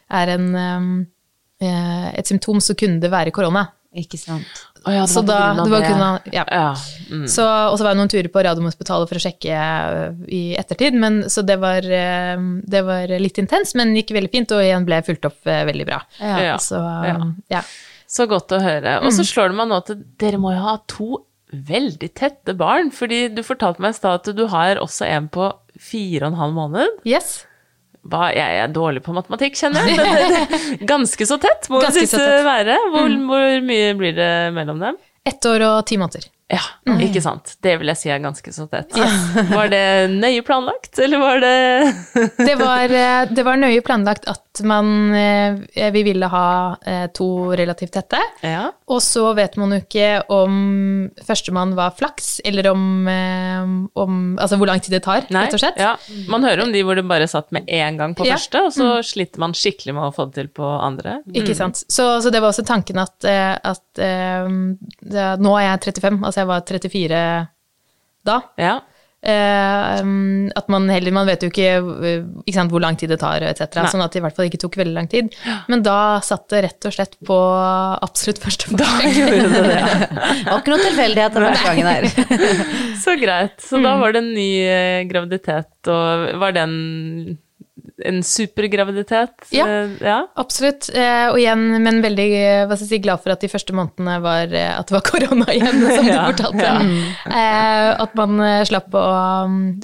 er 0.10 0.32
en, 0.36 0.48
um, 0.56 0.88
eh, 1.62 2.08
et 2.20 2.30
symptom, 2.30 2.60
så 2.64 2.76
kunne 2.78 3.00
det 3.04 3.12
være 3.14 3.32
korona. 3.36 3.68
Ikke 3.98 4.20
sant. 4.22 4.46
Oh, 4.86 4.94
ja, 4.94 5.02
det 5.02 5.10
Så 5.12 5.24
var 5.26 5.56
da, 5.58 5.64
det 5.66 5.72
var 5.74 5.82
kun 5.82 6.02
av, 6.06 6.28
ja. 6.32 6.44
Ja. 6.54 6.68
Mm. 7.10 7.24
Så, 7.28 7.44
og 7.44 7.74
så 7.80 7.84
var 7.84 7.92
jeg 7.96 7.98
noen 8.00 8.12
turer 8.14 8.30
på 8.32 8.44
Radiumhospitalet 8.46 9.10
for 9.10 9.18
å 9.20 9.24
sjekke 9.24 9.58
øh, 9.58 10.20
i 10.30 10.42
ettertid, 10.62 10.94
men, 11.02 11.24
så 11.28 11.42
det 11.44 11.58
var, 11.60 11.82
det 11.84 12.82
var 12.86 13.12
litt 13.20 13.42
intenst, 13.42 13.76
men 13.76 13.96
gikk 13.98 14.14
veldig 14.16 14.32
fint, 14.32 14.54
og 14.56 14.62
igjen 14.64 14.86
ble 14.88 15.02
jeg 15.02 15.08
fulgt 15.10 15.26
opp 15.32 15.50
øh, 15.50 15.64
veldig 15.72 15.88
bra. 15.90 16.00
Ja. 16.22 16.56
Så 16.62 16.78
Ja. 17.10 17.18
ja. 17.58 17.64
Så 18.10 18.26
godt 18.30 18.50
å 18.56 18.62
høre. 18.62 18.96
Og 19.04 19.10
Mm. 19.12 19.18
så 19.20 19.26
slår 19.28 19.50
det 19.52 19.58
meg 19.60 19.68
nå 19.70 19.82
at 19.84 19.92
dere 20.22 20.38
må 20.42 20.54
jo 20.56 20.62
ha 20.64 20.78
to 20.90 21.10
veldig 21.54 22.10
tette 22.18 22.54
barn, 22.58 22.90
fordi 22.94 23.28
du 23.34 23.42
fortalte 23.46 23.82
meg 23.82 23.94
i 23.94 23.98
stad 24.00 24.22
at 24.22 24.36
du 24.38 24.48
har 24.48 24.78
også 24.82 25.06
en 25.10 25.28
på 25.30 25.52
fire 25.82 26.26
og 26.26 26.32
en 26.34 26.40
halv 26.40 26.54
måned. 26.56 26.88
Yes. 27.06 27.46
Hva, 28.08 28.30
jeg 28.32 28.60
er 28.64 28.72
dårlig 28.72 29.02
på 29.04 29.14
matematikk, 29.14 29.58
kjenner 29.60 29.86
jeg. 29.90 30.00
Men 30.80 30.88
ganske 30.88 31.26
så 31.28 31.38
tett 31.42 31.68
må 31.72 31.82
det 31.84 32.08
være. 32.48 32.78
Hvor. 32.94 33.10
Mm. 33.12 33.26
Hvor 33.28 33.64
mye 33.68 33.94
blir 34.00 34.16
det 34.18 34.32
mellom 34.56 34.80
dem? 34.82 35.00
Ett 35.28 35.46
år 35.46 35.66
og 35.68 35.80
ti 35.90 36.00
måneder. 36.00 36.30
Ja, 36.50 36.62
Mm. 36.90 37.02
ikke 37.06 37.22
sant. 37.22 37.52
Det 37.62 37.76
vil 37.78 37.92
jeg 37.92 37.98
si 38.00 38.10
er 38.10 38.18
ganske 38.24 38.50
så 38.56 38.64
tett. 38.72 38.96
Var 39.54 39.68
det 39.70 39.82
nøye 40.10 40.42
planlagt, 40.42 40.98
eller 40.98 41.20
var 41.22 41.38
det 41.44 41.94
Det 42.50 42.56
var, 42.58 42.90
øh, 42.90 43.30
det 43.38 43.44
var 43.46 43.60
nøye 43.62 43.84
planlagt 43.86 44.26
at 44.32 44.62
man 44.66 44.88
øh, 45.14 45.60
Vi 45.94 46.02
ville 46.08 46.26
ha 46.32 46.74
øh, 46.82 47.04
to 47.14 47.28
relativt 47.54 47.94
tette. 47.94 48.18
Ja. 48.42 48.72
Og 48.90 49.04
så 49.06 49.28
vet 49.38 49.54
man 49.62 49.76
jo 49.76 49.80
ikke 49.84 50.08
om 50.34 50.56
førstemann 51.28 51.76
var 51.78 51.94
flaks, 52.00 52.40
eller 52.44 52.72
om, 52.72 53.06
om 53.94 54.18
Altså 54.42 54.58
hvor 54.58 54.66
lang 54.72 54.82
tid 54.82 54.96
det 54.98 55.04
tar, 55.06 55.28
Nei, 55.30 55.44
rett 55.46 55.54
og 55.60 55.62
slett. 55.62 55.78
Ja. 55.80 55.94
Man 56.32 56.44
hører 56.48 56.64
om 56.66 56.74
de 56.74 56.82
hvor 56.88 56.98
det 56.98 57.06
bare 57.08 57.28
satt 57.30 57.52
med 57.56 57.70
én 57.70 58.00
gang 58.02 58.16
på 58.18 58.26
Ja. 58.26 58.34
første, 58.40 58.64
og 58.66 58.74
så 58.74 58.90
sliter 59.06 59.40
man 59.46 59.54
skikkelig 59.54 59.94
med 59.94 60.08
å 60.10 60.14
få 60.16 60.26
det 60.32 60.40
til 60.42 60.50
på 60.58 60.66
andre. 60.66 61.20
Ikke 61.38 61.54
sant. 61.58 61.84
Så, 61.86 62.10
så 62.26 62.34
det 62.34 62.42
var 62.42 62.50
også 62.50 62.66
tanken 62.66 62.98
at, 63.06 63.14
eh, 63.30 63.54
at 63.62 64.02
eh, 64.02 64.50
nå 65.38 65.54
er 65.60 65.68
jeg 65.70 65.86
35, 65.94 66.20
altså 66.26 66.39
jeg 66.42 66.48
var 66.50 66.64
34 66.68 67.24
da. 68.30 68.40
Ja. 68.60 68.78
Eh, 69.20 70.00
um, 70.00 70.46
at 70.56 70.70
man 70.72 70.86
heller 70.88 71.12
Man 71.12 71.28
vet 71.28 71.42
jo 71.44 71.50
ikke, 71.52 71.72
eh, 72.08 72.22
ikke 72.48 72.54
sant, 72.56 72.72
hvor 72.72 72.80
lang 72.80 72.96
tid 72.96 73.10
det 73.12 73.18
tar, 73.20 73.44
etc. 73.44 73.82
Sånn 73.92 74.00
at 74.06 74.14
det 74.16 74.22
i 74.22 74.24
hvert 74.24 74.38
fall 74.38 74.48
ikke 74.48 74.62
tok 74.62 74.78
veldig 74.80 74.94
lang 74.96 75.10
tid. 75.12 75.34
Men 75.68 75.84
da 75.84 76.20
satt 76.24 76.46
det 76.54 76.62
rett 76.64 76.88
og 76.88 76.96
slett 76.96 77.18
på 77.28 77.40
absolutt 78.00 78.40
første 78.40 78.70
forsøk. 78.72 79.10
Gjorde 79.18 79.42
det 79.58 79.66
det? 79.68 79.82
Det 80.40 80.48
var 80.54 80.62
ikke 80.62 80.72
noe 80.72 80.86
tilfeldighet 80.86 81.36
den 81.36 81.48
første 81.50 81.68
gangen 81.68 81.92
her. 81.92 82.08
Så 83.04 83.18
greit. 83.20 83.60
Så 83.60 83.76
Mm. 83.82 83.84
da 83.90 83.98
var 84.06 84.16
det 84.16 84.24
en 84.24 84.34
ny 84.40 84.50
eh, 84.72 85.04
graviditet, 85.12 85.72
og 85.92 86.40
var 86.40 86.56
det 86.56 86.64
en, 88.06 88.24
supergraviditet? 88.24 89.48
Ja. 89.56 89.68
Eh, 89.68 89.96
ja. 90.04 90.18
Absolutt. 90.40 90.90
Eh, 90.94 91.28
og 91.32 91.40
igjen, 91.42 91.66
men 91.84 92.02
veldig 92.04 92.28
eh, 92.40 92.76
si, 92.80 93.00
glad 93.04 93.24
for 93.24 93.34
at 93.34 93.44
de 93.44 93.52
første 93.52 93.76
månedene 93.76 94.18
var 94.24 94.52
at 94.54 94.90
det 94.90 94.98
var 94.98 95.06
korona 95.12 95.48
igjen, 95.54 95.86
som 95.86 96.06
du 96.06 96.12
Ja, 96.16 96.26
fortalte. 96.32 96.66
ja. 96.66 97.96
At 98.06 98.18
man 98.20 98.42
slapp 98.68 98.94
å, 98.98 99.06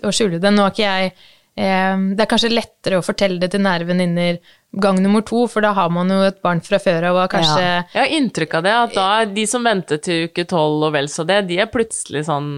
å 0.05 0.13
skjule 0.15 0.41
det. 0.41 0.53
Nå 0.53 0.65
har 0.65 0.75
ikke 0.75 0.85
jeg 0.91 1.15
Det 1.55 2.23
er 2.23 2.29
kanskje 2.29 2.51
lettere 2.51 2.99
å 2.99 3.05
fortelle 3.05 3.39
det 3.39 3.53
til 3.53 3.63
nære 3.63 3.87
venninner 3.87 4.39
gang 4.81 4.99
nummer 5.03 5.21
to, 5.25 5.45
for 5.51 5.61
da 5.65 5.71
har 5.77 5.89
man 5.93 6.09
jo 6.11 6.21
et 6.27 6.41
barn 6.43 6.59
fra 6.65 6.79
før 6.81 7.07
av 7.11 7.19
og 7.23 7.29
kanskje 7.31 7.63
Jeg 7.65 7.99
har 8.01 8.13
inntrykk 8.17 8.55
av 8.59 8.63
det, 8.65 8.73
at 8.83 8.93
da 8.97 9.07
de 9.25 9.45
som 9.47 9.63
venter 9.63 9.97
til 10.03 10.27
uke 10.29 10.45
tolv 10.49 10.83
og 10.89 10.93
vel 10.95 11.07
så 11.11 11.25
det, 11.27 11.41
de 11.47 11.59
er 11.63 11.69
plutselig 11.71 12.25
sånn 12.27 12.49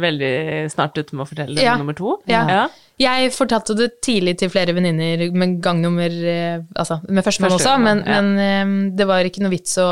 veldig 0.00 0.32
snart 0.72 0.96
ute 0.98 1.14
med 1.16 1.24
å 1.26 1.28
fortelle 1.28 1.62
Ja. 1.62 1.76
nummer 1.76 1.94
to. 1.98 2.18
Ja. 2.26 2.68
Jeg 2.98 3.30
fortalte 3.32 3.76
det 3.78 4.00
tidlig 4.02 4.38
til 4.40 4.50
flere 4.50 4.74
venninner 4.74 5.28
med 5.32 5.60
gang 5.62 5.78
nummer 5.84 6.08
eh, 6.10 6.58
Altså 6.74 6.96
med 7.08 7.22
førstemann 7.22 7.52
Første 7.54 7.68
også, 7.70 7.82
men, 7.84 8.02
ja. 8.06 8.20
men 8.22 8.38
eh, 8.42 8.96
det 8.98 9.06
var 9.06 9.22
ikke 9.28 9.44
noe 9.44 9.54
vits 9.54 9.76
å 9.78 9.90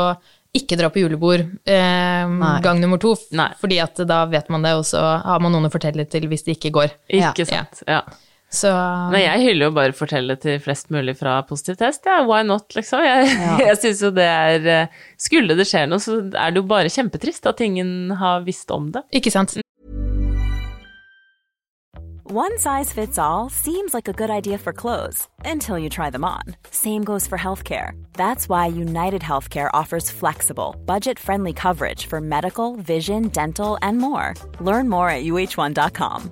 ikke 0.57 0.77
dra 0.79 0.87
på 0.89 0.99
julebord 1.03 1.43
eh, 1.69 2.35
gang 2.63 2.79
nummer 2.81 2.97
to, 2.97 3.11
Nei. 3.37 3.49
fordi 3.61 3.77
at 3.83 3.99
da 4.09 4.23
vet 4.31 4.47
man 4.49 4.63
det, 4.65 4.71
og 4.79 4.85
så 4.87 5.01
har 5.21 5.39
man 5.43 5.51
noen 5.53 5.67
å 5.67 5.71
fortelle 5.73 6.05
til 6.09 6.25
hvis 6.31 6.43
det 6.47 6.55
ikke 6.57 6.71
går. 6.73 6.95
Ikke 7.11 7.45
Ja. 7.45 7.51
sant. 7.51 7.83
Ja. 7.87 8.01
Så 8.49 8.69
Men 9.11 9.19
jeg 9.19 9.41
hyller 9.43 9.67
jo 9.67 9.73
bare 9.75 9.91
å 9.91 9.97
fortelle 9.97 10.37
til 10.39 10.55
flest 10.63 10.87
mulig 10.89 11.17
fra 11.19 11.41
positiv 11.43 11.75
test. 11.81 12.05
Ja, 12.07 12.21
why 12.23 12.43
not, 12.47 12.69
liksom. 12.77 13.03
Jeg, 13.03 13.27
Ja. 13.43 13.57
jeg 13.59 13.77
syns 13.81 14.01
jo 14.05 14.11
det 14.15 14.23
er 14.23 14.67
eh, 14.71 14.87
Skulle 15.19 15.57
det 15.59 15.67
skje 15.67 15.83
noe, 15.91 15.99
så 15.99 16.21
er 16.31 16.51
det 16.55 16.61
jo 16.61 16.67
bare 16.69 16.87
kjempetrist 16.93 17.45
at 17.51 17.59
ingen 17.65 18.11
har 18.21 18.45
visst 18.47 18.71
om 18.71 18.91
det. 18.95 19.03
ikke 19.11 19.33
sant. 19.35 19.57
One 22.29 22.57
size 22.57 22.91
fits 22.91 23.17
all 23.17 23.49
seems 23.49 23.93
like 23.93 24.09
a 24.09 24.13
good 24.13 24.29
idea 24.29 24.57
for 24.57 24.73
clothes 24.73 25.27
until 25.45 25.79
you 25.79 25.87
try 25.89 26.09
them 26.09 26.25
on. 26.25 26.43
Same 26.71 27.03
goes 27.05 27.25
for 27.25 27.37
healthcare. 27.37 27.91
That's 28.13 28.49
why 28.49 28.67
United 28.67 29.21
Healthcare 29.21 29.69
offers 29.73 30.11
flexible, 30.11 30.75
budget 30.85 31.19
friendly 31.19 31.53
coverage 31.53 32.05
for 32.05 32.19
medical, 32.19 32.75
vision, 32.75 33.29
dental, 33.29 33.77
and 33.81 33.97
more. 33.97 34.33
Learn 34.59 34.89
more 34.89 35.09
at 35.09 35.23
uh1.com. 35.23 36.31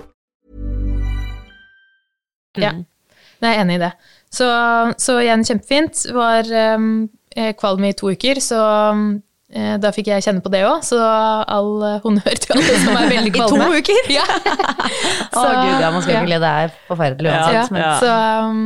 Ja, 2.59 2.73
jeg 3.41 3.55
er 3.55 3.61
enig 3.63 3.77
i 3.79 3.83
det. 3.85 3.91
Så, 4.31 4.47
så 5.01 5.17
igjen 5.21 5.45
kjempefint. 5.47 6.05
Var 6.13 6.51
um, 6.75 7.09
kvalm 7.59 7.85
i 7.87 7.93
to 7.97 8.11
uker, 8.11 8.41
så 8.43 8.61
da 9.83 9.89
fikk 9.91 10.07
jeg 10.11 10.23
kjenne 10.23 10.41
på 10.43 10.51
det 10.53 10.61
òg. 10.63 10.83
Så 10.87 10.97
all 11.01 11.71
eh, 11.83 11.97
honnør 12.03 12.37
til 12.39 12.53
alle 12.55 12.75
som 12.83 12.97
er 12.99 13.09
veldig 13.11 13.31
I 13.41 13.47
to 13.51 13.57
uker? 13.75 14.11
Ja. 14.13 14.25
Å 15.31 15.43
gud, 15.43 15.81
ja, 15.81 15.89
man 15.91 16.03
skal 16.03 16.13
ja. 16.15 16.21
ikke 16.21 16.31
le. 16.31 16.39
Det 16.43 16.51
er 16.61 16.75
forferdelig 16.87 17.31
uansett. 17.31 17.75
Ja, 17.75 17.81
Ja. 17.81 17.91
Så, 18.01 18.11
um, 18.47 18.61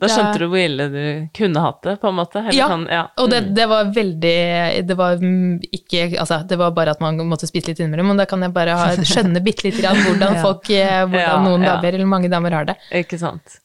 Da 0.00 0.10
skjønte 0.10 0.40
du 0.42 0.46
hvor 0.50 0.62
ille 0.62 0.86
du 0.92 1.02
kunne 1.36 1.64
hatt 1.64 1.82
det, 1.86 1.96
på 2.02 2.10
en 2.10 2.18
måte. 2.20 2.44
Eller 2.44 2.56
Ja, 2.56 2.70
sånn, 2.72 2.86
ja. 2.90 3.02
og 3.20 3.30
det, 3.32 3.42
det 3.56 3.66
var 3.70 3.90
veldig 3.94 4.36
Det 4.88 4.96
var 4.98 5.20
mm, 5.20 5.60
ikke 5.80 6.06
Altså, 6.20 6.40
det 6.48 6.58
var 6.60 6.72
bare 6.76 6.94
at 6.94 7.02
man 7.02 7.18
måtte 7.28 7.48
spise 7.50 7.72
litt 7.72 7.82
innimellom, 7.82 8.12
men 8.12 8.20
da 8.20 8.26
kan 8.30 8.42
jeg 8.44 8.54
bare 8.56 8.76
ha, 8.78 8.88
skjønne 8.96 9.42
bitte 9.44 9.68
lite 9.68 9.82
grann 9.82 10.00
hvordan 10.06 10.40
folk 10.44 10.72
eh, 10.74 11.04
Hvordan 11.04 11.20
Ja, 11.20 11.36
noen 11.44 11.66
ja. 11.66 11.76
damer, 11.76 11.98
eller 11.98 12.10
mange 12.10 12.32
damer, 12.32 12.56
har 12.60 12.68
det. 12.72 12.76
Ikke 13.02 13.18
sant. 13.20 13.60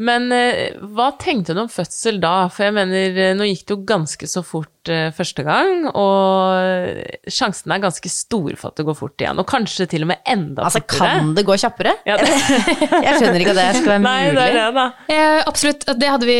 Men 0.00 0.30
eh, 0.32 0.76
hva 0.94 1.10
tenkte 1.20 1.54
du 1.56 1.64
om 1.64 1.70
fødsel 1.70 2.20
da? 2.22 2.48
For 2.52 2.68
jeg 2.68 2.76
mener, 2.76 3.16
eh, 3.20 3.34
nå 3.36 3.48
gikk 3.50 3.66
det 3.66 3.74
jo 3.74 3.80
ganske 3.88 4.28
så 4.30 4.42
fort 4.46 4.79
eh, 4.88 5.10
første 5.12 5.42
gang, 5.44 5.82
og 5.92 7.30
sjansen 7.30 7.72
er 7.74 7.82
ganske 7.82 8.08
stor 8.12 8.54
for 8.56 8.70
at 8.72 8.80
det 8.80 8.86
går 8.88 8.96
fort 8.98 9.20
igjen. 9.20 9.38
Og 9.42 9.46
kanskje 9.50 9.86
til 9.90 10.06
og 10.06 10.10
med 10.12 10.22
enda 10.28 10.64
Altså, 10.68 10.80
fortere. 10.80 11.10
kan 11.20 11.34
det 11.36 11.44
gå 11.48 11.56
kjappere? 11.60 11.92
Ja, 12.08 12.16
det, 12.16 12.30
Jeg 13.06 13.18
skjønner 13.20 13.40
ikke 13.44 13.52
at 13.52 13.60
det 13.60 13.66
skal 13.80 13.90
være 13.92 14.02
nei, 14.06 14.14
det 14.24 14.32
mulig. 14.32 14.46
er 14.46 14.56
det, 14.56 14.66
da. 14.78 14.86
Eh, 15.16 15.42
absolutt, 15.50 15.84
det 16.00 16.10
hadde 16.14 16.28
vi, 16.30 16.38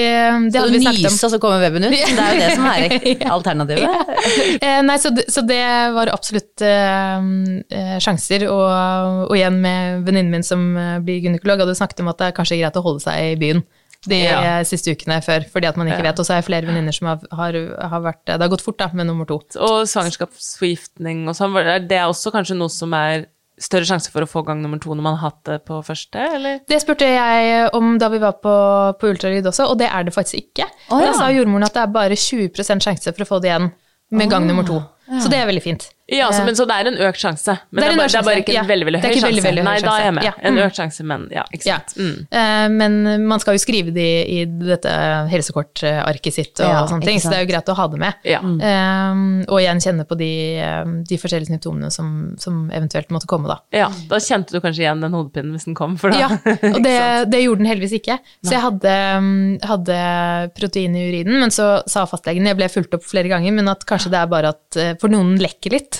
det 0.54 0.60
hadde 0.62 0.72
vi 0.76 0.82
snakket 0.86 1.04
om. 1.04 1.10
nyse, 1.10 1.26
og 1.28 1.34
så 1.34 1.40
kommer 1.42 1.64
weben 1.66 1.84
ut. 1.88 1.90
Det 1.90 2.00
er 2.06 2.32
jo 2.32 2.40
det 2.40 2.50
som 2.56 2.70
er 2.70 2.88
alternativet. 3.36 4.16
Eh, 4.70 4.80
nei, 4.84 4.96
så 5.00 5.10
det, 5.14 5.24
så 5.32 5.42
det 5.46 5.60
var 5.96 6.10
absolutt 6.12 6.62
eh, 6.64 7.28
eh, 7.72 7.96
sjanser, 8.02 8.44
og, 8.52 9.28
og 9.30 9.36
igjen 9.36 9.56
med 9.62 10.02
venninnen 10.06 10.32
min 10.34 10.44
som 10.46 10.64
eh, 10.78 10.98
blir 11.04 11.20
gynekolog, 11.24 11.62
hadde 11.64 11.76
snakket 11.78 12.02
om 12.04 12.10
at 12.12 12.20
det 12.20 12.28
er 12.30 12.36
kanskje 12.36 12.58
greit 12.60 12.76
å 12.78 12.82
holde 12.84 13.02
seg 13.04 13.32
i 13.32 13.38
byen 13.40 13.62
de 14.08 14.22
Ja. 14.24 14.62
siste 14.64 14.94
ukene 14.96 15.18
før, 15.22 15.44
fordi 15.50 15.66
at 15.68 15.76
man 15.76 15.86
ikke 15.88 15.98
Ja. 16.02 16.10
vet. 16.12 16.18
Og 16.18 16.24
så 16.26 16.32
har 16.32 16.40
jeg 16.42 16.46
flere 16.48 16.66
venninner 16.66 16.92
som 16.94 17.06
har, 17.08 17.18
har, 17.32 17.52
har 17.90 18.00
vært 18.00 18.24
Det 18.24 18.40
har 18.40 18.48
gått 18.48 18.62
fort, 18.64 18.78
da, 18.78 18.88
med 18.94 19.06
nummer 19.06 19.26
to. 19.26 19.40
Og 19.60 19.86
svangerskapsforgiftning 19.86 21.28
og 21.28 21.34
sånn, 21.36 21.54
det 21.88 21.98
er 21.98 22.08
også 22.08 22.32
kanskje 22.32 22.56
noe 22.56 22.70
som 22.72 22.92
er 22.96 23.26
større 23.60 23.84
sjanse 23.84 24.08
for 24.10 24.24
å 24.24 24.28
få 24.30 24.40
gang 24.46 24.62
nummer 24.62 24.80
to 24.80 24.94
når 24.94 25.02
man 25.04 25.16
har 25.18 25.30
hatt 25.30 25.44
det 25.44 25.58
på 25.68 25.82
første, 25.84 26.16
eller? 26.34 26.60
Det 26.66 26.78
spurte 26.80 27.04
jeg 27.04 27.68
om 27.76 27.98
da 28.00 28.08
vi 28.08 28.18
var 28.22 28.38
på, 28.40 28.54
på 28.98 29.10
ultralyd 29.12 29.44
også, 29.50 29.66
og 29.68 29.76
det 29.82 29.90
er 29.92 30.04
det 30.08 30.14
faktisk 30.14 30.40
ikke. 30.40 30.64
Oh, 30.90 31.00
ja. 31.02 31.10
Da 31.10 31.18
sa 31.18 31.28
jordmoren 31.34 31.66
at 31.68 31.74
det 31.76 31.82
er 31.82 31.92
bare 31.92 32.16
20% 32.16 32.80
sjanse 32.86 33.12
for 33.12 33.26
å 33.26 33.28
få 33.28 33.40
det 33.42 33.50
igjen 33.52 33.68
med 34.16 34.30
gang 34.32 34.46
nummer 34.48 34.64
to. 34.66 34.80
Så 35.20 35.28
det 35.28 35.38
er 35.42 35.46
veldig 35.50 35.62
fint. 35.62 35.90
Ja, 36.10 36.28
så, 36.34 36.44
men, 36.44 36.56
så 36.58 36.66
det 36.68 36.76
er 36.80 36.90
en 36.90 36.98
økt 37.08 37.20
sjanse. 37.22 37.54
Men 37.70 37.82
Det 37.82 37.86
det 37.86 37.88
er 37.88 37.92
er, 37.92 37.98
bare, 38.00 38.10
det 38.10 38.18
er 38.20 38.26
bare 38.26 38.40
ikke 38.42 38.50
ikke 38.50 38.56
ja. 38.56 38.62
en 38.64 38.70
veldig, 38.70 38.86
veldig 38.88 39.00
er 39.00 39.04
høy 39.06 39.14
sjanse. 39.14 39.26
veldig, 39.26 39.44
veldig 39.46 39.62
høy 39.62 39.68
Nei, 39.70 39.76
da 39.84 39.92
er 39.94 40.04
jeg 40.04 40.14
med. 40.16 40.26
Ja. 40.26 40.32
En 40.50 40.60
økt 40.64 40.80
sjanse, 40.80 41.06
men 41.06 41.26
ja, 41.34 41.44
ikke 41.54 41.68
Ja. 41.70 41.78
Mm. 41.96 42.16
Uh, 42.34 42.66
Men 42.80 43.26
man 43.30 43.42
skal 43.42 43.56
jo 43.56 43.62
skrive 43.62 43.94
det 43.94 44.08
i 44.30 44.40
dette 44.48 44.94
helsekortarket 45.30 46.34
sitt 46.34 46.60
og 46.60 46.66
Ja, 46.70 46.82
sånne 46.90 47.06
ting, 47.06 47.20
så 47.22 47.30
det 47.32 47.38
er 47.40 47.44
jo 47.44 47.50
greit 47.52 47.70
å 47.70 47.76
ha 47.78 47.86
det 47.92 48.00
med. 48.00 48.18
Ja. 48.26 48.40
Eh, 48.40 49.20
og 49.50 49.56
igjen 49.60 49.80
kjenne 49.82 50.06
på 50.08 50.16
de, 50.18 50.30
eh, 50.60 50.92
de 51.08 51.18
forskjellige 51.20 51.50
symptomene 51.52 51.90
som, 51.94 52.10
som 52.40 52.62
eventuelt 52.74 53.10
måtte 53.14 53.28
komme, 53.30 53.50
da. 53.50 53.60
ja, 53.74 53.88
da 54.10 54.20
kjente 54.22 54.54
du 54.54 54.60
kanskje 54.62 54.84
igjen 54.84 55.02
den 55.04 55.14
hodepinen 55.16 55.54
hvis 55.56 55.66
den 55.68 55.76
kom, 55.78 55.96
for 56.00 56.12
deg. 56.14 56.22
Ja, 56.22 56.30
og 56.74 56.80
det, 56.86 56.96
det 57.32 57.42
gjorde 57.44 57.62
den 57.62 57.70
heldigvis 57.70 57.96
ikke. 58.00 58.18
Så 58.42 58.54
jeg 58.56 58.64
hadde, 58.64 58.96
mm, 59.24 59.58
hadde 59.70 60.00
protein 60.58 60.96
i 60.98 61.06
urinen, 61.10 61.40
men 61.44 61.54
så 61.54 61.70
sa 61.90 62.06
fastlegen, 62.10 62.48
jeg 62.50 62.58
ble 62.58 62.70
fulgt 62.72 62.96
opp 62.98 63.06
flere 63.06 63.30
ganger, 63.32 63.54
men 63.56 63.70
at 63.72 63.84
kanskje 63.88 64.12
det 64.14 64.20
er 64.22 64.30
bare 64.30 64.54
at 64.54 64.80
eh, 64.80 64.94
for 65.00 65.12
noen 65.12 65.36
lekker 65.40 65.76
litt. 65.76 65.99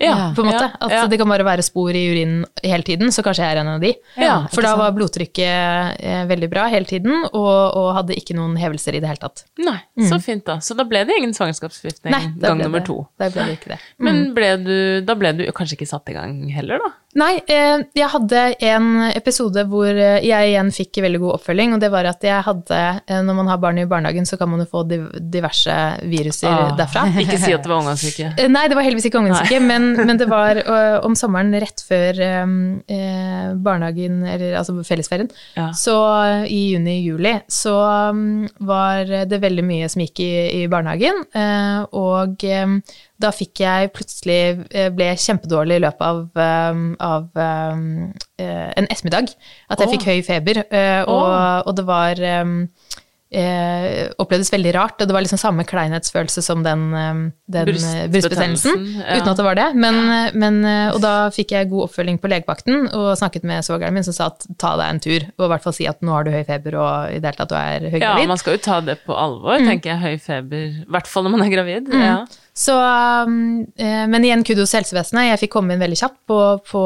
Ja, 0.00 0.32
på 0.34 0.42
en 0.42 0.48
måte. 0.50 0.70
At 0.80 0.90
ja. 0.90 1.02
det 1.06 1.18
kan 1.20 1.28
bare 1.30 1.44
være 1.46 1.62
spor 1.62 1.94
i 1.94 2.02
urinen 2.10 2.44
hele 2.64 2.82
tiden, 2.86 3.12
så 3.14 3.22
kanskje 3.22 3.44
jeg 3.46 3.54
er 3.56 3.60
en 3.62 3.68
av 3.76 3.80
de. 3.84 3.92
Ja, 4.18 4.34
For 4.52 4.64
da 4.66 4.72
var 4.80 4.90
blodtrykket 4.96 6.00
eh, 6.02 6.24
veldig 6.30 6.48
bra 6.50 6.66
hele 6.72 6.88
tiden, 6.88 7.12
og, 7.30 7.76
og 7.78 7.90
hadde 8.00 8.16
ikke 8.18 8.34
noen 8.36 8.56
hevelser 8.58 8.98
i 8.98 9.02
det 9.04 9.08
hele 9.12 9.22
tatt. 9.22 9.44
Nei, 9.62 9.76
så 10.08 10.18
fint 10.22 10.44
da. 10.48 10.58
Så 10.64 10.74
da 10.78 10.86
ble 10.88 11.04
det 11.08 11.18
ingen 11.20 11.34
svangerskapsforgiftning 11.36 12.14
Mm. 12.14 12.34
Gang 12.40 12.58
nummer 12.58 12.80
det- 12.80 12.86
to. 12.86 13.06
Da 13.18 13.28
ble 13.30 13.44
det 13.48 13.54
ikke 13.58 13.70
det. 13.74 13.78
Men 13.98 14.20
ble 14.34 14.50
du, 14.62 14.74
da 15.06 15.14
ble 15.18 15.32
du 15.38 15.44
kanskje 15.56 15.78
ikke 15.78 15.88
satt 15.88 16.08
i 16.10 16.14
gang 16.16 16.36
heller, 16.54 16.78
da? 16.82 16.90
Nei, 17.14 17.36
eh, 17.46 17.78
jeg 17.94 18.08
hadde 18.10 18.40
en 18.66 18.86
episode 19.14 19.62
hvor 19.70 19.86
eh, 19.86 20.18
jeg 20.26 20.50
igjen 20.50 20.72
fikk 20.74 20.98
veldig 21.04 21.20
god 21.22 21.34
oppfølging, 21.36 21.74
og 21.76 21.82
det 21.84 21.90
var 21.94 22.08
at 22.10 22.24
jeg 22.26 22.42
hadde 22.42 22.80
Når 23.22 23.36
man 23.38 23.46
har 23.52 23.60
barn 23.62 23.78
i 23.78 23.84
barnehagen, 23.86 24.26
så 24.26 24.36
kan 24.40 24.50
man 24.50 24.64
jo 24.64 24.66
få 24.66 24.82
diverse 24.88 25.76
viruser 26.10 26.50
Ah, 26.50 26.72
derfra. 26.78 27.04
Ikke 27.22 27.38
si 27.38 27.52
at 27.54 27.62
det 27.62 27.70
var 27.70 27.78
omgangssyke. 27.84 28.32
Eh, 28.38 28.48
Nei, 28.50 28.64
det 28.70 28.76
var 28.78 28.86
heldigvis 28.86 29.06
ikke 29.10 29.20
omgangssyke, 29.22 29.60
men, 29.62 29.83
men 29.98 30.18
det 30.20 30.26
var 30.30 30.58
uh, 30.66 30.98
om 31.06 31.16
sommeren 31.18 31.54
rett 31.62 31.82
før 31.84 32.18
um, 32.44 32.54
eh, 32.90 33.52
barnehagen, 33.60 34.22
eller 34.26 34.56
altså 34.58 34.76
fellesferien. 34.86 35.30
Ja. 35.58 35.68
Så 35.76 35.94
i 36.48 36.60
juni-juli 36.72 37.36
så 37.52 37.74
um, 38.14 38.44
var 38.64 39.10
det 39.30 39.40
veldig 39.42 39.64
mye 39.66 39.90
som 39.92 40.04
gikk 40.04 40.24
i, 40.24 40.32
i 40.62 40.66
barnehagen, 40.70 41.24
Uh, 41.34 41.84
og 41.96 42.42
um, 42.46 42.76
da 43.20 43.30
fikk 43.34 43.62
jeg 43.62 43.90
plutselig 43.94 44.66
ble 44.94 45.06
kjempedårlig 45.18 45.78
i 45.78 45.82
løpet 45.84 46.02
av, 46.04 46.40
av 47.06 47.40
en 47.40 48.88
ettermiddag. 48.90 49.30
At 49.70 49.80
jeg 49.80 49.88
oh. 49.88 49.92
fikk 49.94 50.06
høy 50.10 50.24
feber, 50.26 50.60
og, 51.10 51.28
og 51.64 51.76
det 51.78 51.86
var 51.88 52.22
eh, 53.34 54.10
opplevdes 54.22 54.52
veldig 54.54 54.72
rart, 54.76 55.00
og 55.02 55.08
det 55.10 55.16
var 55.16 55.24
liksom 55.24 55.40
samme 55.40 55.64
kleinhetsfølelse 55.68 56.42
som 56.44 56.62
den, 56.64 56.84
eh, 56.94 57.20
den 57.56 57.70
Brystbetennelsen, 58.12 58.78
eh, 59.00 59.00
ja. 59.02 59.18
uten 59.18 59.32
at 59.32 59.40
det 59.40 59.46
var 59.46 59.58
det. 59.58 59.66
Men, 59.74 59.98
eh, 60.14 60.36
men, 60.38 60.60
og 60.94 61.00
da 61.04 61.14
fikk 61.34 61.56
jeg 61.56 61.70
god 61.72 61.88
oppfølging 61.88 62.20
på 62.22 62.30
legevakten, 62.32 62.88
og 62.94 63.10
snakket 63.20 63.44
med 63.48 63.66
svogeren 63.66 63.96
min 63.96 64.06
som 64.06 64.16
sa 64.16 64.30
at 64.32 64.46
ta 64.60 64.74
deg 64.80 64.86
en 64.94 65.02
tur, 65.04 65.26
og 65.38 65.46
i 65.48 65.50
hvert 65.54 65.66
fall 65.66 65.76
si 65.76 65.88
at 65.90 66.00
nå 66.04 66.14
har 66.14 66.24
du 66.26 66.32
høy 66.34 66.44
feber, 66.46 66.78
og 66.80 67.10
i 67.12 67.18
det 67.18 67.32
hele 67.32 67.40
tatt 67.42 67.52
du 67.52 67.58
er 67.58 68.00
Ja, 68.00 68.14
man 68.26 68.40
skal 68.40 68.56
jo 68.58 68.64
ta 68.64 68.80
det 68.84 69.00
på 69.06 69.16
alvor, 69.16 69.58
Mm. 69.58 69.68
tenker 69.68 69.94
jeg. 69.94 70.00
Høy 70.04 70.18
feber. 70.18 70.64
I 70.84 70.88
hvert 70.90 71.06
fall 71.10 71.24
når 71.24 71.30
man 71.36 71.42
er 71.46 71.52
gravid. 71.52 71.92
Ja. 71.92 72.24
Så, 72.54 72.70
um, 73.26 73.66
eh, 73.76 74.04
men 74.06 74.22
igjen 74.22 74.44
kudos 74.46 74.72
helsevesenet. 74.76 75.26
Jeg 75.26 75.40
fikk 75.40 75.52
komme 75.56 75.74
inn 75.74 75.80
veldig 75.82 75.96
kjapt 75.98 76.20
på, 76.30 76.36
på, 76.70 76.82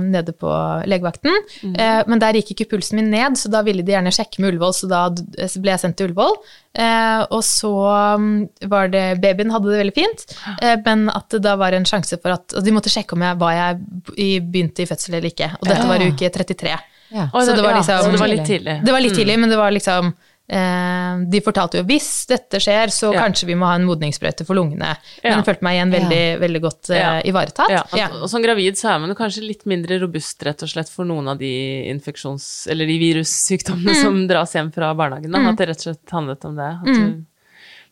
nede 0.00 0.32
på 0.32 0.48
legevakten. 0.88 1.34
Eh, 1.74 2.00
men 2.08 2.22
der 2.22 2.38
gikk 2.38 2.54
ikke 2.54 2.70
pulsen 2.70 2.96
min 2.96 3.10
ned, 3.12 3.36
så 3.36 3.50
da 3.52 3.60
ville 3.66 3.84
de 3.84 3.92
gjerne 3.92 4.12
sjekke 4.16 4.40
med 4.40 4.54
Ullevål, 4.54 4.72
så 4.78 4.88
da 4.88 5.02
ble 5.12 5.74
jeg 5.74 5.82
sendt 5.82 5.89
til 5.96 6.10
Ullevål. 6.10 6.36
Eh, 6.78 7.22
og 7.34 7.42
så 7.46 7.72
um, 8.16 8.30
var 8.70 8.92
det 8.92 9.04
Babyen 9.22 9.50
hadde 9.54 9.72
det 9.72 9.80
veldig 9.82 9.96
fint, 9.96 10.24
eh, 10.60 10.76
men 10.86 11.08
at 11.12 11.26
det 11.34 11.42
da 11.46 11.56
var 11.60 11.74
en 11.76 11.88
sjanse 11.88 12.20
for 12.22 12.36
at 12.36 12.54
og 12.56 12.66
De 12.66 12.74
måtte 12.74 12.92
sjekke 12.92 13.16
om 13.16 13.26
jeg 13.26 13.40
var 13.40 13.56
jeg 13.56 14.46
begynte 14.46 14.84
i 14.84 14.88
fødsel 14.90 15.18
eller 15.18 15.32
ikke, 15.32 15.50
og 15.58 15.70
dette 15.70 15.88
var 15.90 16.06
uke 16.06 16.32
33. 16.38 16.78
Ja. 17.10 17.26
Så 17.34 17.56
det 17.56 17.62
var 17.62 17.74
ja, 17.74 17.78
liksom 17.80 18.04
så 18.04 18.10
det 18.14 18.22
var 18.22 18.30
litt 18.30 18.46
tidlig. 18.46 18.76
Det 18.86 18.92
var 18.94 19.02
litt 19.02 19.16
tidlig, 19.18 19.38
men 19.42 19.50
det 19.50 19.58
var 19.58 19.74
liksom 19.74 20.12
eh, 20.12 20.29
De 20.50 21.40
fortalte 21.44 21.78
jo 21.80 21.84
hvis 21.86 22.26
dette 22.30 22.58
skjer, 22.62 22.90
så 22.90 23.12
Ja. 23.14 23.22
kanskje 23.22 23.46
vi 23.46 23.54
må 23.54 23.66
ha 23.70 23.74
en 23.78 23.84
modningssprøyte 23.86 24.44
for 24.46 24.54
lungene. 24.58 24.96
Men 25.22 25.36
ja. 25.38 25.42
følte 25.46 25.62
meg 25.62 25.76
igjen 25.78 25.92
veldig, 25.94 26.22
veldig 26.42 26.60
godt 26.64 26.90
eh, 26.90 27.20
ivaretatt. 27.30 27.70
Ja, 27.70 27.84
Ja. 27.96 28.08
og 28.22 28.28
som 28.32 28.42
gravid 28.42 28.74
så 28.80 28.90
er 28.94 28.98
man 29.04 29.14
kanskje 29.14 29.46
litt 29.46 29.64
mindre 29.66 30.00
robust 30.02 30.42
rett 30.42 30.62
og 30.62 30.68
slett 30.72 30.88
for 30.90 31.04
noen 31.04 31.28
av 31.28 31.38
de 31.38 31.52
infeksjons... 31.90 32.66
Eller 32.70 32.86
de 32.86 32.98
virussykdommene 32.98 33.94
Mm. 33.94 34.02
som 34.02 34.26
dras 34.28 34.52
hjem 34.54 34.72
fra 34.74 34.92
barnehagen. 34.94 35.30
Da. 35.32 35.38
At 35.50 35.56
det 35.58 35.68
rett 35.68 35.86
og 35.86 35.94
slett 35.94 36.10
handlet 36.10 36.44
om 36.44 36.56
det. 36.56 36.70
At 36.80 36.86
Mm. 36.86 36.96
du 36.98 37.24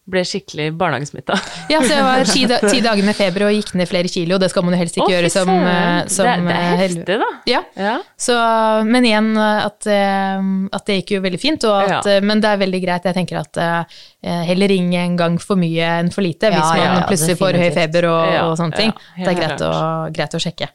ble 0.09 0.23
skikkelig 0.25 0.71
barnehagesmitta. 0.81 1.37
Ja, 1.69 1.83
så 1.85 1.91
jeg 1.93 2.05
var 2.07 2.23
ti, 2.29 2.43
da, 2.49 2.59
ti 2.65 2.79
dager 2.85 3.05
med 3.05 3.17
feber 3.19 3.45
og 3.49 3.53
gikk 3.53 3.75
ned 3.77 3.89
flere 3.91 4.09
kilo, 4.09 4.39
og 4.39 4.41
det 4.41 4.49
skal 4.53 4.65
man 4.65 4.73
jo 4.73 4.81
helst 4.81 4.97
ikke 4.97 5.07
Å, 5.11 5.13
gjøre 5.13 5.31
som, 5.35 5.51
eh, 5.53 5.99
som 6.13 6.25
det, 6.29 6.37
det 6.49 6.55
er 6.57 6.69
eh, 6.73 6.81
heftig, 6.81 7.19
da. 7.21 7.29
Ja. 7.51 7.61
Ja. 7.77 7.95
Så, 8.17 8.37
men 8.89 9.05
igjen, 9.09 9.29
at, 9.37 9.85
eh, 9.93 10.49
at 10.79 10.89
det 10.89 10.97
gikk 11.03 11.15
jo 11.19 11.21
veldig 11.27 11.41
fint, 11.43 11.69
og 11.69 11.77
at, 11.85 12.09
Ja. 12.09 12.19
men 12.25 12.41
det 12.41 12.49
er 12.55 12.63
veldig 12.65 12.81
greit. 12.87 13.05
Jeg 13.11 13.19
tenker 13.21 13.43
at 13.43 13.61
heller 14.49 14.69
ring 14.73 14.91
en 14.99 15.15
gang 15.21 15.37
for 15.39 15.61
mye 15.61 15.93
enn 16.01 16.09
for 16.11 16.25
lite, 16.25 16.51
hvis 16.51 16.73
Ja, 16.81 16.89
man 16.97 17.07
plutselig 17.07 17.37
får 17.39 17.61
høy 17.61 17.69
feber 17.77 18.09
og, 18.11 18.35
og 18.49 18.57
sånne 18.59 18.77
ting. 18.81 18.93
det 19.21 19.29
er 19.31 19.39
greit 19.39 19.63
å, 19.69 19.73
greit 20.17 20.35
å 20.35 20.41
sjekke. 20.43 20.71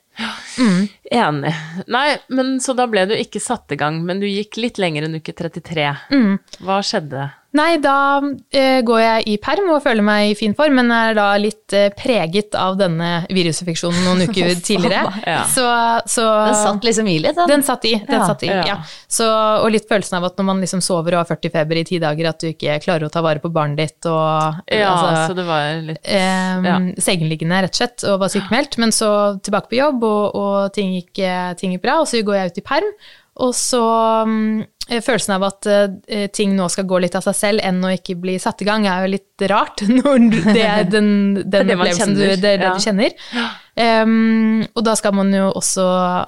Enig. 1.14 1.54
Nei, 1.92 2.08
men 2.30 2.60
så 2.64 2.76
da 2.78 2.86
ble 2.90 3.06
du 3.10 3.16
ikke 3.18 3.42
satt 3.42 3.74
i 3.74 3.78
gang, 3.80 4.00
men 4.06 4.22
du 4.22 4.28
gikk 4.30 4.58
litt 4.62 4.78
lenger 4.82 5.08
enn 5.08 5.18
uke 5.20 5.34
33. 5.36 5.90
Mm. 6.14 6.36
Hva 6.66 6.80
skjedde? 6.86 7.32
Nei, 7.54 7.78
da 7.78 8.18
eh, 8.50 8.80
går 8.82 9.00
jeg 9.04 9.26
i 9.30 9.36
perm 9.38 9.68
og 9.76 9.84
føler 9.86 10.02
meg 10.06 10.32
i 10.32 10.36
fin 10.38 10.56
form, 10.58 10.74
men 10.80 10.90
er 10.90 11.14
da 11.14 11.28
litt 11.38 11.74
eh, 11.78 11.92
preget 11.94 12.56
av 12.58 12.80
denne 12.80 13.28
virusinfeksjonen 13.30 14.08
noen 14.08 14.24
uker 14.28 14.56
tidligere. 14.58 15.12
Ja. 15.22 15.44
Så, 15.52 15.66
så 16.10 16.26
Den 16.48 16.58
satt 16.58 16.88
liksom 16.88 17.12
i 17.14 17.20
litt, 17.22 17.38
den. 17.38 17.52
Den 17.52 17.66
satt 17.68 17.86
i. 17.86 17.94
Den 18.08 18.18
Ja. 18.18 18.26
satt 18.32 18.44
i 18.48 18.50
Ja. 18.50 18.80
Så, 19.06 19.28
og 19.30 19.70
litt 19.76 19.86
følelsen 19.90 20.18
av 20.18 20.26
at 20.32 20.42
når 20.42 20.50
man 20.50 20.66
liksom 20.66 20.82
sover 20.82 21.14
og 21.14 21.22
har 21.24 21.30
40 21.36 21.54
feber 21.54 21.84
i 21.84 21.86
ti 21.86 22.02
dager, 22.02 22.32
at 22.34 22.42
du 22.42 22.50
ikke 22.50 22.80
klarer 22.82 23.06
å 23.06 23.14
ta 23.14 23.22
vare 23.22 23.44
på 23.44 23.54
barnet 23.54 23.78
ditt 23.84 24.10
og 24.10 24.64
Ja, 24.74 24.90
altså, 24.90 25.30
så 25.30 25.38
det 25.38 25.46
var 25.46 25.70
litt 25.92 26.02
eh. 26.10 26.92
Sengeliggende, 27.06 27.62
rett 27.68 27.76
og 27.78 27.84
slett, 27.84 28.06
og 28.10 28.18
var 28.26 28.34
sykemeldt. 28.34 28.80
Men 28.82 28.92
så 28.96 29.12
tilbake 29.46 29.70
på 29.70 29.78
jobb, 29.78 30.04
og, 30.10 30.24
og 30.42 30.74
ting, 30.74 30.96
gikk, 30.98 31.20
eh, 31.22 31.52
ting 31.60 31.78
gikk 31.78 31.86
bra, 31.86 32.02
og 32.02 32.10
så 32.10 32.22
går 32.26 32.40
jeg 32.42 32.54
ut 32.56 32.64
i 32.64 32.72
perm. 32.74 32.96
Og 33.42 33.54
så 33.58 33.82
mm, 34.28 34.62
eh, 34.90 35.02
følelsen 35.02 35.36
av 35.38 35.46
at 35.48 35.70
eh, 35.70 36.28
ting 36.34 36.54
nå 36.58 36.68
skal 36.70 36.86
gå 36.90 37.00
litt 37.02 37.16
av 37.18 37.26
seg 37.26 37.38
selv, 37.38 37.64
enn 37.66 37.82
å 37.82 37.94
ikke 37.96 38.18
bli 38.22 38.38
satt 38.42 38.62
i 38.62 38.68
gang, 38.68 38.86
er 38.86 39.06
jo 39.06 39.14
litt 39.16 39.46
rart. 39.50 39.86
Når 39.98 40.28
det 40.54 40.62
er 40.62 40.86
den, 40.96 41.10
den 41.42 41.50
Det 41.50 41.64
opplevelsen 41.64 42.14
du, 42.14 42.24
kjenner, 42.24 42.36
det 42.38 42.56
det 42.62 42.70
ja. 42.70 42.74
du 42.74 42.88
kjenner. 42.90 43.20
Um, 43.74 44.60
og 44.78 44.84
da 44.86 44.92
skal 44.94 45.16
man 45.18 45.32
jo 45.34 45.48
også 45.50 45.84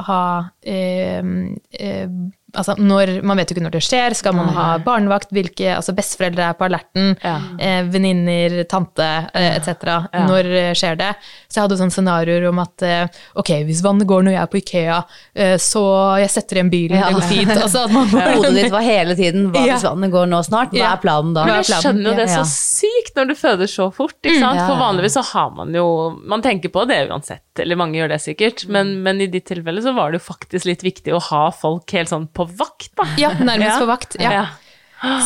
ha 0.08 0.22
um, 0.50 1.36
eh, 1.78 2.08
Altså, 2.56 2.76
når, 2.80 3.12
man 3.28 3.38
vet 3.40 3.50
jo 3.52 3.56
ikke 3.58 3.64
når 3.66 3.74
det 3.76 3.82
skjer. 3.86 4.16
Skal 4.18 4.36
man 4.38 4.50
ha 4.56 4.66
barnevakt? 4.84 5.32
Hvilke 5.36 5.74
altså 5.76 5.94
Besteforeldre 5.98 6.50
er 6.50 6.58
på 6.60 6.66
alerten. 6.68 7.14
Ja. 7.24 7.36
Eh, 7.60 7.82
Venninner, 7.92 8.56
tante 8.72 9.06
eh, 9.34 9.56
etc. 9.58 9.86
Ja. 10.14 10.24
Når 10.30 10.50
eh, 10.62 10.72
skjer 10.78 10.98
det? 11.00 11.12
Så 11.48 11.60
jeg 11.60 11.66
hadde 11.68 11.80
sånne 11.82 11.96
scenarioer 11.96 12.48
om 12.50 12.62
at 12.64 12.86
eh, 12.88 13.22
ok, 13.42 13.52
hvis 13.68 13.84
vannet 13.86 14.08
går 14.10 14.26
når 14.28 14.36
jeg 14.38 14.42
er 14.44 14.52
på 14.56 14.60
Ikea, 14.62 15.00
eh, 15.36 15.56
så 15.62 15.84
jeg 16.24 16.34
setter 16.36 16.60
igjen 16.62 16.72
bilen, 16.74 16.98
Ja. 17.00 17.10
det 17.12 17.20
går 17.20 17.28
fint. 17.32 17.54
Altså 17.56 17.86
at 17.86 17.94
man 17.96 18.10
Hodet 18.16 18.54
ditt 18.58 18.72
var 18.74 18.86
hele 18.94 19.16
tiden 19.20 19.50
hva 19.54 19.66
Ja. 19.66 19.76
hvis 19.76 19.88
vannet 19.88 20.14
går 20.16 20.30
nå 20.32 20.42
snart? 20.48 20.74
Hva 20.76 20.94
er 20.96 21.02
planen 21.04 21.34
da? 21.36 21.46
Men 21.48 21.62
jeg 21.62 21.82
skjønner 21.84 22.12
jo 22.12 22.18
det 22.20 22.30
så 22.34 22.44
sykt 22.50 23.16
når 23.20 23.32
du 23.32 23.36
føder 23.40 23.70
så 23.72 23.90
fort, 23.94 24.18
ikke 24.24 24.40
sant? 24.42 24.60
Ja, 24.62 24.68
For 24.70 24.80
vanligvis 24.82 25.16
så 25.20 25.24
har 25.34 25.52
man 25.56 25.74
jo 25.76 25.86
Man 26.26 26.42
tenker 26.46 26.72
på 26.74 26.86
det 26.90 27.04
uansett, 27.10 27.42
eller 27.64 27.80
mange 27.80 28.00
gjør 28.00 28.12
det 28.16 28.22
sikkert, 28.24 28.66
men, 28.72 28.98
men 29.06 29.22
i 29.24 29.30
ditt 29.32 29.48
tilfelle 29.52 29.82
så 29.86 29.96
var 29.96 30.12
det 30.12 30.22
jo 30.22 30.28
faktisk 30.32 30.68
litt 30.70 30.84
viktig 30.86 31.16
å 31.16 31.24
ha 31.32 31.48
folk 31.56 31.96
helt 31.96 32.12
sånn 32.12 32.28
på 32.36 32.48
vakt, 32.58 32.92
da. 33.00 33.08
Ja, 33.22 33.34
nærmest 33.40 33.76
Ja. 33.76 33.82
på 33.82 33.90
vakt. 33.90 34.20
Ja. 34.22 34.32
Ja. 34.40 34.46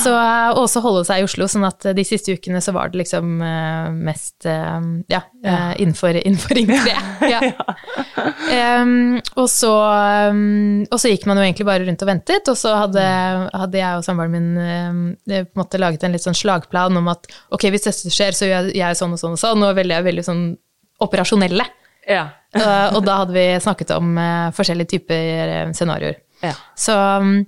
Så, 0.01 0.11
og 0.11 0.63
også 0.65 0.81
holde 0.83 1.03
seg 1.07 1.21
i 1.21 1.25
Oslo, 1.27 1.45
sånn 1.47 1.63
at 1.67 1.85
de 1.95 2.03
siste 2.03 2.33
ukene 2.35 2.59
så 2.59 2.73
var 2.75 2.89
det 2.89 2.99
liksom 3.03 3.37
eh, 3.45 3.91
mest 4.09 4.47
eh, 4.49 4.79
ja, 5.13 5.21
eh, 5.45 5.75
innenfor, 5.79 6.17
innenfor 6.19 6.57
Ring 6.57 6.71
3. 6.73 6.95
Ja. 7.29 7.39
Um, 8.81 9.19
og, 9.37 9.45
så, 9.51 9.69
um, 10.33 10.81
og 10.89 10.97
så 10.99 11.11
gikk 11.11 11.27
man 11.29 11.37
jo 11.39 11.45
egentlig 11.45 11.67
bare 11.69 11.85
rundt 11.85 12.01
og 12.03 12.09
ventet, 12.09 12.49
og 12.51 12.57
så 12.59 12.73
hadde, 12.81 13.03
hadde 13.53 13.79
jeg 13.79 13.99
og 14.01 14.05
samboeren 14.07 14.33
min 14.33 14.49
um, 14.57 15.03
på 15.29 15.37
en 15.37 15.61
måte 15.61 15.79
laget 15.79 16.03
en 16.03 16.17
litt 16.17 16.25
sånn 16.25 16.37
slagplan 16.37 16.97
om 16.99 17.11
at 17.13 17.29
ok, 17.53 17.69
hvis 17.71 17.85
dette 17.87 18.11
skjer, 18.11 18.35
så 18.35 18.49
gjør 18.49 18.71
jeg, 18.71 18.79
jeg 18.81 18.99
sånn 18.99 19.15
og 19.15 19.21
sånn 19.21 19.37
og 19.37 19.43
sånn, 19.43 19.67
og 19.69 19.77
veldig, 19.77 20.01
veldig 20.09 20.25
sånn 20.25 20.43
operasjonelle. 21.05 21.67
Ja. 22.09 22.27
Eh, 22.49 22.95
og 22.97 23.03
da 23.05 23.19
hadde 23.19 23.35
vi 23.35 23.43
snakket 23.61 23.91
om 23.93 24.15
eh, 24.17 24.47
forskjellige 24.57 24.89
typer 24.95 25.49
eh, 25.53 25.67
scenarioer. 25.77 26.15
Ja. 26.41 26.55
Så 26.73 26.95
um, 27.21 27.43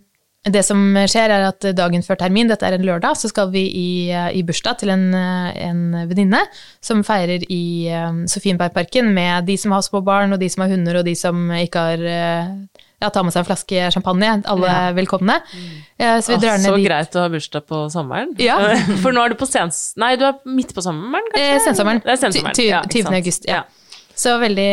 det 0.46 0.62
som 0.68 0.78
skjer 1.10 1.34
er 1.34 1.48
at 1.48 1.66
dagen 1.74 2.04
før 2.06 2.20
termin, 2.22 2.46
dette 2.52 2.68
er 2.70 2.76
en 2.78 2.86
lørdag, 2.86 3.18
så 3.18 3.32
skal 3.32 3.50
vi 3.50 3.64
i, 3.66 3.88
i 4.14 4.44
bursdag 4.46 4.78
til 4.84 4.92
en, 4.94 5.08
en 5.18 5.82
venninne 6.06 6.44
som 6.86 7.02
feirer 7.06 7.42
i 7.50 7.90
Sofienbergparken 8.30 9.10
med 9.14 9.50
de 9.50 9.58
som 9.58 9.74
har 9.74 9.82
små 9.86 10.04
barn, 10.06 10.34
og 10.38 10.40
de 10.42 10.50
som 10.54 10.64
har 10.68 10.72
hunder, 10.76 11.02
og 11.02 11.06
de 11.10 11.16
som 11.18 11.50
ikke 11.58 11.84
har 11.88 12.06
ja, 13.02 13.10
ta 13.10 13.26
med 13.26 13.34
seg 13.34 13.42
en 13.42 13.50
flaske 13.50 13.90
champagne. 13.98 14.32
Alle 14.54 14.70
er 14.86 14.94
velkomne. 15.02 15.40
Eh, 15.98 16.20
Så 16.22 16.36
vi 16.36 16.42
drar 16.46 16.62
så 16.62 16.70
ned 16.70 16.78
dit. 16.78 16.88
greit 16.92 17.18
å 17.18 17.26
ha 17.26 17.34
bursdag 17.34 17.66
på 17.70 17.84
sommeren. 17.94 18.34
Ja. 18.38 18.60
For 19.02 19.14
nå 19.18 19.26
er 19.26 19.34
du 19.34 19.40
på 19.42 19.50
sens... 19.50 19.96
Nei, 19.98 20.14
du 20.22 20.28
er 20.30 20.38
midt 20.46 20.74
på 20.78 20.86
sommeren, 20.86 21.26
kanskje? 21.34 21.50
Eh, 21.58 21.62
Sensommeren. 21.66 22.06
Det 22.06 22.14
er 22.20 22.22
sensommeren. 22.28 22.54
Ty- 22.58 22.62
ty- 22.68 22.70
ja, 22.70 22.84
ikke 22.86 23.02
20. 23.10 23.16
august, 23.24 23.50
ja. 23.50 23.64
Så 24.22 24.36
veldig 24.42 24.68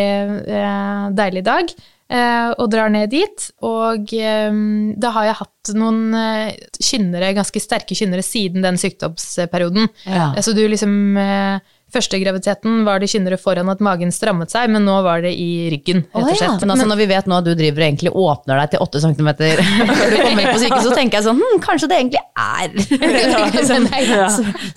eh, 0.45 1.07
deilig 1.17 1.45
dag. 1.47 1.71
Eh, 2.09 2.51
og 2.57 2.71
drar 2.73 2.89
ned 2.93 3.11
dit. 3.13 3.47
Og 3.69 4.13
eh, 4.17 4.61
da 5.01 5.11
har 5.17 5.29
jeg 5.29 5.39
hatt 5.43 5.73
noen 5.77 6.03
eh, 6.17 6.53
kynnere, 6.81 7.35
ganske 7.37 7.61
sterke 7.61 7.97
kynnere 7.99 8.25
siden 8.25 8.65
den 8.65 8.81
sykdomsperioden. 8.81 9.89
Ja. 10.09 10.31
Eh, 10.35 10.43
Så 10.45 10.55
du 10.57 10.63
liksom 10.69 10.95
eh, 11.21 11.59
Første 11.89 12.19
graviditeten 12.21 12.83
var 12.85 13.01
det 13.01 13.09
kynnere 13.09 13.39
foran 13.41 13.71
at 13.73 13.81
magen 13.85 14.11
strammet 14.13 14.53
seg, 14.53 14.69
men 14.75 14.85
nå 14.85 14.99
var 15.07 15.23
det 15.25 15.31
i 15.33 15.69
ryggen, 15.73 16.03
rett 16.05 16.19
og 16.19 16.27
Å 16.27 16.33
ja, 16.35 16.39
slett. 16.43 16.65
men 16.65 16.75
altså 16.75 16.89
når 16.91 17.01
vi 17.01 17.07
vet 17.15 17.31
nå 17.31 17.39
at 17.41 17.47
du 17.47 17.55
driver 17.57 17.81
og 17.81 17.87
egentlig 17.87 18.13
åpner 18.13 18.61
deg 18.61 18.75
til 18.75 18.83
8 18.85 19.05
cm 19.07 19.31
før 19.39 20.13
du 20.13 20.19
kommer 20.21 20.43
inn 20.43 20.51
på 20.51 20.59
sykehuset, 20.65 20.89
så 20.91 20.99
tenker 20.99 21.19
jeg 21.19 21.29
sånn 21.29 21.41
hm, 21.41 21.63
kanskje 21.65 21.89
det 21.89 22.03
egentlig 22.03 22.25
er 22.45 23.65
sånn, 23.71 23.89
ja. 24.05 24.29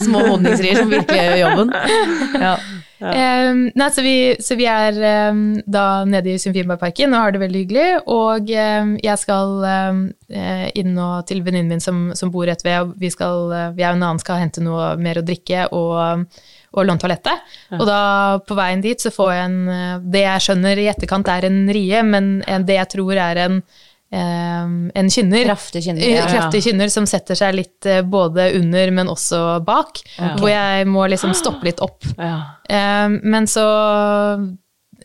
små 0.06 0.24
honningsrier 0.30 0.80
som 0.80 0.94
virkelig 0.94 1.28
gjør 1.28 1.44
jobben. 1.44 1.76
Ja. 2.40 2.56
Um, 3.02 3.64
nei, 3.74 3.88
så 3.90 4.04
vi, 4.06 4.16
så 4.46 4.56
vi 4.60 4.68
er 4.70 4.98
um, 5.32 5.56
da 5.66 6.04
nede 6.06 6.36
i 6.36 6.40
Symfimbergparken 6.42 7.16
og 7.16 7.24
har 7.26 7.34
det 7.34 7.42
veldig 7.42 7.64
hyggelig. 7.64 7.88
Og 8.14 8.52
um, 8.54 8.92
jeg 9.02 9.18
skal 9.18 9.56
eh, 9.66 10.68
inn 10.78 10.94
og 11.02 11.26
til 11.30 11.42
venninnen 11.42 11.74
min 11.74 11.84
som, 11.84 12.12
som 12.18 12.32
bor 12.34 12.46
rett 12.48 12.62
ved. 12.64 12.78
og 12.84 12.94
Vi, 13.02 13.10
skal, 13.14 13.74
vi 13.76 13.84
er 13.84 13.96
en 13.96 14.06
annen 14.06 14.22
skal 14.22 14.44
hente 14.44 14.64
noe 14.64 14.94
mer 15.02 15.20
å 15.20 15.26
drikke 15.26 15.66
og, 15.74 16.30
og 16.72 16.88
låne 16.88 17.02
toalettet. 17.02 17.54
Og 17.78 17.86
da 17.88 18.02
på 18.48 18.58
veien 18.58 18.84
dit 18.84 19.02
så 19.02 19.12
får 19.14 19.32
jeg 19.34 19.48
en 19.50 19.62
eh, 19.76 19.96
Det 20.14 20.26
jeg 20.26 20.44
skjønner 20.48 20.80
i 20.82 20.90
etterkant 20.92 21.32
er 21.32 21.48
en 21.50 21.64
rie, 21.74 22.04
men 22.08 22.34
en, 22.48 22.68
det 22.68 22.78
jeg 22.80 22.92
tror 22.96 23.20
er 23.20 23.42
en 23.46 23.58
ehm, 24.16 24.78
en 24.96 25.12
kynner. 25.12 25.46
Kraftig 25.50 25.84
kynner, 25.88 26.06
Eh, 26.06 26.16
ja, 26.16 26.24
ja. 26.24 26.32
Kraftig 26.32 26.64
kynner 26.68 26.92
som 26.94 27.08
setter 27.10 27.38
seg 27.40 27.58
litt 27.60 27.90
eh, 27.90 28.02
både 28.02 28.52
under, 28.60 28.96
men 28.96 29.12
også 29.12 29.62
bak. 29.68 30.04
Hvor 30.40 30.50
jeg 30.52 30.88
må 30.88 31.08
liksom 31.12 31.36
stoppe 31.38 31.68
litt 31.68 31.84
opp. 31.84 32.08
Ja. 32.18 32.36
Eh, 32.70 33.20
men 33.22 33.48
så 33.52 33.68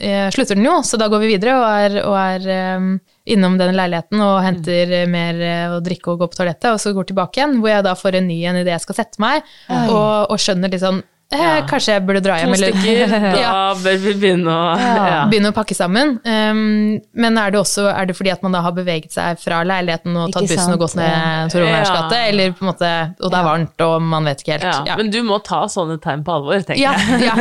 eh, 0.00 0.30
slutter 0.30 0.54
den 0.54 0.66
jo, 0.66 0.78
så 0.82 0.98
da 1.00 1.08
går 1.08 1.22
vi 1.22 1.32
videre 1.34 1.56
og 1.58 1.66
er, 1.66 1.98
og 2.04 2.16
er 2.20 2.48
eh, 2.52 2.88
innom 3.34 3.56
den 3.58 3.74
leiligheten 3.76 4.22
og 4.22 4.38
henter 4.44 4.94
mm. 5.02 5.12
mer 5.12 5.42
eh, 5.42 5.74
å 5.76 5.82
drikke 5.84 6.12
og 6.12 6.22
gå 6.22 6.30
på 6.30 6.40
toalettet, 6.40 6.70
og 6.72 6.80
så 6.82 6.94
går 6.96 7.10
tilbake 7.10 7.40
igjen, 7.40 7.58
hvor 7.60 7.72
jeg 7.72 7.86
da 7.86 7.96
får 7.98 8.20
en 8.20 8.28
ny 8.30 8.38
en 8.46 8.60
idet 8.62 8.74
jeg 8.76 8.86
skal 8.86 9.00
sette 9.00 9.22
meg, 9.22 9.46
og, 9.70 10.32
og 10.32 10.40
skjønner 10.40 10.72
litt 10.72 10.84
sånn 10.84 11.02
eh, 11.02 11.12
Ja. 11.34 11.56
Kanskje 11.66 11.96
jeg 11.96 12.04
burde 12.06 12.20
dra 12.22 12.36
To 12.38 12.46
hjem, 12.46 12.54
stykker, 12.60 13.14
da 13.34 13.40
ja, 13.40 13.54
bør 13.82 13.96
vi 14.04 14.12
begynne 14.14 14.52
å 14.52 14.66
ja. 14.78 15.24
begynne 15.26 15.50
å 15.50 15.56
pakke 15.56 15.74
sammen. 15.74 16.12
Um, 16.22 17.00
men 17.18 17.40
er 17.42 17.50
det 17.50 17.58
også 17.58 17.88
er 17.90 18.06
det 18.06 18.14
fordi 18.14 18.30
at 18.30 18.44
man 18.46 18.54
da 18.54 18.60
har 18.62 18.76
beveget 18.76 19.10
seg 19.16 19.40
fra 19.42 19.64
leiligheten 19.66 20.14
og 20.14 20.30
tatt 20.30 20.46
bussen 20.46 20.62
sant, 20.62 20.76
og 20.76 20.84
gått 20.84 20.94
ned. 21.00 21.50
Tor 21.50 21.64
Olvers 21.64 21.90
Ja. 21.90 21.96
gate, 21.98 22.20
eller 22.30 22.54
på 22.54 22.62
en 22.62 22.70
måte 22.70 22.92
Og 23.18 23.30
det 23.34 23.40
er 23.40 23.48
varmt, 23.50 23.86
og 23.88 23.96
man 24.14 24.30
vet 24.30 24.44
ikke 24.44 24.54
helt. 24.54 24.68
Ja. 24.70 24.82
Ja. 24.92 24.98
Men 25.02 25.10
du 25.10 25.18
må 25.26 25.40
ta 25.42 25.64
sånne 25.72 25.98
tegn 26.04 26.22
på 26.26 26.36
alvor, 26.38 26.62
tenker 26.62 26.82
Ja, 26.84 26.94
jeg. 26.94 27.26
ja. 27.26 27.34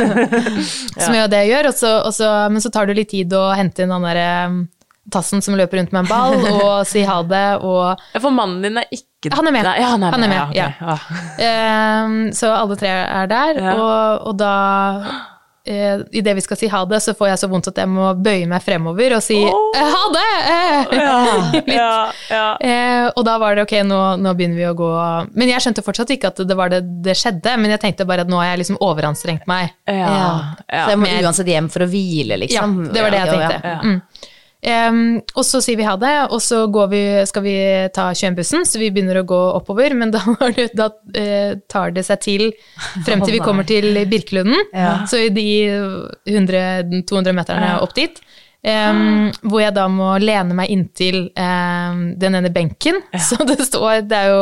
Som 1.04 1.14
jo 1.14 1.26
det 1.30 1.44
jeg 1.44 1.54
gjør. 1.54 1.70
Også, 1.70 1.92
også, 2.10 2.32
men 2.50 2.64
så 2.64 2.74
tar 2.74 2.90
det 2.90 2.98
litt 2.98 3.14
tid 3.14 3.38
å 3.38 3.52
hente 3.54 3.86
inn 3.86 3.94
den 3.94 4.08
der 4.10 4.48
um, 4.50 4.64
tassen 5.14 5.38
som 5.44 5.54
løper 5.54 5.78
rundt 5.78 5.92
med 5.94 6.02
en 6.02 6.10
ball, 6.10 6.40
og 6.58 6.86
si 6.90 7.04
ha 7.06 7.20
det, 7.22 7.46
og 7.62 8.00
for 8.18 8.34
mannen 8.34 8.64
din 8.66 8.80
er 8.82 8.88
ikke 8.90 9.04
Han 9.34 9.46
er 9.46 9.52
med. 9.52 9.64
Ja, 9.64 9.88
han 9.94 10.02
er 10.02 10.10
Han 10.12 10.22
er 10.24 10.28
med. 10.28 10.54
ja, 10.54 10.68
ja. 10.80 12.04
um, 12.04 12.18
Så 12.32 12.50
alle 12.52 12.76
tre 12.76 12.88
er 12.88 13.26
der, 13.26 13.54
Ja. 13.62 13.74
og, 13.74 14.26
og 14.28 14.36
da 14.38 14.52
I 15.66 15.78
Idet 16.14 16.36
vi 16.36 16.42
skal 16.44 16.56
si 16.60 16.68
ha 16.70 16.84
det, 16.86 17.00
så 17.02 17.10
får 17.18 17.26
jeg 17.32 17.38
så 17.42 17.48
vondt 17.50 17.66
at 17.72 17.76
jeg 17.82 17.88
må 17.90 18.12
bøye 18.22 18.46
meg 18.46 18.62
fremover 18.62 19.16
og 19.16 19.22
si 19.24 19.34
eh, 19.42 19.88
ha 19.96 20.02
det! 20.14 20.26
Eh. 20.52 20.92
Ja, 20.94 21.16
ja, 21.80 22.12
ja. 22.30 22.44
Eh, 22.62 23.08
og 23.16 23.24
da 23.26 23.34
var 23.42 23.56
det 23.58 23.64
ok, 23.66 23.74
nå, 23.82 23.98
nå 24.22 24.34
begynner 24.38 24.60
vi 24.60 24.68
å 24.70 24.76
gå 24.78 24.90
Men 25.34 25.50
jeg 25.50 25.64
skjønte 25.64 25.82
fortsatt 25.82 26.12
ikke 26.14 26.30
at 26.30 26.38
det 26.46 26.54
var 26.56 26.70
det 26.70 26.84
det 27.02 27.16
skjedde, 27.18 27.56
men 27.58 27.74
jeg 27.74 27.82
tenkte 27.82 28.06
bare 28.06 28.22
at 28.22 28.30
nå 28.30 28.38
har 28.38 28.52
jeg 28.52 28.62
liksom 28.62 28.78
overanstrengt 28.78 29.46
meg. 29.50 29.74
Ja, 29.90 29.96
Ja. 30.06 30.30
ja. 30.70 30.84
Så 30.86 30.94
jeg 30.94 31.02
må 31.02 31.10
uansett 31.26 31.50
hjem 31.50 31.68
for 31.74 31.82
å 31.82 31.90
hvile, 31.90 32.38
Ja, 32.38 32.42
liksom. 32.46 32.78
det 32.94 33.02
var 33.02 33.10
det 33.10 33.18
jeg 33.24 33.26
Ja, 33.26 33.34
ja, 33.34 33.48
tenkte. 33.50 33.74
ja. 33.74 33.78
Mm. 33.82 34.00
Em, 34.62 35.20
og 35.36 35.44
så 35.46 35.60
sier 35.62 35.76
vi 35.78 35.84
ha 35.86 35.94
det, 36.00 36.14
og 36.32 36.40
så 36.42 36.62
går 36.72 36.88
vi, 36.90 37.02
skal 37.28 37.44
vi 37.44 37.56
ta 37.94 38.08
21-bussen, 38.12 38.64
så 38.66 38.80
vi 38.80 38.88
begynner 38.90 39.20
å 39.20 39.26
gå 39.28 39.40
oppover, 39.58 39.94
men 39.94 40.14
da, 40.14 40.22
var 40.40 40.54
det, 40.56 40.70
da 40.74 40.88
uh, 40.90 41.52
tar 41.70 41.92
det 41.94 42.06
seg 42.08 42.22
til 42.24 42.48
frem 43.06 43.22
til 43.22 43.36
vi 43.36 43.44
kommer 43.44 43.68
til 43.68 43.92
Birkelunden, 44.10 44.66
Ja. 44.72 45.04
så 45.06 45.20
i 45.26 45.30
de 45.34 45.46
100-200 46.32 47.36
meterne 47.36 47.76
opp 47.84 47.94
dit. 47.98 48.18
Um, 48.66 49.28
hvor 49.46 49.60
jeg 49.62 49.76
da 49.76 49.84
må 49.92 50.16
lene 50.18 50.56
meg 50.58 50.72
inntil 50.74 51.28
um, 51.38 52.00
den 52.18 52.34
ene 52.34 52.50
benken. 52.50 52.96
Så 53.28 53.36
det 53.46 53.60
står 53.62 54.00
Det 54.10 54.16
er 54.18 54.32
jo 54.32 54.40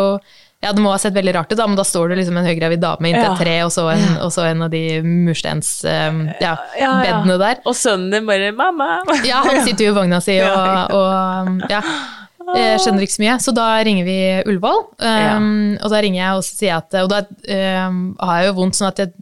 ja, 0.65 0.73
Det 0.75 0.83
må 0.83 0.91
ha 0.95 0.99
sett 1.03 1.15
veldig 1.15 1.35
rart 1.37 1.53
ut, 1.53 1.59
da, 1.61 1.67
men 1.71 1.77
da 1.79 1.85
står 1.87 2.11
det 2.15 2.19
liksom 2.23 2.41
en 2.41 2.49
høygravid 2.49 2.81
dame 2.83 3.11
inntil 3.13 3.29
Ja. 3.29 3.33
et 3.37 3.43
tre, 3.45 3.55
og 3.69 3.71
så 3.75 3.87
en, 3.95 4.05
og 4.25 4.33
så 4.35 4.49
en 4.49 4.65
av 4.67 4.73
de 4.73 4.83
murstens 5.05 5.71
em, 5.85 6.25
ja, 6.41 6.57
Ja, 6.81 6.97
der. 7.25 7.63
Og 7.65 7.75
sønnen 7.79 8.11
din 8.17 8.27
bare 8.27 8.51
'mamma'. 8.57 9.05
Ja, 9.31 9.43
han 9.45 9.63
sitter 9.65 9.87
jo 9.89 9.93
i 9.95 9.99
vogna 10.01 10.21
si 10.25 10.41
og, 10.41 10.95
og 10.97 11.71
ja, 11.71 11.81
Jeg 12.55 12.81
skjønner 12.85 13.03
ikke 13.07 13.17
så 13.17 13.23
mye. 13.25 13.35
Så 13.41 13.55
da 13.57 13.67
ringer 13.87 14.05
vi 14.05 14.17
Ullevål, 14.47 14.81
um, 15.01 15.77
og 15.81 15.91
da 15.91 16.01
ringer 16.05 16.21
jeg 16.21 16.39
og 16.39 16.45
sier 16.45 16.77
at 16.77 16.95
Og 17.01 17.09
da 17.11 17.23
um, 17.89 18.01
har 18.21 18.41
jeg 18.43 18.51
jo 18.51 18.57
vondt, 18.59 18.77
sånn 18.77 18.91
at 18.91 18.99
jeg, 19.01 19.13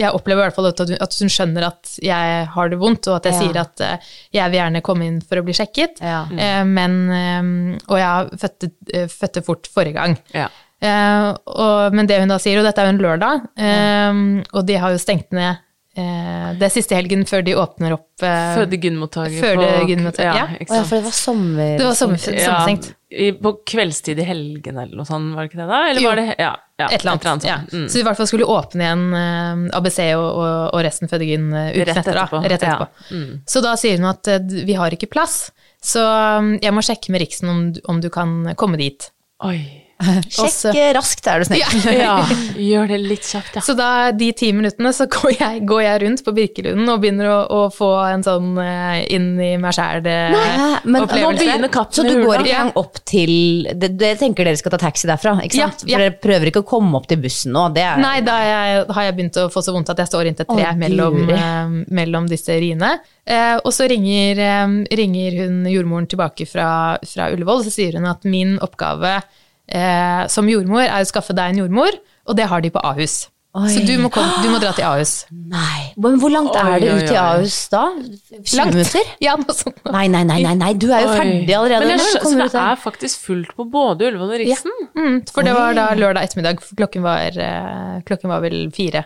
jeg 0.00 0.10
opplever 0.16 0.40
i 0.42 0.46
hvert 0.48 0.56
fall 0.56 0.66
at 0.72 0.80
hun, 0.82 0.96
at 1.04 1.16
hun 1.20 1.28
skjønner 1.30 1.66
at 1.68 1.92
jeg 2.02 2.46
har 2.50 2.68
det 2.72 2.78
vondt, 2.80 3.06
og 3.12 3.18
at 3.20 3.28
jeg 3.28 3.34
Ja. 3.36 3.40
sier 3.44 3.60
at 3.60 3.84
uh, 3.84 4.08
jeg 4.34 4.50
vil 4.50 4.58
gjerne 4.58 4.82
komme 4.82 5.06
inn 5.06 5.20
for 5.22 5.38
å 5.38 5.44
bli 5.46 5.54
sjekket. 5.54 6.00
Ja. 6.02 6.24
Uh, 6.32 6.64
men 6.66 6.96
um, 7.12 7.78
Og 7.92 7.98
jeg 8.00 8.40
fødte, 8.42 8.72
uh, 8.96 9.06
fødte 9.12 9.44
fort 9.44 9.68
forrige 9.70 9.94
gang. 10.00 10.16
Ja. 10.34 10.48
Eh, 10.84 11.28
og, 11.32 11.94
men 11.96 12.08
det 12.10 12.20
hun 12.20 12.32
da 12.32 12.40
sier, 12.42 12.60
og 12.60 12.66
dette 12.68 12.82
er 12.82 12.90
jo 12.90 12.96
en 12.96 13.04
lørdag, 13.04 13.46
eh, 13.56 14.24
og 14.52 14.66
de 14.68 14.80
har 14.82 14.92
jo 14.92 15.00
stengt 15.00 15.32
ned 15.32 15.54
eh, 15.96 16.50
det 16.58 16.66
er 16.66 16.72
siste 16.74 16.96
helgen 16.96 17.24
før 17.28 17.44
de 17.46 17.54
åpner 17.58 17.94
opp 17.96 18.24
eh, 18.24 18.56
Fødegynmottaket 18.58 19.40
Fødegynmottaket, 19.40 20.26
ja. 20.26 20.46
ja. 20.50 20.66
Ja, 20.68 20.82
for 20.82 20.98
det 20.98 21.06
var 21.06 21.16
sommer... 21.16 21.72
Det 21.78 21.86
var 21.86 21.96
sommer, 21.98 22.20
sommerstengt. 22.20 22.90
Ja, 23.14 23.30
på 23.38 23.52
kveldstid 23.70 24.18
i 24.18 24.26
helgen 24.26 24.78
eller 24.80 24.98
noe 24.98 25.06
sånt, 25.06 25.36
var 25.36 25.46
det 25.46 25.52
ikke 25.52 25.60
det 25.62 25.68
da? 25.70 25.80
Eller 25.90 26.02
Jo. 26.02 26.08
var 26.10 26.20
det 26.20 26.26
Ja. 26.42 26.50
ja 26.82 26.88
Et 26.90 26.98
eller 27.00 27.12
annet. 27.12 27.28
sånt. 27.28 27.46
ja. 27.46 27.60
Mm. 27.70 27.86
Så 27.88 27.98
vi 27.98 28.02
i 28.02 28.06
hvert 28.08 28.18
fall 28.18 28.30
skulle 28.30 28.50
åpne 28.56 28.88
igjen 28.88 29.04
eh, 29.20 29.78
ABC 29.78 30.00
og, 30.16 30.26
og, 30.26 30.50
og 30.74 30.82
resten 30.88 31.10
Fødegyn 31.12 31.46
uh, 31.52 31.68
uken 31.70 31.86
Rett 31.92 32.02
etterpå. 32.02 32.42
Da, 32.42 32.50
etterpå, 32.50 32.90
rett 32.90 33.12
ja. 33.12 33.14
Mm. 33.14 33.30
Så 33.54 33.62
da 33.64 33.76
sier 33.78 34.02
hun 34.02 34.10
at 34.10 34.32
eh, 34.34 34.58
vi 34.66 34.76
har 34.80 34.98
ikke 34.98 35.10
plass, 35.14 35.38
så 35.84 36.02
um, 36.40 36.54
jeg 36.64 36.74
må 36.74 36.82
sjekke 36.82 37.14
med 37.14 37.22
Riksen 37.22 37.50
om, 37.52 37.64
om 37.92 38.02
du 38.02 38.10
kan 38.12 38.54
komme 38.58 38.80
dit. 38.80 39.10
Oi. 39.44 39.83
Sjekk 40.34 40.78
raskt, 40.96 41.26
er 41.30 41.42
du 41.42 41.48
snill. 41.48 41.62
Ja, 41.98 42.14
gjør 42.70 42.90
det 42.92 42.98
litt 43.02 43.26
kjapt, 43.28 43.58
ja. 43.58 43.64
Så 43.64 43.76
da, 43.78 43.88
de 44.14 44.30
ti 44.36 44.50
minuttene, 44.56 44.92
så 44.96 45.06
går 45.10 45.34
jeg, 45.38 45.62
går 45.68 45.82
jeg 45.86 46.02
rundt 46.04 46.24
på 46.26 46.34
Birkelunden 46.36 46.92
og 46.92 47.02
begynner 47.02 47.30
å, 47.32 47.38
å 47.48 47.60
få 47.74 47.90
en 48.08 48.24
sånn 48.26 48.54
eh, 48.62 49.04
inn 49.14 49.32
i 49.38 49.54
meg? 49.60 49.74
Sjæl-opplevelse. 49.74 51.40
begynner 51.40 51.72
Så 51.90 52.06
du 52.06 52.14
går 52.22 52.44
ikke 52.44 52.54
engang 52.54 52.72
opp 52.78 53.00
til 53.08 53.66
det, 53.74 53.94
det 53.98 54.14
tenker 54.20 54.46
dere 54.46 54.60
skal 54.60 54.74
ta 54.76 54.80
taxi 54.86 55.10
derfra, 55.10 55.36
ikke 55.46 55.58
sant? 55.64 55.86
ja. 55.88 55.96
For 55.96 56.06
dere 56.06 56.18
prøver 56.22 56.50
ikke 56.50 56.64
å 56.64 56.68
komme 56.68 57.00
opp 57.00 57.08
til 57.10 57.20
bussen 57.22 57.54
nå, 57.54 57.66
det 57.74 57.84
er 57.86 58.00
Nei, 58.02 58.16
da 58.26 58.38
har 58.38 58.48
jeg, 58.50 58.86
har 58.96 59.08
jeg 59.08 59.16
begynt 59.18 59.40
å 59.40 59.48
få 59.52 59.62
så 59.64 59.74
vondt 59.74 59.92
at 59.92 60.02
jeg 60.02 60.10
står 60.10 60.30
inntil 60.30 60.44
et 60.46 60.52
tre 60.52 60.70
Å, 60.70 60.74
mellom, 60.78 61.20
eh, 61.32 61.76
mellom 61.94 62.28
disse 62.30 62.56
riene. 62.60 62.96
Eh, 63.24 63.56
og 63.56 63.72
så 63.72 63.88
ringer, 63.90 64.40
eh, 64.42 64.74
ringer 65.00 65.38
hun 65.42 65.62
jordmoren 65.70 66.08
tilbake 66.10 66.46
fra, 66.48 66.98
fra 67.08 67.30
Ullevål, 67.32 67.62
og 67.62 67.68
så 67.68 67.72
sier 67.72 67.98
hun 67.98 68.08
at 68.10 68.26
min 68.28 68.58
oppgave 68.64 69.16
eh, 69.68 70.24
som 70.32 70.48
jordmor 70.50 70.84
er 70.86 71.00
å 71.04 71.08
skaffe 71.08 71.36
deg 71.36 71.54
en 71.54 71.62
jordmor, 71.64 71.96
og 72.28 72.36
det 72.36 72.48
har 72.50 72.60
de 72.64 72.70
på 72.74 72.82
Ahus. 72.84 73.28
Så 73.70 73.84
du 73.86 73.92
må, 74.02 74.08
komme, 74.10 74.40
du 74.42 74.48
må 74.50 74.56
dra 74.58 74.72
til 74.74 74.82
Ahus. 74.82 75.10
Nei, 75.30 75.92
men 76.02 76.16
hvor 76.18 76.32
langt 76.34 76.56
er 76.58 76.72
Oi, 76.72 76.78
det 76.82 76.88
oi, 76.90 76.94
ut 76.96 77.04
til 77.06 77.14
oi. 77.14 77.20
Ahus 77.22 77.58
da? 77.70 77.82
20 78.32 78.56
Langt. 78.58 78.72
minutter? 78.74 79.12
Ja, 79.22 79.36
noe 79.38 79.54
sånt. 79.54 79.76
Nei, 79.94 80.08
nei, 80.10 80.24
nei, 80.26 80.40
nei, 80.42 80.54
nei, 80.58 80.70
du 80.74 80.88
er 80.90 81.04
jo 81.04 81.12
Oi. 81.12 81.18
ferdig 81.20 81.54
allerede. 81.54 81.84
Men 81.86 81.92
jeg, 81.94 82.22
så 82.24 82.32
det 82.40 82.48
er 82.64 82.80
faktisk 82.82 83.28
fullt 83.28 83.52
på 83.54 83.68
både 83.70 84.08
Ulven 84.10 84.26
og 84.26 84.40
Riksen? 84.42 84.74
Mm, 84.98 85.20
for 85.30 85.46
det 85.46 85.54
var 85.54 85.78
da 85.78 85.86
lørdag 85.94 86.26
ettermiddag. 86.26 86.64
Klokken 86.74 87.06
var, 87.06 87.38
eh, 87.46 87.94
klokken 88.10 88.34
var 88.34 88.42
vel 88.42 88.58
fire. 88.74 89.04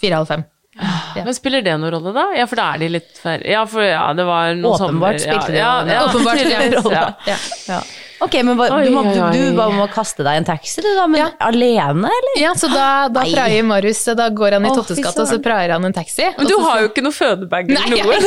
Fire-halv 0.00 0.32
fem. 0.32 0.46
Ja. 0.80 1.26
Men 1.26 1.34
spiller 1.36 1.60
det 1.66 1.76
noen 1.76 1.92
rolle, 1.92 2.14
da? 2.16 2.24
Ja, 2.40 2.46
for 2.48 2.56
da 2.56 2.70
er 2.72 2.80
de 2.80 2.88
litt 2.94 3.18
færre 3.20 3.44
Ja, 3.44 3.66
for 3.68 3.84
ja, 3.84 4.06
det 4.16 4.24
var 4.24 4.54
noen 4.54 4.78
Åpenbart 4.78 5.18
sommer- 5.18 5.18
spilte 5.20 5.52
det 5.52 5.60
ja, 5.60 5.72
ja, 5.84 5.92
ja, 5.92 6.04
Åpenbart, 6.08 7.68
ja. 7.68 7.80
Ok, 8.20 8.34
men 8.44 8.56
hva, 8.58 8.66
Oi, 8.76 8.84
du, 8.84 8.90
må, 8.92 9.02
du, 9.08 9.16
du 9.32 9.56
bare 9.56 9.72
må 9.72 9.86
kaste 9.92 10.24
deg 10.26 10.40
en 10.42 10.44
taxi, 10.44 10.82
du 10.84 10.88
da, 10.96 11.06
men 11.08 11.22
Ja. 11.22 11.28
alene, 11.46 12.10
eller? 12.18 12.34
Ja, 12.42 12.50
så 12.58 12.68
da, 12.72 13.08
da 13.08 13.22
praier 13.24 13.64
Marius, 13.64 14.02
da 14.18 14.26
går 14.28 14.58
han 14.58 14.66
i 14.68 14.72
Tottes 14.76 15.00
gate, 15.00 15.16
og 15.24 15.30
så 15.30 15.38
praier 15.42 15.72
han 15.72 15.88
en 15.88 15.96
taxi. 15.96 16.26
Men 16.36 16.50
du 16.50 16.56
har 16.60 16.82
jo 16.84 16.90
ikke 16.90 17.04
noe 17.06 17.16
fødebag 17.16 17.72
eller 17.72 18.04
noe. 18.04 18.20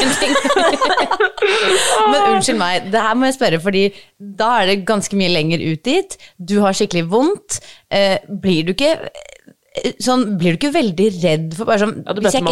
Men 1.44 2.20
unnskyld 2.34 2.60
meg, 2.60 2.88
det 2.94 3.02
her 3.04 3.18
må 3.20 3.28
jeg 3.30 3.38
spørre, 3.38 3.60
fordi 3.64 3.84
da 4.42 4.50
er 4.62 4.72
det 4.74 4.80
ganske 4.88 5.18
mye 5.20 5.32
lenger 5.34 5.64
ut 5.74 5.84
dit. 5.86 6.18
Du 6.40 6.58
har 6.64 6.76
skikkelig 6.78 7.06
vondt. 7.12 7.60
Eh, 7.94 8.18
blir 8.28 8.66
du 8.68 8.74
ikke 8.74 8.96
Sånn, 10.06 10.36
blir 10.38 10.54
du 10.54 10.60
ikke 10.60 10.70
veldig 10.76 11.06
redd 11.24 11.54
for 11.58 11.66
bare 11.66 11.80
sånn 11.82 11.96
Ja, 12.06 12.14
hvis 12.14 12.36
jeg. 12.38 12.44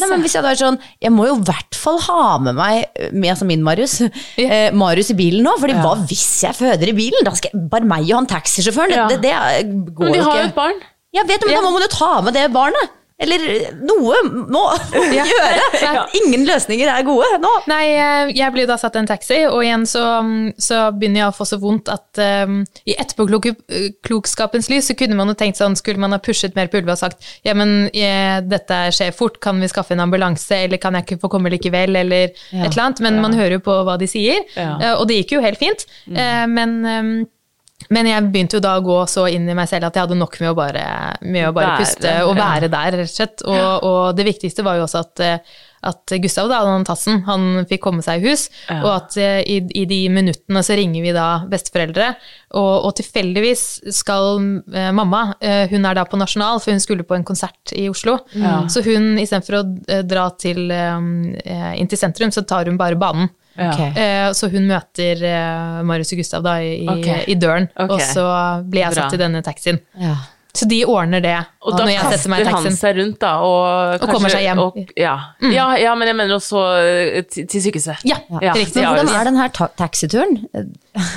Nei, 0.00 0.08
men 0.08 0.22
hvis 0.24 0.32
jeg 0.32 0.40
hadde 0.40 0.52
vært 0.54 0.62
sånn 0.62 0.78
Jeg 1.04 1.12
må 1.12 1.26
jo 1.28 1.34
i 1.36 1.42
hvert 1.44 1.76
fall 1.76 1.98
ha 2.06 2.38
med 2.40 2.56
meg 2.56 2.86
med, 3.12 3.26
altså 3.34 3.44
min 3.50 3.60
Marius 3.66 3.98
eh, 4.00 4.70
Marius 4.72 5.12
i 5.12 5.18
bilen 5.18 5.44
nå, 5.44 5.52
Fordi 5.60 5.76
hva 5.84 5.92
hvis 6.08 6.24
jeg 6.46 6.56
føder 6.56 6.88
i 6.88 6.96
bilen? 6.96 7.20
Da 7.28 7.34
skal 7.36 7.52
jeg 7.52 7.68
bare 7.68 7.84
meg 7.90 8.08
og 8.08 8.16
han 8.22 8.30
taxisjåføren. 8.32 8.96
Ja. 8.96 9.06
Det, 9.12 9.20
det, 9.26 9.34
det 9.36 9.92
går 9.92 10.08
Men 10.08 10.16
de 10.16 10.24
har 10.24 10.40
jo 10.40 10.48
et 10.48 10.56
barn. 10.56 10.80
Jeg 11.14 11.28
vet, 11.28 11.44
men 11.44 11.52
Ja. 11.52 11.60
da 11.60 11.66
må 11.68 11.74
man 11.76 11.84
jo 11.84 11.90
ta 11.92 12.12
med 12.24 12.34
det 12.34 12.46
barnet. 12.56 12.96
Eller 13.22 13.70
noe 13.78 14.16
må 14.50 14.62
gjøre. 15.14 16.00
Ingen 16.18 16.42
løsninger 16.48 16.88
er 16.90 17.04
gode 17.06 17.28
nå. 17.38 17.50
Nei, 17.70 17.84
eh, 17.94 18.32
jeg 18.34 18.50
blir 18.56 18.66
da 18.66 18.74
satt 18.80 18.96
i 18.98 19.02
en 19.04 19.06
taxi, 19.08 19.38
og 19.46 19.60
igjen 19.62 19.84
så, 19.86 20.02
så 20.58 20.80
begynner 20.96 21.22
jeg 21.22 21.28
å 21.30 21.36
få 21.36 21.46
så 21.46 21.58
vondt 21.62 21.88
at 21.94 22.20
um, 22.48 22.56
i 22.90 22.96
etterpåklokskapens 22.98 24.68
lys 24.72 24.90
så 24.90 24.96
kunne 24.98 25.16
man 25.18 25.30
jo 25.30 25.36
tenkt 25.38 25.60
sånn, 25.60 25.76
skulle 25.78 26.02
man 26.02 26.14
ha 26.16 26.18
pushet 26.22 26.56
mer 26.58 26.66
på 26.72 26.80
Ulve 26.82 26.96
og 26.96 27.00
sagt 27.00 27.22
ja, 27.46 27.54
men 27.56 27.86
eh, 27.94 28.40
dette 28.50 28.80
skjer 28.94 29.14
fort, 29.16 29.38
kan 29.44 29.62
vi 29.62 29.70
skaffe 29.70 29.94
en 29.94 30.02
ambulanse, 30.04 30.58
eller 30.66 30.82
kan 30.82 30.98
jeg 30.98 31.06
ikke 31.06 31.20
få 31.22 31.30
komme 31.36 31.52
likevel, 31.54 31.94
eller 32.02 32.32
et 32.34 32.42
eller 32.66 32.82
annet. 32.88 33.04
Men 33.06 33.22
man 33.22 33.36
hører 33.38 33.58
jo 33.60 33.64
på 33.70 33.78
hva 33.86 33.94
de 34.00 34.10
sier, 34.10 34.42
Ja. 34.58 34.96
og 34.98 35.06
det 35.08 35.20
gikk 35.22 35.36
jo 35.38 35.44
helt 35.44 35.60
fint. 35.62 35.86
Eh, 36.10 36.44
men 36.50 36.76
um, 36.82 37.14
men 37.92 38.08
jeg 38.08 38.30
begynte 38.32 38.56
jo 38.56 38.64
da 38.64 38.78
å 38.78 38.84
gå 38.84 38.96
så 39.10 39.26
inn 39.28 39.48
i 39.50 39.54
meg 39.56 39.68
selv 39.68 39.88
at 39.88 39.96
jeg 39.96 40.06
hadde 40.06 40.16
nok 40.16 40.38
med 40.40 40.52
å 40.52 40.56
bare, 40.56 40.84
med 41.26 41.48
å 41.48 41.52
bare 41.52 41.74
Være, 41.74 41.84
puste 41.84 42.16
og 42.24 42.34
være 42.38 42.70
der, 42.72 42.96
rett 43.00 43.10
og 43.10 43.14
slett. 43.18 43.44
Og, 43.50 43.86
og 43.88 44.02
det 44.16 44.26
viktigste 44.28 44.64
var 44.64 44.78
jo 44.78 44.86
også 44.86 45.02
at, 45.02 45.22
eh, 45.24 45.58
at 45.90 46.14
Gustav, 46.22 46.48
da, 46.48 46.62
han 46.64 46.86
Tassen, 46.88 47.20
han 47.26 47.66
fikk 47.68 47.82
komme 47.84 48.04
seg 48.06 48.22
i 48.22 48.30
hus. 48.30 48.46
Ja. 48.70 48.78
Og 48.78 48.90
at 48.94 49.18
eh, 49.20 49.42
i, 49.42 49.58
i 49.82 49.84
de 49.90 50.00
minuttene 50.14 50.64
så 50.64 50.78
ringer 50.78 51.04
vi 51.04 51.12
da 51.16 51.28
besteforeldre, 51.50 52.08
og, 52.56 52.72
og 52.88 52.96
tilfeldigvis 53.02 53.66
skal 53.98 54.40
eh, 54.72 54.90
mamma, 54.96 55.26
eh, 55.44 55.66
hun 55.74 55.84
er 55.84 55.98
da 55.98 56.06
på 56.08 56.20
Nasjonal, 56.20 56.62
for 56.64 56.72
hun 56.72 56.82
skulle 56.82 57.04
på 57.04 57.18
en 57.18 57.26
konsert 57.26 57.74
i 57.76 57.90
Oslo. 57.92 58.20
Så 58.70 58.86
hun, 58.86 59.16
istedenfor 59.20 59.60
å 59.60 59.64
dra 60.08 60.30
til, 60.40 60.70
eh, 60.72 61.72
inn 61.74 61.90
til 61.90 62.00
sentrum, 62.00 62.32
så 62.32 62.46
tar 62.48 62.70
hun 62.70 62.80
bare 62.80 62.96
banen. 62.96 63.34
Ja. 63.54 63.70
Ok. 63.70 63.96
Eh, 63.96 64.28
Så 64.34 64.48
hun 64.50 64.64
møter 64.66 65.20
eh, 65.22 65.82
Marius 65.86 66.12
og 66.12 66.18
Gustav 66.18 66.42
da 66.46 66.56
i, 66.62 66.86
okay. 66.90 67.24
i 67.30 67.36
døren, 67.38 67.68
okay. 67.74 67.94
og 67.94 68.00
så 68.02 68.24
blir 68.66 68.82
jeg 68.86 68.94
Bra. 68.96 69.04
satt 69.04 69.14
i 69.14 69.20
denne 69.20 69.42
taxien. 69.46 69.78
Ja. 70.00 70.16
Så 70.54 70.68
de 70.70 70.84
ordner 70.86 71.22
det 71.22 71.34
Og 71.66 71.74
da 71.74 71.82
når 71.82 71.90
jeg 71.96 72.10
setter 72.14 72.30
meg 72.30 72.44
i 72.44 72.46
kaster 72.46 72.68
han 72.68 72.76
seg 72.78 72.98
rundt, 73.00 73.16
da, 73.24 73.32
og, 73.42 74.04
Og 74.04 74.12
kommer 74.12 74.30
seg 74.30 74.44
hjem. 74.44 74.60
Og, 74.62 74.76
ja. 74.94 75.14
ja, 75.50 75.66
ja, 75.80 75.94
men 75.98 76.10
jeg 76.10 76.18
mener 76.20 76.36
også 76.36 76.62
eh, 76.78 77.24
til, 77.26 77.48
til 77.50 77.64
sykehuset. 77.64 78.04
Ja, 78.06 78.20
riktig. 78.54 78.78
Men 78.78 78.92
hvordan 78.92 79.10
er 79.10 79.28
den 79.30 79.40
her 79.40 79.54
ta 79.54 79.70
taxituren? 79.78 80.38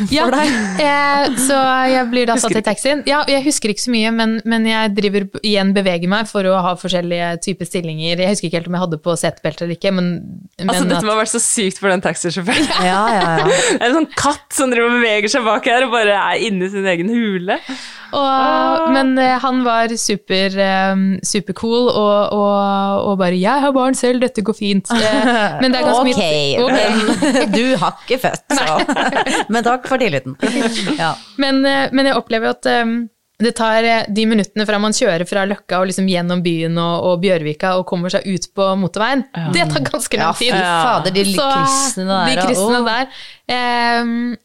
Ja, 0.10 0.26
eh, 0.34 1.36
så 1.38 1.58
jeg 1.86 2.08
blir 2.10 2.26
da 2.26 2.34
satt 2.42 2.56
i 2.58 2.64
taxien. 2.66 3.04
Ja, 3.06 3.20
jeg 3.30 3.44
husker 3.46 3.70
ikke 3.70 3.84
så 3.84 3.92
mye, 3.94 4.10
men, 4.16 4.32
men 4.50 4.66
jeg 4.66 4.96
driver 4.98 5.28
igjen 5.46 5.70
beveger 5.76 6.10
meg 6.10 6.26
for 6.32 6.48
å 6.50 6.56
ha 6.66 6.72
forskjellige 6.82 7.28
typer 7.46 7.70
stillinger. 7.70 8.24
Jeg 8.24 8.32
husker 8.32 8.50
ikke 8.50 8.64
helt 8.64 8.72
om 8.72 8.80
jeg 8.80 8.86
hadde 8.88 9.00
på 9.06 9.16
setebelte 9.22 9.68
eller 9.68 9.78
ikke, 9.78 9.94
men, 9.94 10.10
men 10.58 10.74
Altså, 10.74 10.88
dette 10.90 11.04
må 11.06 11.14
ha 11.14 11.20
vært 11.22 11.34
så 11.36 11.44
sykt 11.44 11.78
for 11.84 11.94
den 11.94 12.02
taxisjåføren. 12.02 12.74
Ja, 12.88 13.04
ja, 13.14 13.30
ja. 13.44 13.62
En 13.86 14.00
sånn 14.00 14.10
katt 14.18 14.50
som 14.58 14.74
driver 14.74 14.90
og 14.90 14.98
beveger 14.98 15.36
seg 15.38 15.46
bak 15.46 15.70
her 15.70 15.86
og 15.86 15.94
bare 15.94 16.18
er 16.18 16.48
inni 16.50 16.74
sin 16.74 16.90
egen 16.90 17.14
hule. 17.14 17.62
Og, 18.16 18.88
men 18.94 19.18
eh, 19.20 19.36
han 19.44 19.64
var 19.66 19.92
super, 20.00 20.54
eh, 20.64 21.02
supercool 21.26 21.90
og, 21.90 22.36
og, 22.36 23.10
og 23.12 23.18
bare 23.20 23.36
'jeg 23.40 23.64
har 23.66 23.74
barn 23.76 23.98
selv, 23.98 24.22
dette 24.24 24.42
går 24.46 24.56
fint'. 24.56 24.94
Eh, 24.94 25.60
men 25.62 25.74
det 25.74 25.82
er 25.82 25.90
ganske 25.90 26.16
okay. 26.16 26.56
mye 26.56 26.64
Ok. 26.64 27.52
du 27.56 27.76
har 27.82 28.00
ikke 28.06 28.22
født, 28.28 28.46
så. 28.56 28.80
Men 29.54 29.64
takk 29.64 29.88
for 29.88 29.98
tilliten. 30.02 30.38
Ja. 30.98 31.14
Men, 31.38 31.62
men 31.62 32.08
jeg 32.08 32.16
opplever 32.18 32.50
at 32.56 32.66
det 33.38 33.52
tar 33.58 33.86
de 34.10 34.24
minuttene 34.26 34.66
fra 34.66 34.80
man 34.82 34.96
kjører 34.96 35.28
fra 35.30 35.44
Løkka 35.46 35.82
og 35.82 35.90
liksom 35.92 36.08
gjennom 36.10 36.42
byen 36.46 36.78
og, 36.82 37.06
og 37.06 37.20
Bjørvika 37.22 37.76
og 37.78 37.86
kommer 37.90 38.14
seg 38.14 38.26
ut 38.26 38.48
på 38.56 38.70
motorveien, 38.82 39.24
det 39.54 39.68
tar 39.70 39.86
ganske 39.86 40.18
lang 40.18 40.34
tid. 40.40 40.56
tid. 40.56 40.64
fader, 40.64 41.14
de 41.14 41.26
kryssene 41.36 42.08
der. 42.10 42.32
De 42.32 42.48
kryssene 42.48 42.82
å. 42.82 42.88
der. 42.88 43.22
Ehm, 43.58 44.36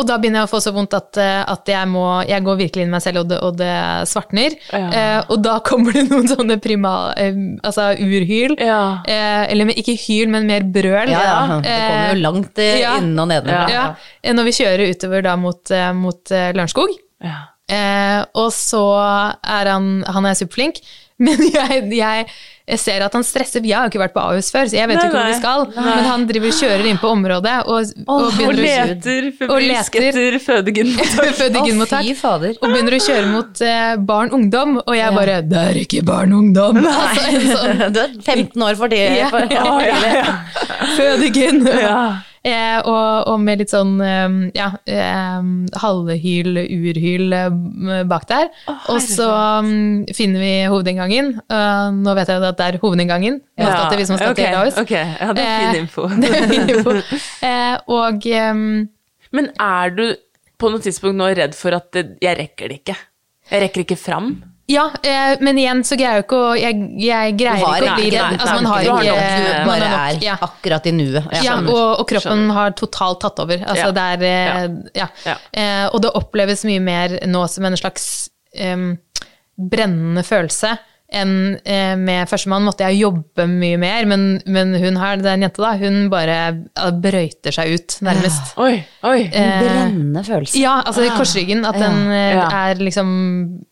og 0.00 0.06
da 0.08 0.16
begynner 0.20 0.40
jeg 0.40 0.48
å 0.48 0.50
få 0.50 0.60
så 0.64 0.72
vondt 0.74 0.96
at, 0.96 1.18
eh, 1.20 1.42
at 1.52 1.68
jeg 1.68 1.88
må 1.92 2.04
Jeg 2.28 2.44
går 2.46 2.56
virkelig 2.62 2.86
inn 2.86 2.90
i 2.90 2.94
meg 2.94 3.02
selv, 3.04 3.22
og 3.22 3.28
det, 3.30 3.38
og 3.44 3.58
det 3.60 3.74
svartner. 4.08 4.56
Eh, 4.72 5.20
og 5.28 5.42
da 5.44 5.58
kommer 5.66 5.92
det 5.96 6.06
noen 6.08 6.28
sånne 6.30 6.56
prima... 6.62 6.94
eh, 7.20 7.36
altså 7.66 7.90
urhyl. 8.00 8.56
Ja. 8.60 8.80
Eh, 9.04 9.44
eller 9.52 9.72
ikke 9.76 9.94
hyl, 10.06 10.32
men 10.32 10.48
mer 10.48 10.64
brøl. 10.64 11.12
Ja, 11.12 11.20
ja. 11.28 11.60
Det 11.60 11.76
kommer 11.76 12.10
jo 12.14 12.22
langt 12.24 12.58
eh, 12.64 12.80
ja. 12.82 12.96
innen 12.98 13.20
og 13.20 13.30
nedenfra. 13.30 13.62
ja. 13.70 13.86
Eh, 14.22 14.34
Når 14.36 14.48
vi 14.48 14.56
kjører 14.62 14.94
utover 14.96 15.24
da 15.28 15.36
mot, 15.40 15.76
mot 16.00 16.34
Lørenskog. 16.34 16.96
Ja. 17.20 17.38
Eh, 17.70 18.24
og 18.34 18.48
så 18.56 18.82
er 18.98 19.68
han 19.70 20.00
Han 20.10 20.26
er 20.26 20.34
superflink, 20.34 20.80
men 21.26 21.36
jeg, 21.52 21.82
jeg, 21.92 22.26
jeg 22.70 22.78
ser 22.80 23.02
at 23.04 23.12
han 23.16 23.24
stresser. 23.26 23.64
Jeg 23.66 23.76
har 23.76 23.84
jo 23.88 23.90
ikke 23.92 24.00
vært 24.00 24.14
på 24.14 24.22
Ahus 24.22 24.48
før, 24.54 24.68
så 24.70 24.76
jeg 24.78 24.88
vet 24.88 24.96
jo 25.00 25.08
ikke 25.08 25.16
hvor 25.18 25.26
vi 25.26 25.34
nei. 25.34 25.40
skal. 25.40 25.66
Men 25.74 26.06
han 26.06 26.24
driver 26.28 26.54
kjører 26.60 26.86
inn 26.90 27.00
på 27.02 27.10
området 27.12 27.56
og, 27.66 27.90
og 28.06 28.38
Og 28.46 28.54
leter 28.56 29.26
Og 29.28 29.34
febrilsk 29.40 29.98
leter. 30.00 30.20
etter 30.22 30.38
fødegynmottak. 31.40 32.08
føde 32.22 32.52
Å. 32.54 32.60
Og 32.62 32.72
begynner 32.72 32.96
å 32.96 33.02
kjøre 33.04 33.26
mot 33.34 33.62
eh, 33.66 33.92
barn-ungdom, 34.12 34.78
og 34.86 34.94
jeg 34.96 35.16
bare 35.18 35.36
'Det 35.50 35.64
er 35.72 35.82
ikke 35.82 36.02
barn-ungdom'. 36.08 36.80
Altså, 36.86 37.28
en 37.28 37.46
sånn 37.52 37.84
Du 37.94 38.00
er 38.06 38.16
15 38.22 38.66
år 38.70 38.74
for 38.80 38.88
det. 38.88 39.04
Ja, 39.18 39.28
for- 39.34 39.50
Ja, 39.50 39.78
ja, 39.84 40.16
ja. 40.22 40.34
fødegyn. 40.96 41.64
Ja. 41.66 42.00
Eh, 42.40 42.78
og, 42.88 43.26
og 43.28 43.40
med 43.44 43.60
litt 43.60 43.68
sånn 43.72 43.98
eh, 44.00 44.36
ja, 44.56 44.70
eh, 44.88 45.48
halvhyl, 45.82 46.56
urhyl 46.62 47.34
eh, 47.36 47.50
bak 48.08 48.24
der. 48.30 48.46
og 48.88 49.02
så 49.04 49.26
um, 49.60 50.06
finner 50.16 50.40
vi 50.40 50.52
hovedinngangen. 50.72 51.34
Uh, 51.52 51.90
nå 52.00 52.14
vet 52.16 52.32
jeg 52.32 52.40
at 52.40 52.56
det 52.56 52.68
er 52.70 52.78
hovedinngangen 52.80 53.40
Ja. 53.60 53.74
skal 53.74 53.92
vi 53.92 54.00
hvis 54.00 54.12
man 54.14 54.22
skal 54.22 54.32
ok, 54.32 54.40
til 54.40 54.80
Ok, 54.86 54.94
ja, 54.96 55.32
det 55.36 55.44
er 55.44 55.60
fin 55.60 55.74
Eh, 55.74 55.82
info. 55.82 56.08
det 56.22 56.30
er 56.32 56.48
fin 56.48 56.72
info. 56.78 56.96
Eh, 57.50 57.76
og 57.92 58.24
um, 58.54 58.64
Men 59.36 59.50
er 59.60 59.92
du 59.96 60.06
på 60.60 60.68
noe 60.72 60.80
tidspunkt 60.80 61.16
nå 61.20 61.28
redd 61.36 61.54
for 61.56 61.76
at 61.76 61.92
det, 61.92 62.06
jeg 62.24 62.36
rekker 62.40 62.68
det 62.72 62.80
ikke? 62.82 62.96
Jeg 63.50 63.62
rekker 63.66 63.84
ikke 63.84 64.00
fram? 64.00 64.32
Ja, 64.70 64.84
eh, 65.02 65.34
men 65.42 65.58
igjen 65.58 65.80
så 65.86 65.96
greier 65.98 66.20
jeg 66.20 66.24
ikke 66.26 66.38
å 66.38 66.50
Jeg, 66.60 66.76
jeg 67.02 67.34
Du 67.36 67.42
greier 67.42 67.64
har 67.64 67.80
ikke 67.80 67.90
å 67.90 67.96
bli 67.98 68.10
redd. 68.14 68.36
Altså, 68.36 68.54
man 68.54 68.68
har 68.70 68.80
ikke 68.84 69.04
Du 69.04 69.10
har 69.10 69.66
bare 69.66 69.88
nok- 69.90 69.98
er 70.00 70.24
ja. 70.26 70.36
akkurat 70.46 70.86
i 70.86 70.92
nuet. 70.94 71.24
Ja, 71.34 71.42
ja 71.48 71.56
og, 71.60 72.00
og 72.00 72.04
kroppen 72.08 72.44
Skjønner. 72.44 72.54
har 72.60 72.70
totalt 72.78 73.20
tatt 73.24 73.42
over. 73.42 73.58
Altså, 73.66 73.88
Ja. 73.88 73.92
det 73.98 74.06
er, 74.12 74.24
eh, 74.30 74.68
ja. 75.00 75.08
Ja. 75.26 75.36
Eh, 75.52 75.86
og 75.92 76.00
det 76.04 76.12
oppleves 76.14 76.64
mye 76.68 76.80
mer 76.80 77.18
nå 77.26 77.42
som 77.50 77.64
en 77.68 77.76
slags 77.80 78.28
em, 78.54 78.98
brennende 79.58 80.22
følelse 80.24 80.76
enn 81.12 81.32
eh, 81.66 81.96
med 81.98 82.28
førstemann 82.30 82.62
måtte 82.66 82.86
jeg 82.86 83.00
jobbe 83.02 83.46
mye 83.50 83.78
mer, 83.82 84.04
men, 84.06 84.24
men 84.46 84.74
hun 84.78 84.96
her, 85.00 85.16
den 85.24 85.42
jenta 85.46 85.62
da, 85.64 85.72
hun 85.80 85.96
bare 86.12 86.36
eh, 86.54 86.90
brøyter 87.02 87.54
seg 87.56 87.72
ut, 87.74 87.96
nærmest. 88.06 88.52
Oi, 88.62 88.76
oi. 89.08 89.24
En 89.26 89.50
brennende 89.64 90.22
følelse. 90.26 90.58
Ja, 90.62 90.76
altså 90.86 91.02
i 91.06 91.10
korsryggen, 91.16 91.64
at 91.66 91.78
den 91.80 91.98
eh, 92.14 92.36
Ja. 92.38 92.46
er 92.70 92.80
liksom 92.80 93.10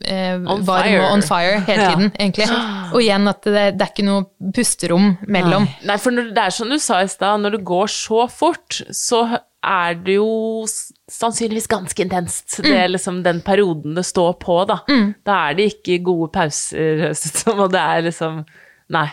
eh, 0.04 0.34
On 0.50 0.64
varm 0.66 0.88
fire. 0.88 1.02
og 1.04 1.12
on 1.18 1.22
fire 1.22 1.60
hele 1.68 1.82
Ja. 1.82 1.90
tiden, 1.94 2.12
egentlig. 2.18 2.48
Og 2.94 3.02
igjen 3.04 3.28
at 3.28 3.44
det, 3.44 3.64
det 3.78 3.84
er 3.84 3.90
ikke 3.92 4.06
noe 4.06 4.52
pusterom 4.56 5.10
mellom. 5.28 5.66
Nei, 5.86 5.96
for 6.00 6.14
når, 6.14 6.30
det 6.34 6.44
er 6.48 6.54
som 6.56 6.70
du 6.72 6.78
sa 6.80 7.02
i 7.04 7.10
stad, 7.12 7.42
når 7.44 7.58
det 7.58 7.64
går 7.68 7.86
så 7.92 8.24
fort, 8.32 8.80
så 8.96 9.26
er 9.66 9.94
det 10.06 10.14
jo 10.18 10.64
sannsynligvis 11.10 11.66
ganske 11.68 12.02
intenst. 12.04 12.60
Det 12.62 12.74
er 12.78 12.88
liksom 12.92 13.22
den 13.24 13.40
perioden 13.42 13.96
det 13.98 14.04
står 14.06 14.36
på, 14.42 14.60
da. 14.70 14.78
Da 15.26 15.38
er 15.48 15.58
det 15.58 15.72
ikke 15.74 15.98
gode 16.06 16.30
pauser, 16.34 17.08
og 17.58 17.72
det 17.74 17.80
er 17.82 18.04
liksom 18.06 18.44
Nei. 18.88 19.08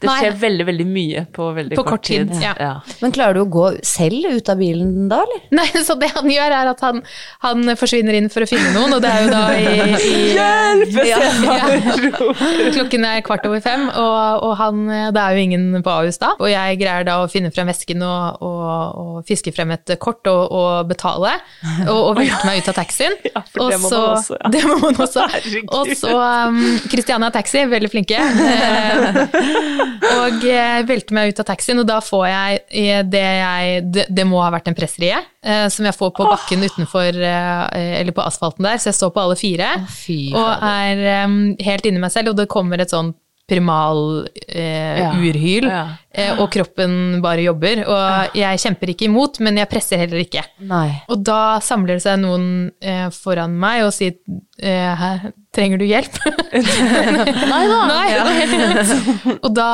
Det 0.00 0.08
Nei. 0.10 0.16
skjer 0.20 0.36
veldig, 0.42 0.66
veldig 0.68 0.86
mye 0.90 1.22
på 1.36 1.48
veldig 1.56 1.76
På 1.78 1.84
kort, 1.86 2.00
kort 2.00 2.08
tid, 2.08 2.30
tid. 2.32 2.42
ja. 2.60 2.72
Men 3.00 3.12
klarer 3.16 3.38
du 3.38 3.42
å 3.44 3.48
gå 3.50 3.66
selv 3.86 4.26
ut 4.36 4.48
av 4.52 4.58
bilen 4.60 5.08
da, 5.10 5.22
eller? 5.24 5.42
Nei, 5.56 5.66
så 5.86 5.96
det 6.00 6.10
han 6.14 6.28
gjør 6.30 6.54
er 6.60 6.70
at 6.72 6.82
han, 6.84 7.02
han 7.44 7.76
forsvinner 7.78 8.18
inn 8.18 8.28
for 8.32 8.44
å 8.44 8.48
finne 8.50 8.72
noen, 8.74 8.96
og 8.96 9.02
det 9.04 9.10
er 9.12 9.24
jo 9.24 9.30
da 9.32 9.42
i, 9.56 9.64
i 9.96 10.14
Hjelp! 10.36 10.98
Ja, 11.06 11.20
ja. 11.22 12.70
Klokken 12.76 13.06
er 13.08 13.22
kvart 13.26 13.46
over 13.48 13.62
fem, 13.64 13.86
og, 13.88 14.42
og 14.46 14.54
han, 14.60 14.82
det 15.14 15.22
er 15.22 15.36
jo 15.38 15.44
ingen 15.46 15.66
på 15.84 15.92
Ahus 15.92 16.18
da. 16.22 16.32
Og 16.40 16.50
jeg 16.50 16.78
greier 16.80 17.06
da 17.06 17.18
å 17.22 17.28
finne 17.30 17.50
frem 17.54 17.68
vesken 17.70 18.02
og, 18.06 18.42
og, 18.44 19.00
og 19.02 19.16
fiske 19.28 19.52
frem 19.56 19.72
et 19.76 19.94
kort 20.02 20.26
og, 20.30 20.42
og 20.56 20.90
betale, 20.90 21.36
og, 21.86 22.00
og 22.10 22.12
velte 22.20 22.42
meg 22.48 22.62
ut 22.62 22.72
av 22.74 22.78
taxien. 22.82 23.14
Ja, 23.36 23.42
for 23.52 23.68
det 23.68 23.76
må 23.82 23.88
man 23.90 24.14
også, 24.16 24.36
ja. 24.38 24.48
Det 24.54 24.60
må 24.64 24.76
man 24.80 24.96
også. 25.02 25.24
Herregud. 25.28 25.72
Og 25.76 25.90
så 25.98 26.12
um, 26.16 26.60
Christiania 26.88 27.28
Taxi, 27.34 27.64
veldig 27.68 27.90
flinke. 27.92 28.16
Eh, 29.76 30.16
og 30.16 30.44
eh, 30.48 30.80
velte 30.88 31.14
meg 31.16 31.32
ut 31.32 31.40
av 31.42 31.48
taxien, 31.50 31.78
og 31.82 31.86
da 31.88 31.98
får 32.04 32.24
jeg 32.30 32.60
eh, 32.70 33.02
det 33.06 33.24
jeg 33.24 33.82
Det, 33.92 34.06
det 34.16 34.24
må 34.28 34.40
ha 34.42 34.50
vært 34.54 34.68
en 34.70 34.76
pressrie, 34.78 35.18
eh, 35.44 35.66
som 35.72 35.84
jeg 35.88 35.96
får 35.98 36.14
på 36.16 36.26
bakken 36.30 36.64
utenfor 36.66 37.20
eh, 37.20 38.00
Eller 38.00 38.12
på 38.16 38.24
asfalten 38.24 38.64
der, 38.66 38.78
så 38.82 38.90
jeg 38.92 38.98
står 39.00 39.12
på 39.16 39.22
alle 39.26 39.36
fire. 39.40 39.70
fy 39.92 40.18
og 40.36 40.66
er 40.66 41.24
um, 41.26 41.38
helt 41.62 41.86
inni 41.86 42.00
meg 42.02 42.12
selv, 42.14 42.32
og 42.32 42.36
det 42.40 42.48
kommer 42.52 42.80
et 42.82 42.92
sånn 42.94 43.14
primal 43.46 44.26
eh, 44.48 44.98
Ja. 44.98 45.12
urhyl, 45.14 45.68
Ja. 45.70 45.82
eh, 46.10 46.32
og 46.42 46.48
kroppen 46.50 47.20
bare 47.22 47.44
jobber. 47.44 47.84
Og 47.86 48.34
jeg 48.34 48.58
kjemper 48.58 48.90
ikke 48.90 49.06
imot, 49.06 49.38
men 49.38 49.60
jeg 49.60 49.68
presser 49.70 50.00
heller 50.02 50.18
ikke. 50.24 50.42
Nei. 50.66 50.88
Og 51.08 51.22
da 51.22 51.60
samler 51.62 51.94
det 51.94 52.02
seg 52.02 52.18
noen 52.24 52.72
eh, 52.82 53.06
foran 53.14 53.54
meg 53.54 53.84
og 53.86 53.92
sier 53.94 54.16
eh, 54.58 54.96
«Hæ, 54.98 55.12
trenger 55.56 55.80
du 55.80 55.86
hjelp? 55.88 56.16
Nei 57.52 57.62
da. 57.70 57.78
Nei, 57.88 58.06
fint. 58.50 58.92
og, 59.44 59.48
da, 59.56 59.68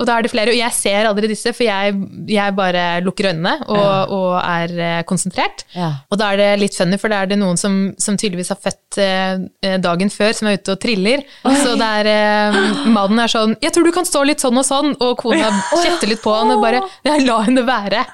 og 0.00 0.08
da 0.08 0.16
er 0.18 0.26
det 0.26 0.32
flere, 0.32 0.54
og 0.54 0.58
jeg 0.58 0.76
ser 0.76 1.08
aldri 1.10 1.30
disse, 1.30 1.52
for 1.56 1.66
jeg, 1.66 1.94
jeg 2.30 2.56
bare 2.56 2.84
lukker 3.04 3.30
øynene 3.30 3.54
og, 3.68 4.14
og 4.16 4.30
er 4.40 4.74
eh, 4.80 5.00
konsentrert. 5.08 5.64
Ja. 5.76 5.90
Og 6.10 6.20
da 6.20 6.32
er 6.34 6.40
det 6.42 6.48
litt 6.64 6.78
funny, 6.78 6.98
for 7.00 7.12
da 7.12 7.22
er 7.24 7.30
det 7.32 7.38
noen 7.40 7.60
som, 7.60 7.78
som 8.00 8.18
tydeligvis 8.20 8.52
har 8.54 8.60
født 8.64 9.00
eh, 9.04 9.76
dagen 9.84 10.12
før, 10.12 10.32
som 10.36 10.50
er 10.50 10.58
ute 10.60 10.74
og 10.76 10.82
triller. 10.82 11.24
Så 11.62 11.76
det 11.80 11.90
er 12.02 12.10
eh, 12.14 12.60
Mannen 12.90 13.20
er 13.22 13.30
sånn 13.30 13.56
'Jeg 13.60 13.74
tror 13.76 13.86
du 13.86 13.92
kan 13.94 14.06
stå 14.08 14.24
litt 14.26 14.42
sånn 14.42 14.56
og 14.60 14.66
sånn', 14.66 14.94
og 15.00 15.16
kona 15.20 15.50
kjetter 15.84 16.10
litt 16.10 16.22
på 16.24 16.32
han 16.34 16.54
og 16.56 16.62
bare 16.64 16.82
'Jeg 17.06 17.26
la 17.28 17.40
henne 17.46 17.66
være'. 17.68 18.04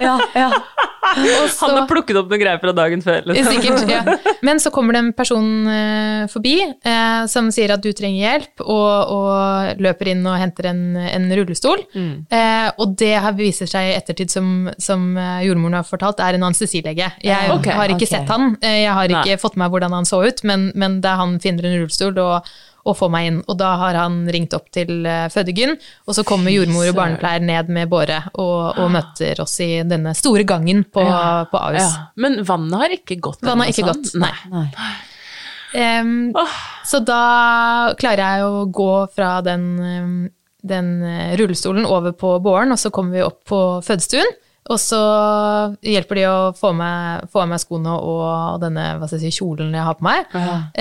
Så- 1.53 1.69
Han 1.69 1.77
har 1.79 1.87
plukket 1.89 2.19
opp 2.19 2.31
noen 2.33 2.41
greier 2.43 2.59
fra 2.61 2.73
dagen 2.75 3.03
før. 3.05 3.23
Liksom. 3.31 3.53
Sikkert, 3.53 3.91
ja. 3.91 4.35
Men 4.43 4.59
så 4.63 4.73
kommer 4.75 4.97
det 4.97 5.03
en 5.05 5.13
person 5.17 5.47
eh, 5.71 6.25
forbi 6.33 6.57
eh, 6.67 6.96
som 7.31 7.49
sier 7.55 7.73
at 7.75 7.83
du 7.85 7.91
trenger 7.97 8.21
hjelp, 8.23 8.65
og, 8.65 9.15
og 9.15 9.83
løper 9.83 10.13
inn 10.13 10.27
og 10.27 10.39
henter 10.41 10.71
en, 10.73 10.83
en 11.01 11.27
rullestol. 11.39 11.85
Eh, 11.97 12.69
og 12.77 12.97
det 12.99 13.15
har 13.23 13.37
viser 13.37 13.69
seg 13.71 13.91
i 13.91 13.97
ettertid, 13.97 14.33
som, 14.33 14.71
som 14.83 15.09
eh, 15.21 15.43
jordmoren 15.47 15.81
har 15.81 15.89
fortalt, 15.89 16.23
er 16.23 16.37
en 16.37 16.47
anestesilege. 16.49 17.11
Jeg 17.25 17.51
okay, 17.55 17.77
har 17.77 17.93
ikke 17.93 18.07
okay. 18.07 18.13
sett 18.15 18.33
han, 18.33 18.55
eh, 18.63 18.83
jeg 18.85 18.95
har 18.97 19.13
ikke 19.13 19.35
Nei. 19.35 19.43
fått 19.43 19.59
med 19.59 19.67
meg 19.67 19.75
hvordan 19.75 19.97
han 19.97 20.09
så 20.09 20.23
ut, 20.25 20.43
men, 20.49 20.71
men 20.79 21.01
det 21.05 21.11
er 21.11 21.21
han 21.21 21.37
finner 21.43 21.69
en 21.69 21.79
rullestol 21.81 22.21
og, 22.23 22.51
og 22.87 22.95
får 22.99 23.11
meg 23.13 23.31
inn. 23.31 23.41
Og 23.51 23.59
da 23.59 23.73
har 23.83 23.99
han 23.99 24.21
ringt 24.33 24.55
opp 24.57 24.71
til 24.75 25.09
fødegyn, 25.35 25.75
og 26.07 26.17
så 26.17 26.25
kommer 26.27 26.55
jordmor 26.55 26.87
og 26.93 26.99
barnepleier 27.01 27.43
ned 27.43 27.73
med 27.75 27.91
båre 27.91 28.23
og, 28.35 28.79
og 28.79 28.93
møter 28.95 29.43
oss 29.43 29.59
i 29.65 29.73
denne 29.89 30.15
store 30.17 30.47
gangen 30.49 30.85
på, 30.87 31.03
på 31.03 31.61
Ahus. 31.61 31.83
Ja. 31.83 32.07
Men 32.23 32.41
vannet 32.47 32.85
har 32.85 32.97
ikke 33.01 33.19
gått? 33.19 33.43
Vannet 33.45 33.69
har 33.69 33.75
ikke 33.75 33.91
gått, 33.91 34.15
nei. 34.23 34.33
nei. 34.53 34.69
Nei. 35.77 36.33
oh. 36.41 36.57
så 36.89 37.03
da 37.05 37.20
klarer 38.01 38.22
jeg 38.24 38.49
å 38.49 38.64
gå 38.72 38.91
fra 39.14 39.37
den, 39.45 39.68
den 40.64 40.91
eh, 41.05 41.37
rullestolen 41.41 41.87
over 41.89 42.16
på 42.16 42.37
båren, 42.45 42.74
og 42.74 42.81
så 42.81 42.93
kommer 42.95 43.18
vi 43.18 43.24
opp 43.27 43.43
på 43.49 43.62
fødestuen. 43.87 44.35
Og 44.66 44.81
så 44.83 44.99
hjelper 45.87 46.18
de 46.18 46.24
å 46.27 46.39
få 46.59 46.72
meg, 46.74 47.29
få 47.31 47.45
meg 47.47 47.62
skoene 47.62 47.93
og 48.03 48.59
denne 48.64 48.97
hva 48.99 49.07
skal 49.07 49.20
jeg 49.22 49.31
si, 49.31 49.39
kjolen 49.39 49.74
jeg 49.77 49.87
har 49.87 49.99
på 49.99 50.07
meg. 50.09 50.33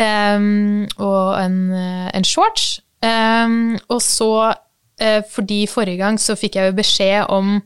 Em, 0.01 0.87
og 0.97 1.35
en, 1.37 1.59
eh, 1.77 2.07
en 2.17 2.25
shorts. 2.25 2.79
Um, 3.05 3.75
og 3.91 3.99
så, 4.01 4.29
uh, 5.03 5.21
fordi 5.29 5.65
forrige 5.69 5.99
gang 5.99 6.17
så 6.17 6.33
fikk 6.39 6.55
jeg 6.57 6.71
jo 6.71 6.77
beskjed 6.79 7.29
om 7.29 7.59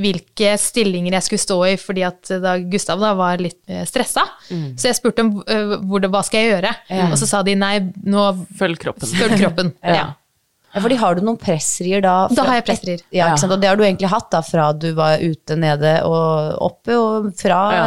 hvilke 0.00 0.54
stillinger 0.58 1.12
jeg 1.18 1.22
skulle 1.26 1.42
stå 1.44 1.58
i, 1.68 1.76
fordi 1.76 2.02
at 2.08 2.30
da 2.40 2.56
Gustav 2.72 3.00
da 3.02 3.12
var 3.18 3.36
litt 3.44 3.60
stressa. 3.88 4.24
Mm. 4.48 4.70
Så 4.80 4.88
jeg 4.88 4.96
spurte 4.96 5.20
om 5.26 5.34
eh, 5.46 5.76
hvor 5.84 6.00
det, 6.00 6.08
hva 6.14 6.22
skal 6.24 6.40
jeg 6.46 6.54
gjøre, 6.56 6.72
og 7.10 7.18
så 7.20 7.28
sa 7.28 7.42
de 7.44 7.54
nei, 7.60 7.76
nå 8.04 8.30
Følg 8.58 8.80
kroppen. 8.80 9.08
følg 9.12 9.38
kroppen. 9.42 9.72
ja. 9.84 10.14
Ja, 10.72 10.80
fordi 10.80 10.96
har 10.96 11.18
du 11.18 11.20
noen 11.20 11.36
pressrier 11.36 12.00
da? 12.00 12.12
Da 12.32 12.46
har 12.48 12.54
jeg 12.56 12.64
pressrier. 12.64 13.00
Ja, 13.12 13.26
ikke 13.34 13.42
sant? 13.42 13.52
Og 13.52 13.60
det 13.60 13.68
har 13.68 13.76
du 13.76 13.82
egentlig 13.84 14.08
hatt 14.08 14.30
da, 14.32 14.40
fra 14.40 14.70
du 14.72 14.86
var 14.96 15.20
ute, 15.20 15.52
nede 15.60 15.90
og 16.08 16.54
oppe, 16.64 16.96
og 16.96 17.26
fra 17.36 17.58
Ja. 17.76 17.82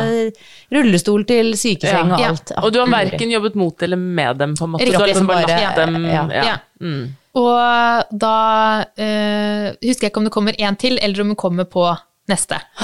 rullestol 0.77 1.25
til 1.25 1.55
sykeseng 1.57 2.13
og 2.13 2.21
Ja. 2.21 2.29
alt. 2.29 2.51
Og 2.61 2.69
du 2.75 2.77
har 2.83 2.91
verken 2.93 3.31
jobbet 3.33 3.55
mot 3.57 3.81
eller 3.81 3.97
med 3.97 4.37
dem, 4.37 4.53
på 4.53 4.65
en 4.67 4.75
måte? 4.75 4.85
Riktig. 4.85 4.93
Du 4.93 5.01
har 5.01 5.07
liksom 5.09 5.25
bare 5.33 5.47
Bare- 5.47 5.61
latt 5.65 5.75
dem 5.81 6.05
ja. 6.05 6.27
ja. 6.29 6.43
Ja. 6.51 6.57
Mm. 6.79 7.15
Og 7.35 8.15
da 8.15 8.35
eh, 8.95 9.71
husker 9.83 10.07
jeg 10.07 10.11
ikke 10.13 10.21
om 10.23 10.27
det 10.29 10.33
kommer 10.35 10.55
én 10.59 10.77
til, 10.79 10.99
eller 11.03 11.23
om 11.25 11.33
hun 11.33 11.39
kommer 11.39 11.67
på 11.67 11.87
neste. 12.31 12.57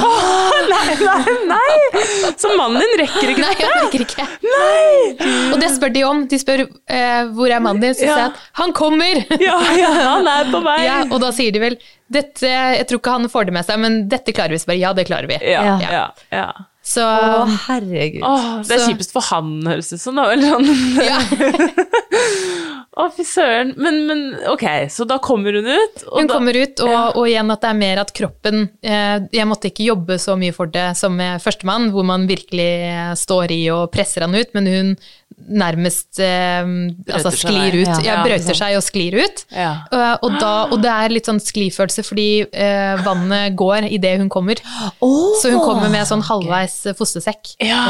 Nei, 0.72 0.94
nei, 1.02 1.32
nei! 1.50 2.02
Så 2.38 2.52
mannen 2.56 2.84
din 2.84 3.00
rekker 3.02 3.32
ikke 3.32 3.42
Nei, 3.48 3.54
han 3.58 3.72
rekker 3.82 4.04
ikke. 4.06 4.26
Nei! 4.46 5.32
Og 5.52 5.58
det 5.60 5.72
spør 5.74 5.94
de 5.96 6.04
om. 6.06 6.20
De 6.30 6.38
spør 6.40 6.62
eh, 6.68 7.32
hvor 7.34 7.50
er 7.50 7.64
mannen 7.66 7.82
din, 7.82 7.96
så 7.98 8.04
sier 8.04 8.12
jeg 8.14 8.30
at 8.30 8.44
han 8.62 8.74
kommer! 8.78 9.24
Ja, 9.42 9.58
ja, 9.76 9.90
han 9.98 10.30
er 10.30 10.52
på 10.54 10.62
vei! 10.64 10.78
Ja, 10.86 11.00
og 11.10 11.18
da 11.24 11.32
sier 11.36 11.56
de 11.56 11.64
vel 11.64 11.80
dette, 12.14 12.46
Jeg 12.46 12.86
tror 12.92 13.02
ikke 13.02 13.16
han 13.18 13.30
får 13.34 13.50
det 13.50 13.56
med 13.58 13.68
seg, 13.68 13.82
men 13.82 13.98
dette 14.12 14.36
klarer 14.38 14.54
vi. 14.54 14.62
Så 14.62 14.70
bare 14.70 14.80
ja, 14.84 14.94
det 14.98 15.08
klarer 15.10 15.32
vi. 15.32 15.40
Ja, 15.50 15.64
Ja. 15.66 15.80
ja, 15.90 16.06
ja. 16.38 16.46
Så 16.84 17.04
Å, 17.06 17.46
herregud. 17.68 18.24
Åh, 18.26 18.46
det 18.66 18.74
er 18.74 18.80
Så- 18.82 18.90
kjipest 18.90 19.12
for 19.14 19.22
han, 19.30 19.52
høres 19.70 19.92
det 19.92 20.00
ut 20.00 20.02
som. 20.02 20.16
da, 20.18 20.32
eller 20.34 20.50
sånn. 20.50 20.66
ja. 21.12 21.20
Å, 23.02 23.06
fy 23.16 23.24
søren. 23.26 23.70
Men, 23.80 24.02
men 24.10 24.24
ok, 24.52 24.66
så 24.92 25.06
da 25.08 25.16
kommer 25.24 25.56
hun 25.56 25.68
ut. 25.70 26.02
Og 26.10 26.18
Hun 26.20 26.28
da, 26.28 26.34
kommer 26.36 26.58
ut, 26.60 26.82
og, 26.84 27.16
og 27.22 27.24
igjen 27.30 27.54
at 27.54 27.62
det 27.64 27.70
er 27.70 27.78
mer 27.80 28.02
at 28.04 28.12
kroppen 28.18 28.66
eh, 28.84 29.22
Jeg 29.32 29.48
måtte 29.48 29.70
ikke 29.72 29.88
jobbe 29.88 30.18
så 30.22 30.36
mye 30.40 30.54
for 30.56 30.68
det 30.74 30.90
som 31.00 31.16
med 31.16 31.40
førstemann, 31.44 31.88
hvor 31.96 32.04
man 32.08 32.28
virkelig 32.30 32.68
eh, 32.90 33.14
står 33.18 33.54
i 33.56 33.62
og 33.74 33.88
presser 33.96 34.26
han 34.28 34.36
ut, 34.36 34.52
men 34.58 34.68
hun 34.74 34.92
nærmest 35.48 36.20
eh, 36.22 36.62
altså 37.12 37.32
sklir 37.36 37.82
ut. 37.82 37.88
Ja, 37.88 37.98
Ja, 38.02 38.18
ja, 38.18 38.18
brøyter 38.26 38.58
seg 38.58 38.78
og 38.78 38.84
sklir 38.86 39.18
ut. 39.22 39.44
Ja. 39.56 39.72
Uh, 39.92 40.16
og, 40.22 40.38
da, 40.42 40.52
og 40.72 40.82
det 40.84 40.92
er 40.92 41.16
litt 41.16 41.30
sånn 41.30 41.42
sklifølelse 41.42 42.06
fordi 42.08 42.28
uh, 42.46 43.02
vannet 43.06 43.56
går 43.60 43.90
idet 43.92 44.18
hun 44.22 44.30
kommer. 44.32 44.62
Så 45.00 45.54
hun 45.54 45.62
kommer 45.64 45.92
med 45.94 46.08
sånn 46.10 46.24
halvveis 46.28 46.82
fostersekk. 46.98 47.56
Ja, 47.64 47.82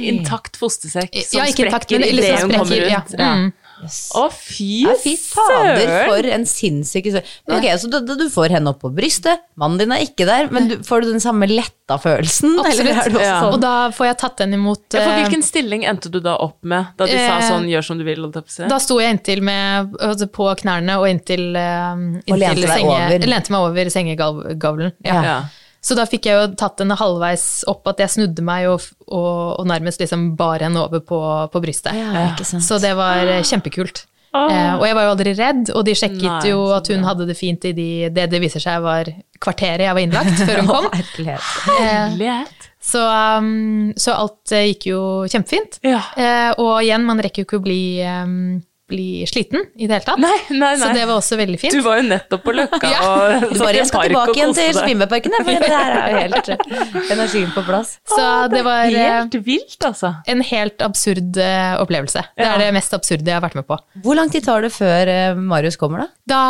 intakt 0.00 0.58
fostersekk 0.60 1.14
som 1.14 1.40
Ja, 1.40 1.48
ikke 1.50 1.68
intakt, 1.68 1.88
sprekker 1.88 2.06
idet 2.06 2.20
liksom 2.20 2.50
hun 2.50 2.62
kommer 2.62 2.86
ut. 2.86 3.16
Ja. 3.16 3.32
Mm. 3.40 3.50
Å, 3.86 4.26
fy, 4.34 4.82
Ja, 4.84 4.94
fy 5.00 5.14
fader, 5.16 5.80
søren! 5.80 6.08
for 6.10 6.28
en 6.36 6.46
sinnssyk 6.48 7.08
Ok, 7.50 7.66
så 7.80 7.90
du, 7.90 7.98
du 8.04 8.26
får 8.32 8.54
henne 8.56 8.72
opp 8.72 8.80
på 8.84 8.90
brystet, 8.94 9.40
mannen 9.60 9.78
din 9.80 9.94
er 9.94 10.04
ikke 10.04 10.26
der, 10.28 10.50
men 10.52 10.68
du, 10.70 10.76
får 10.86 11.04
du 11.06 11.10
den 11.12 11.22
samme 11.22 11.48
letta 11.50 11.96
følelsen? 12.00 12.58
Eller 12.60 12.90
er 12.90 12.98
også 12.98 13.06
Absolutt. 13.06 13.24
sånn? 13.26 13.54
Og 13.54 13.60
da 13.64 13.74
får 13.96 14.06
jeg 14.10 14.18
tatt 14.24 14.42
den 14.44 14.56
imot 14.58 14.96
Ja, 14.96 15.04
for 15.04 15.12
eh, 15.14 15.20
hvilken 15.22 15.42
stilling 15.46 15.86
endte 15.88 16.12
du 16.12 16.20
da 16.24 16.36
opp 16.38 16.58
med, 16.62 16.92
da 17.00 17.08
de 17.08 17.16
sa 17.18 17.38
Eh, 17.40 17.48
sånn 17.50 17.68
'gjør 17.70 17.84
som 17.84 17.98
du 17.98 18.04
vil'? 18.04 18.20
holdt 18.20 18.38
på? 18.46 18.68
Da 18.68 18.78
sto 18.78 18.98
jeg 19.00 19.16
inntil 19.16 19.42
med, 19.42 19.94
altså 20.00 20.26
på 20.30 20.48
knærne 20.60 20.98
og 21.00 21.08
inntil, 21.08 21.56
uh, 21.56 21.96
inntil 22.26 22.38
lente 22.44 22.60
deg 22.66 22.68
senge, 22.76 22.94
over. 22.94 23.26
lente 23.32 23.50
meg 23.50 23.60
over 23.70 23.90
sengegavlen. 23.96 24.92
Ja. 25.04 25.22
Ja. 25.24 25.38
Så 25.80 25.96
da 25.96 26.04
fikk 26.08 26.28
jeg 26.28 26.36
jo 26.36 26.52
tatt 26.60 26.82
henne 26.82 26.98
halvveis 26.98 27.64
opp, 27.70 27.88
at 27.88 28.02
jeg 28.02 28.12
snudde 28.12 28.44
meg 28.44 28.68
og, 28.68 28.84
og, 29.08 29.60
og 29.62 29.68
nærmest 29.68 30.02
liksom 30.02 30.34
bar 30.36 30.60
henne 30.60 30.82
over 30.82 31.00
på, 31.00 31.20
på 31.52 31.62
brystet. 31.64 31.96
Ja, 31.96 32.30
ikke 32.30 32.44
sant. 32.48 32.66
Så 32.66 32.76
det 32.82 32.92
var 32.98 33.24
kjempekult. 33.24 33.48
kjempekult. 33.50 34.06
Eh, 34.30 34.74
og 34.76 34.84
jeg 34.86 34.94
var 34.94 35.06
jo 35.06 35.12
aldri 35.16 35.32
redd, 35.34 35.70
og 35.74 35.82
de 35.88 35.94
sjekket 35.98 36.28
Nei, 36.28 36.50
jo 36.52 36.68
at 36.76 36.86
hun 36.92 37.02
hadde 37.02 37.26
det 37.26 37.34
fint 37.34 37.64
i 37.66 37.72
de, 37.74 37.90
det 38.14 38.28
det 38.30 38.38
viser 38.42 38.62
seg 38.62 38.84
var 38.84 39.08
kvarteret 39.42 39.88
jeg 39.88 39.96
var 39.96 40.04
innlagt 40.04 40.42
før 40.44 40.60
hun 40.60 40.70
kom. 40.70 40.90
Herlighet. 40.94 41.48
Eh, 41.80 42.60
så, 42.80 43.02
um, 43.40 43.90
så 43.98 44.14
alt 44.16 44.54
eh, 44.56 44.70
gikk 44.70 44.86
jo 44.92 45.00
kjempefint. 45.28 45.80
Ja. 45.84 46.00
Eh, 46.16 46.50
og 46.62 46.78
igjen, 46.80 47.04
man 47.08 47.20
rekker 47.20 47.42
jo 47.42 47.48
ikke 47.48 47.60
å 47.60 47.64
bli, 47.66 47.82
um, 48.06 48.60
bli 48.90 49.24
sliten 49.30 49.62
i 49.78 49.86
det 49.86 49.96
hele 49.96 50.06
tatt. 50.06 50.20
Nei, 50.20 50.36
nei, 50.58 50.72
Så 50.80 50.90
det 50.94 51.04
var 51.08 51.16
også 51.20 51.38
veldig 51.40 51.58
fint. 51.60 51.74
Du 51.74 51.84
var 51.84 52.00
jo 52.00 52.06
nettopp 52.08 52.42
på 52.44 52.54
Løkka 52.56 52.90
Ja. 52.94 53.00
og 53.06 53.46
Du 53.54 53.60
bare 53.62 53.78
jeg 53.78 53.88
skal 53.90 54.08
tilbake 54.08 54.34
igjen 54.36 54.54
til 54.56 54.66
jeg, 54.66 54.74
for 54.76 55.62
det 55.64 55.70
her 55.70 55.94
er 55.96 56.10
jo 56.10 56.22
helt 56.24 56.50
eh, 56.54 56.84
energien 57.14 57.52
på 57.54 57.64
plass. 57.66 57.94
Så 58.10 58.26
det 58.52 58.64
var 58.66 58.88
eh, 58.90 58.98
Helt 59.20 59.38
vilt, 59.46 59.78
altså. 59.86 60.12
en 60.30 60.44
helt 60.50 60.84
absurd 60.86 61.38
eh, 61.40 61.74
opplevelse. 61.80 62.24
Det 62.38 62.48
er 62.48 62.64
det 62.64 62.70
mest 62.76 62.94
absurde 62.96 63.30
jeg 63.30 63.38
har 63.38 63.44
vært 63.46 63.58
med 63.60 63.68
på. 63.70 63.78
Hvor 64.04 64.18
lang 64.18 64.32
tid 64.32 64.46
tar 64.46 64.66
det 64.66 64.72
før 64.74 65.12
Marius 65.38 65.78
kommer, 65.80 66.04
da? 66.04 66.10
Da 66.34 66.42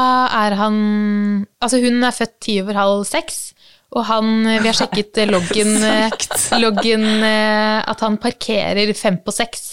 er 0.46 0.56
han 0.60 0.80
Altså, 1.60 1.80
hun 1.82 2.00
er 2.04 2.14
født 2.16 2.38
ti 2.40 2.60
over 2.62 2.78
halv 2.78 3.04
seks. 3.08 3.50
Og 3.90 4.04
han, 4.06 4.30
vi 4.62 4.68
har 4.68 4.76
sjekket 4.76 5.18
loggen, 5.34 5.72
loggen 6.62 7.06
at 7.26 8.04
han 8.04 8.16
parkerer 8.22 8.92
fem 8.96 9.18
på 9.24 9.34
seks. 9.34 9.64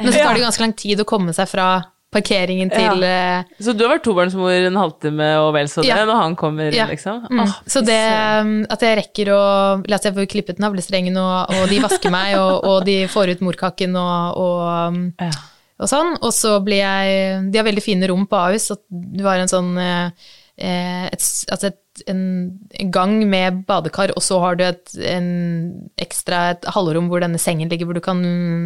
Men 0.00 0.12
så 0.12 0.22
tar 0.24 0.34
det 0.36 0.44
ganske 0.44 0.62
lang 0.64 0.74
tid 0.78 1.02
å 1.02 1.06
komme 1.08 1.34
seg 1.36 1.50
fra 1.50 1.66
parkeringen 2.14 2.70
til 2.72 3.02
Ja. 3.02 3.40
eh, 3.42 3.62
Så 3.62 3.74
du 3.76 3.82
har 3.84 3.96
vært 3.96 4.04
tobarnsmor 4.06 4.54
en 4.68 4.78
halvtime 4.78 5.28
og 5.42 5.50
vel 5.56 5.66
så 5.72 5.82
det, 5.82 5.90
Ja. 5.90 6.04
når 6.06 6.20
han 6.22 6.36
kommer, 6.38 6.70
Ja. 6.72 6.86
liksom? 6.86 7.26
Mm. 7.30 7.40
Oh, 7.44 7.54
så 7.66 7.82
det 7.84 7.98
um, 8.40 8.52
at 8.70 8.80
jeg 8.86 8.98
rekker 9.02 9.32
å 9.34 9.42
La 9.88 9.96
oss 9.98 10.02
si 10.06 10.08
jeg 10.08 10.16
får 10.16 10.30
klippet 10.30 10.58
navlestrengen, 10.62 11.16
og, 11.18 11.50
og 11.50 11.68
de 11.68 11.80
vasker 11.82 12.10
meg, 12.14 12.36
og, 12.38 12.64
og 12.64 12.84
de 12.86 13.00
får 13.10 13.34
ut 13.34 13.40
morkaken 13.42 13.96
og, 13.98 14.38
og, 14.38 14.62
um, 14.94 15.12
Ja. 15.20 15.30
og 15.80 15.88
sånn. 15.90 16.14
Og 16.22 16.32
så 16.32 16.56
blir 16.64 16.80
jeg 16.84 17.50
De 17.52 17.58
har 17.58 17.66
veldig 17.66 17.82
fine 17.84 18.08
rom 18.08 18.26
på 18.30 18.38
Ahus, 18.38 18.70
og 18.70 18.78
du 18.90 19.24
har 19.26 19.42
en 19.42 19.50
sånn 19.50 19.74
eh, 19.78 20.10
eh, 20.58 21.06
et, 21.12 21.18
altså 21.50 21.66
et, 21.72 21.80
en, 22.10 22.20
en 22.80 22.90
gang 22.90 23.12
med 23.30 23.64
badekar, 23.68 24.10
og 24.16 24.22
så 24.22 24.40
har 24.42 24.56
du 24.58 24.64
et 24.66 24.94
en 25.06 25.90
ekstra 26.02 26.50
et 26.54 26.64
halvrom 26.74 27.06
hvor 27.10 27.20
denne 27.22 27.38
sengen 27.38 27.68
ligger, 27.70 27.86
hvor 27.86 27.94
du 27.94 28.02
kan 28.02 28.22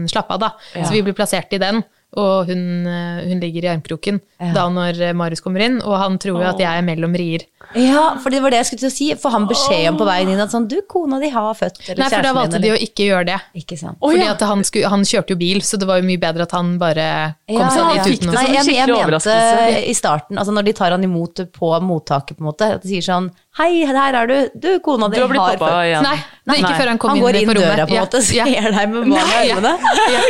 slappe 0.08 0.32
av, 0.36 0.40
da. 0.40 0.50
Ja. 0.74 0.84
Så 0.84 0.92
vi 0.96 1.02
blir 1.04 1.16
plassert 1.16 1.52
i 1.52 1.58
den. 1.60 1.82
Og 2.16 2.48
hun, 2.48 2.62
eh, 2.88 3.24
hun 3.28 3.42
ligger 3.42 3.66
i 3.66 3.72
armkroken 3.74 4.20
da 4.54 4.64
når 4.72 5.12
Marius 5.18 5.44
kommer 5.44 5.66
inn, 5.66 5.80
og 5.82 5.98
han 6.00 6.16
tror 6.18 6.40
jo 6.40 6.48
at 6.48 6.62
jeg 6.62 6.70
er 6.70 6.86
mellom 6.86 7.12
rier. 7.18 7.44
Ja, 7.76 8.14
for 8.22 8.32
det 8.32 8.38
var 8.40 8.50
det 8.54 8.62
jeg 8.62 8.66
skulle 8.70 8.80
til 8.80 8.88
å 8.88 8.94
si. 8.94 9.06
Får 9.20 9.32
han 9.34 9.46
beskjed 9.50 9.88
om 9.90 9.96
på 10.00 10.06
veien 10.08 10.30
inn 10.32 10.40
at 10.40 10.52
sånn 10.54 10.64
Du, 10.70 10.78
kona 10.88 11.18
di 11.20 11.28
har 11.34 11.50
født. 11.58 11.82
Eller 11.88 12.00
Nei, 12.00 12.08
for 12.14 12.24
da 12.24 12.30
valgte 12.32 12.56
din, 12.56 12.62
de 12.64 12.70
å 12.72 12.78
ikke 12.80 13.08
gjøre 13.10 13.26
det. 13.28 13.36
Ikke 13.60 13.76
sant. 13.76 13.98
Fordi 14.00 14.24
at 14.24 14.44
han, 14.48 14.62
skulle, 14.64 14.88
han 14.88 15.04
kjørte 15.04 15.34
jo 15.34 15.38
bil, 15.42 15.60
så 15.66 15.76
det 15.76 15.88
var 15.90 16.00
jo 16.00 16.06
mye 16.08 16.20
bedre 16.22 16.46
at 16.48 16.54
han 16.56 16.70
bare 16.80 17.08
kom 17.48 17.60
Ja, 17.60 17.68
seg 17.74 17.90
dit 18.08 18.18
uten 18.22 18.30
noe. 18.30 18.38
Nei, 18.38 18.46
jeg, 18.56 18.72
jeg 18.78 18.88
mente 18.88 19.36
i 19.84 19.94
starten, 19.98 20.40
altså 20.40 20.54
når 20.56 20.68
de 20.70 20.74
tar 20.80 20.96
han 20.96 21.04
imot 21.04 21.44
på 21.58 21.72
mottaket, 21.84 22.38
på 22.38 22.44
en 22.44 22.48
måte, 22.48 22.70
at 22.78 22.82
de 22.86 22.94
sier 22.94 23.04
sånn 23.04 23.28
Hei, 23.58 23.84
her 23.84 24.14
er 24.14 24.28
du. 24.30 24.36
Du, 24.54 24.68
kona 24.84 25.08
di 25.10 25.18
Du 25.18 25.24
har 25.26 25.56
født. 25.58 25.64
igjen. 25.84 26.04
Nei, 26.06 26.16
nei, 26.46 26.58
ikke 26.60 26.68
Nei. 26.72 26.78
før 26.80 26.92
han 26.92 26.98
kom 27.02 27.10
Han 27.10 27.18
inn 27.18 27.24
går 27.26 27.38
inn 27.40 27.48
på 27.48 27.56
rommet. 27.58 27.72
døra, 27.74 27.86
på 27.88 27.90
en 27.90 27.98
Ja, 27.98 28.04
måte, 28.06 28.20
ja. 28.36 28.44
ser 28.46 28.70
deg 28.78 28.92
med 28.92 29.10
barna 29.12 29.40
i 29.42 29.50
øynene. 29.50 29.72
Ja. 30.14 30.22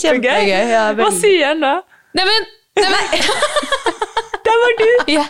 Kjempegøy. 0.00 0.52
Ja, 0.70 0.84
Hva 0.96 1.10
sier 1.18 1.48
han 1.50 1.60
da? 1.66 1.74
Neimen, 2.14 2.48
neimen. 2.78 4.06
Der 4.48 4.60
var 4.64 4.76
du! 4.80 4.90
Ja. 5.16 5.24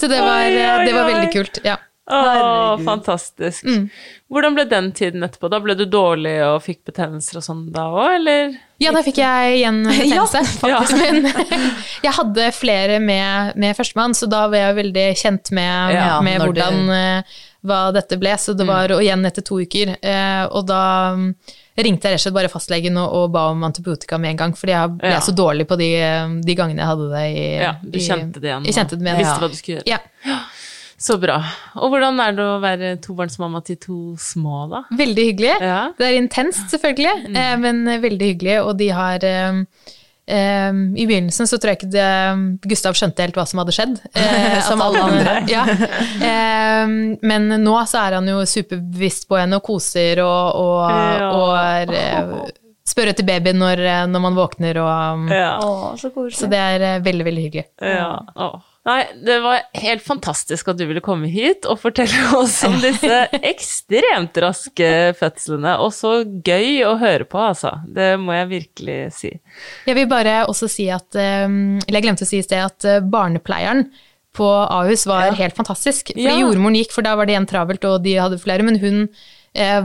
Så 0.00 0.06
det 0.10 0.18
var, 0.20 0.44
Oi, 0.44 0.56
oi, 0.56 0.86
det 0.86 0.94
var 0.96 1.06
veldig 1.10 1.28
kult. 1.32 1.60
Ja. 1.64 1.76
Å, 2.06 2.76
fantastisk. 2.86 3.64
Mm. 3.66 3.88
Hvordan 4.30 4.54
ble 4.54 4.64
den 4.70 4.92
tiden 4.94 5.24
etterpå? 5.26 5.48
Da 5.50 5.58
ble 5.62 5.74
du 5.78 5.82
dårlig 5.90 6.36
og 6.46 6.60
fikk 6.62 6.84
betennelser 6.86 7.40
og 7.40 7.44
sånn 7.46 7.64
da 7.74 7.88
òg, 7.90 8.12
eller? 8.20 8.54
ja, 8.82 8.92
da 8.94 9.02
fikk 9.02 9.18
jeg 9.18 9.56
igjen 9.58 9.80
betennelse, 9.88 10.42
Ja. 10.70 10.78
faktisk. 10.84 11.02
Men 11.02 11.66
jeg 12.06 12.14
hadde 12.20 12.46
flere 12.54 13.00
med, 13.02 13.56
med 13.58 13.74
førstemann, 13.78 14.14
så 14.14 14.28
da 14.30 14.44
var 14.52 14.68
jeg 14.68 14.78
veldig 14.78 15.06
kjent 15.18 15.50
med, 15.58 15.96
Ja, 15.98 16.20
med 16.22 16.44
hvordan 16.46 16.82
eh, 16.94 17.36
hva 17.66 17.80
dette 17.96 18.20
ble. 18.22 18.36
Så 18.38 18.54
det 18.54 18.68
var 18.70 18.94
og 18.94 19.02
igjen 19.02 19.26
etter 19.26 19.42
to 19.46 19.58
uker. 19.64 19.96
eh, 19.98 20.44
og 20.46 20.68
da 20.70 20.84
mm, 21.76 21.84
ringte 21.84 22.08
jeg 22.08 22.12
rett 22.16 22.20
og 22.20 22.24
slett 22.26 22.34
bare 22.34 22.48
fastlegen 22.52 22.96
og, 22.98 23.12
og 23.12 23.30
ba 23.32 23.46
om 23.50 23.62
antibiotika 23.64 24.18
med 24.18 24.30
en 24.30 24.36
gang, 24.36 24.52
fordi 24.56 24.72
jeg 24.72 24.90
ble 24.98 25.10
Ja. 25.12 25.20
så 25.20 25.32
dårlig 25.36 25.66
på 25.68 25.76
de, 25.78 25.90
eh, 26.00 26.28
de 26.42 26.54
gangene 26.54 26.78
jeg 26.80 26.86
hadde 26.86 27.10
det 27.12 27.24
i 27.36 27.46
Ja, 27.62 27.72
du 27.82 27.98
kjente 27.98 28.40
det 28.40 28.48
igjen. 28.50 28.64
Jeg 28.64 28.74
kjente 28.74 28.96
det 28.96 29.02
med 29.02 29.16
visste 29.18 29.32
visste 29.32 29.40
hva 29.44 29.50
du 29.50 29.56
skulle 29.56 29.80
gjøre. 29.82 29.86
Ja. 29.86 30.38
Så 30.98 31.18
bra. 31.20 31.36
Og 31.76 31.90
hvordan 31.92 32.18
er 32.24 32.32
det 32.32 32.44
å 32.48 32.60
være 32.62 32.96
tobarnsmamma 33.04 33.60
til 33.66 33.76
to 33.76 33.96
små, 34.16 34.62
da? 34.70 34.84
Veldig 34.96 35.26
hyggelig. 35.28 35.60
Ja. 35.60 35.90
Det 35.98 36.06
er 36.08 36.16
intenst, 36.22 36.70
selvfølgelig, 36.72 37.28
Mm. 37.28 37.36
eh, 37.36 37.56
men 37.58 37.84
veldig 38.00 38.30
hyggelig. 38.32 38.56
Og 38.64 38.76
de 38.78 38.88
har 38.88 39.18
eh, 40.26 40.72
I 40.96 41.06
begynnelsen 41.06 41.46
så 41.48 41.58
tror 41.58 41.72
jeg 41.74 41.80
ikke 41.80 41.90
det, 41.94 42.08
Gustav 42.68 42.94
skjønte 42.98 43.22
helt 43.26 43.36
hva 43.38 43.46
som 43.46 43.62
hadde 43.62 43.74
skjedd. 43.76 43.96
eh, 44.14 44.60
Som 44.68 44.82
alle 44.84 45.02
andre. 45.06 45.38
Ja. 45.50 45.64
Um, 46.84 47.16
men 47.30 47.48
nå 47.64 47.76
så 47.88 48.02
er 48.06 48.18
han 48.18 48.28
jo 48.30 48.42
superbevisst 48.48 49.28
på 49.30 49.38
henne 49.40 49.58
og 49.60 49.66
koser 49.66 50.22
og, 50.24 50.60
og, 50.60 50.86
Ja. 50.90 51.32
og 51.32 51.50
er 51.58 51.98
eh, 52.02 52.54
Spør 52.86 53.08
etter 53.10 53.26
babyen 53.26 53.58
når, 53.58 53.80
eh, 53.82 54.04
når 54.06 54.20
man 54.22 54.36
våkner 54.38 54.78
og 54.78 55.30
Ja. 55.34 55.56
Så. 55.98 56.12
Så 56.30 56.46
det 56.52 56.58
er 56.62 56.84
eh, 56.92 57.00
veldig, 57.02 57.24
veldig 57.26 57.42
hyggelig. 57.48 57.64
Ja. 57.82 58.12
Nei, 58.86 59.00
det 59.26 59.40
var 59.42 59.64
helt 59.82 60.04
fantastisk 60.06 60.68
at 60.70 60.78
du 60.78 60.84
ville 60.86 61.02
komme 61.02 61.26
hit 61.32 61.66
og 61.66 61.80
fortelle 61.82 62.28
oss 62.40 62.60
om 62.68 62.76
disse 62.82 63.18
ekstremt 63.52 64.38
raske 64.44 64.90
fødslene. 65.18 65.72
Og 65.82 65.90
så 65.96 66.20
gøy 66.24 66.84
å 66.86 66.92
høre 67.00 67.26
på, 67.26 67.40
altså. 67.48 67.72
Det 67.90 68.12
må 68.22 68.36
jeg 68.36 68.50
virkelig 68.52 68.98
si. 69.18 69.32
Jeg 69.88 69.98
vil 69.98 70.06
bare 70.10 70.44
også 70.46 70.68
si 70.70 70.86
at 70.94 71.18
eh, 71.18 71.46
Eller 71.50 71.98
jeg 71.98 72.06
glemte 72.06 72.26
å 72.28 72.30
si 72.30 72.38
i 72.38 72.46
sted 72.46 72.62
at 72.62 72.86
eh, 72.86 73.02
barnepleieren 73.02 73.88
på 74.36 74.46
Ahus 74.52 75.06
var 75.08 75.32
helt 75.32 75.56
fantastisk. 75.56 76.10
Fordi 76.12 76.26
Ja. 76.28 76.38
jordmoren 76.44 76.76
gikk, 76.76 76.90
for 76.92 77.02
da 77.06 77.14
var 77.16 77.24
det 77.26 77.32
igjen 77.32 77.46
travelt, 77.48 77.84
og 77.88 78.02
de 78.04 78.18
hadde 78.20 78.38
flere, 78.42 78.62
men 78.66 78.76
hun 78.82 79.06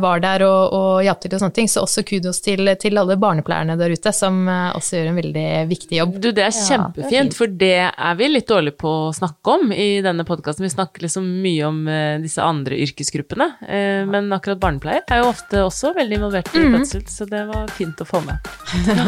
var 0.02 0.22
der 0.24 0.44
og, 0.46 0.74
og 0.76 1.04
hjalp 1.06 1.22
til 1.24 1.36
og 1.36 1.44
sånne 1.44 1.56
ting. 1.56 1.70
Så 1.72 1.84
også 1.86 2.04
kudos 2.08 2.42
til, 2.44 2.70
til 2.82 3.00
alle 3.02 3.18
barnepleierne 3.22 3.78
der 3.80 3.94
ute, 3.94 4.14
som 4.16 4.42
eh, 4.50 4.70
også 4.78 5.00
gjør 5.00 5.12
en 5.12 5.20
veldig 5.22 5.46
viktig 5.72 6.00
jobb. 6.00 6.18
Du, 6.24 6.30
det 6.36 6.46
er 6.48 6.56
kjempefint, 6.56 7.38
for 7.38 7.52
det 7.62 7.78
er 7.90 8.20
vi 8.20 8.30
litt 8.32 8.50
dårlige 8.50 8.78
på 8.82 8.94
å 9.08 9.14
snakke 9.16 9.56
om 9.58 9.74
i 9.76 9.90
denne 10.06 10.26
podkasten. 10.28 10.68
Vi 10.68 10.74
snakker 10.74 11.08
liksom 11.08 11.28
mye 11.44 11.70
om 11.70 11.82
eh, 11.92 12.18
disse 12.24 12.44
andre 12.44 12.80
yrkesgruppene, 12.86 13.50
eh, 13.68 14.04
men 14.10 14.32
akkurat 14.36 14.62
barnepleier 14.62 15.06
er 15.08 15.24
jo 15.24 15.32
ofte 15.32 15.66
også 15.66 15.96
veldig 15.98 16.20
involvert 16.20 16.54
i 16.56 16.68
fødsel, 16.76 17.08
så 17.10 17.30
det 17.30 17.46
var 17.50 17.72
fint 17.78 18.04
å 18.04 18.08
få 18.08 18.24
med. 18.28 18.52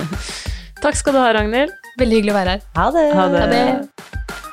Takk 0.84 0.99
skal 0.99 1.16
du 1.16 1.22
ha, 1.22 1.30
Ragnhild. 1.36 1.72
Veldig 1.99 2.20
hyggelig 2.20 2.34
å 2.34 2.39
være 2.41 2.57
her. 2.57 2.66
Ha 2.80 2.89
det. 2.95 3.05
Ha 3.16 3.30
det. 3.32 3.45
Ha 3.45 3.53
det. 3.53 4.53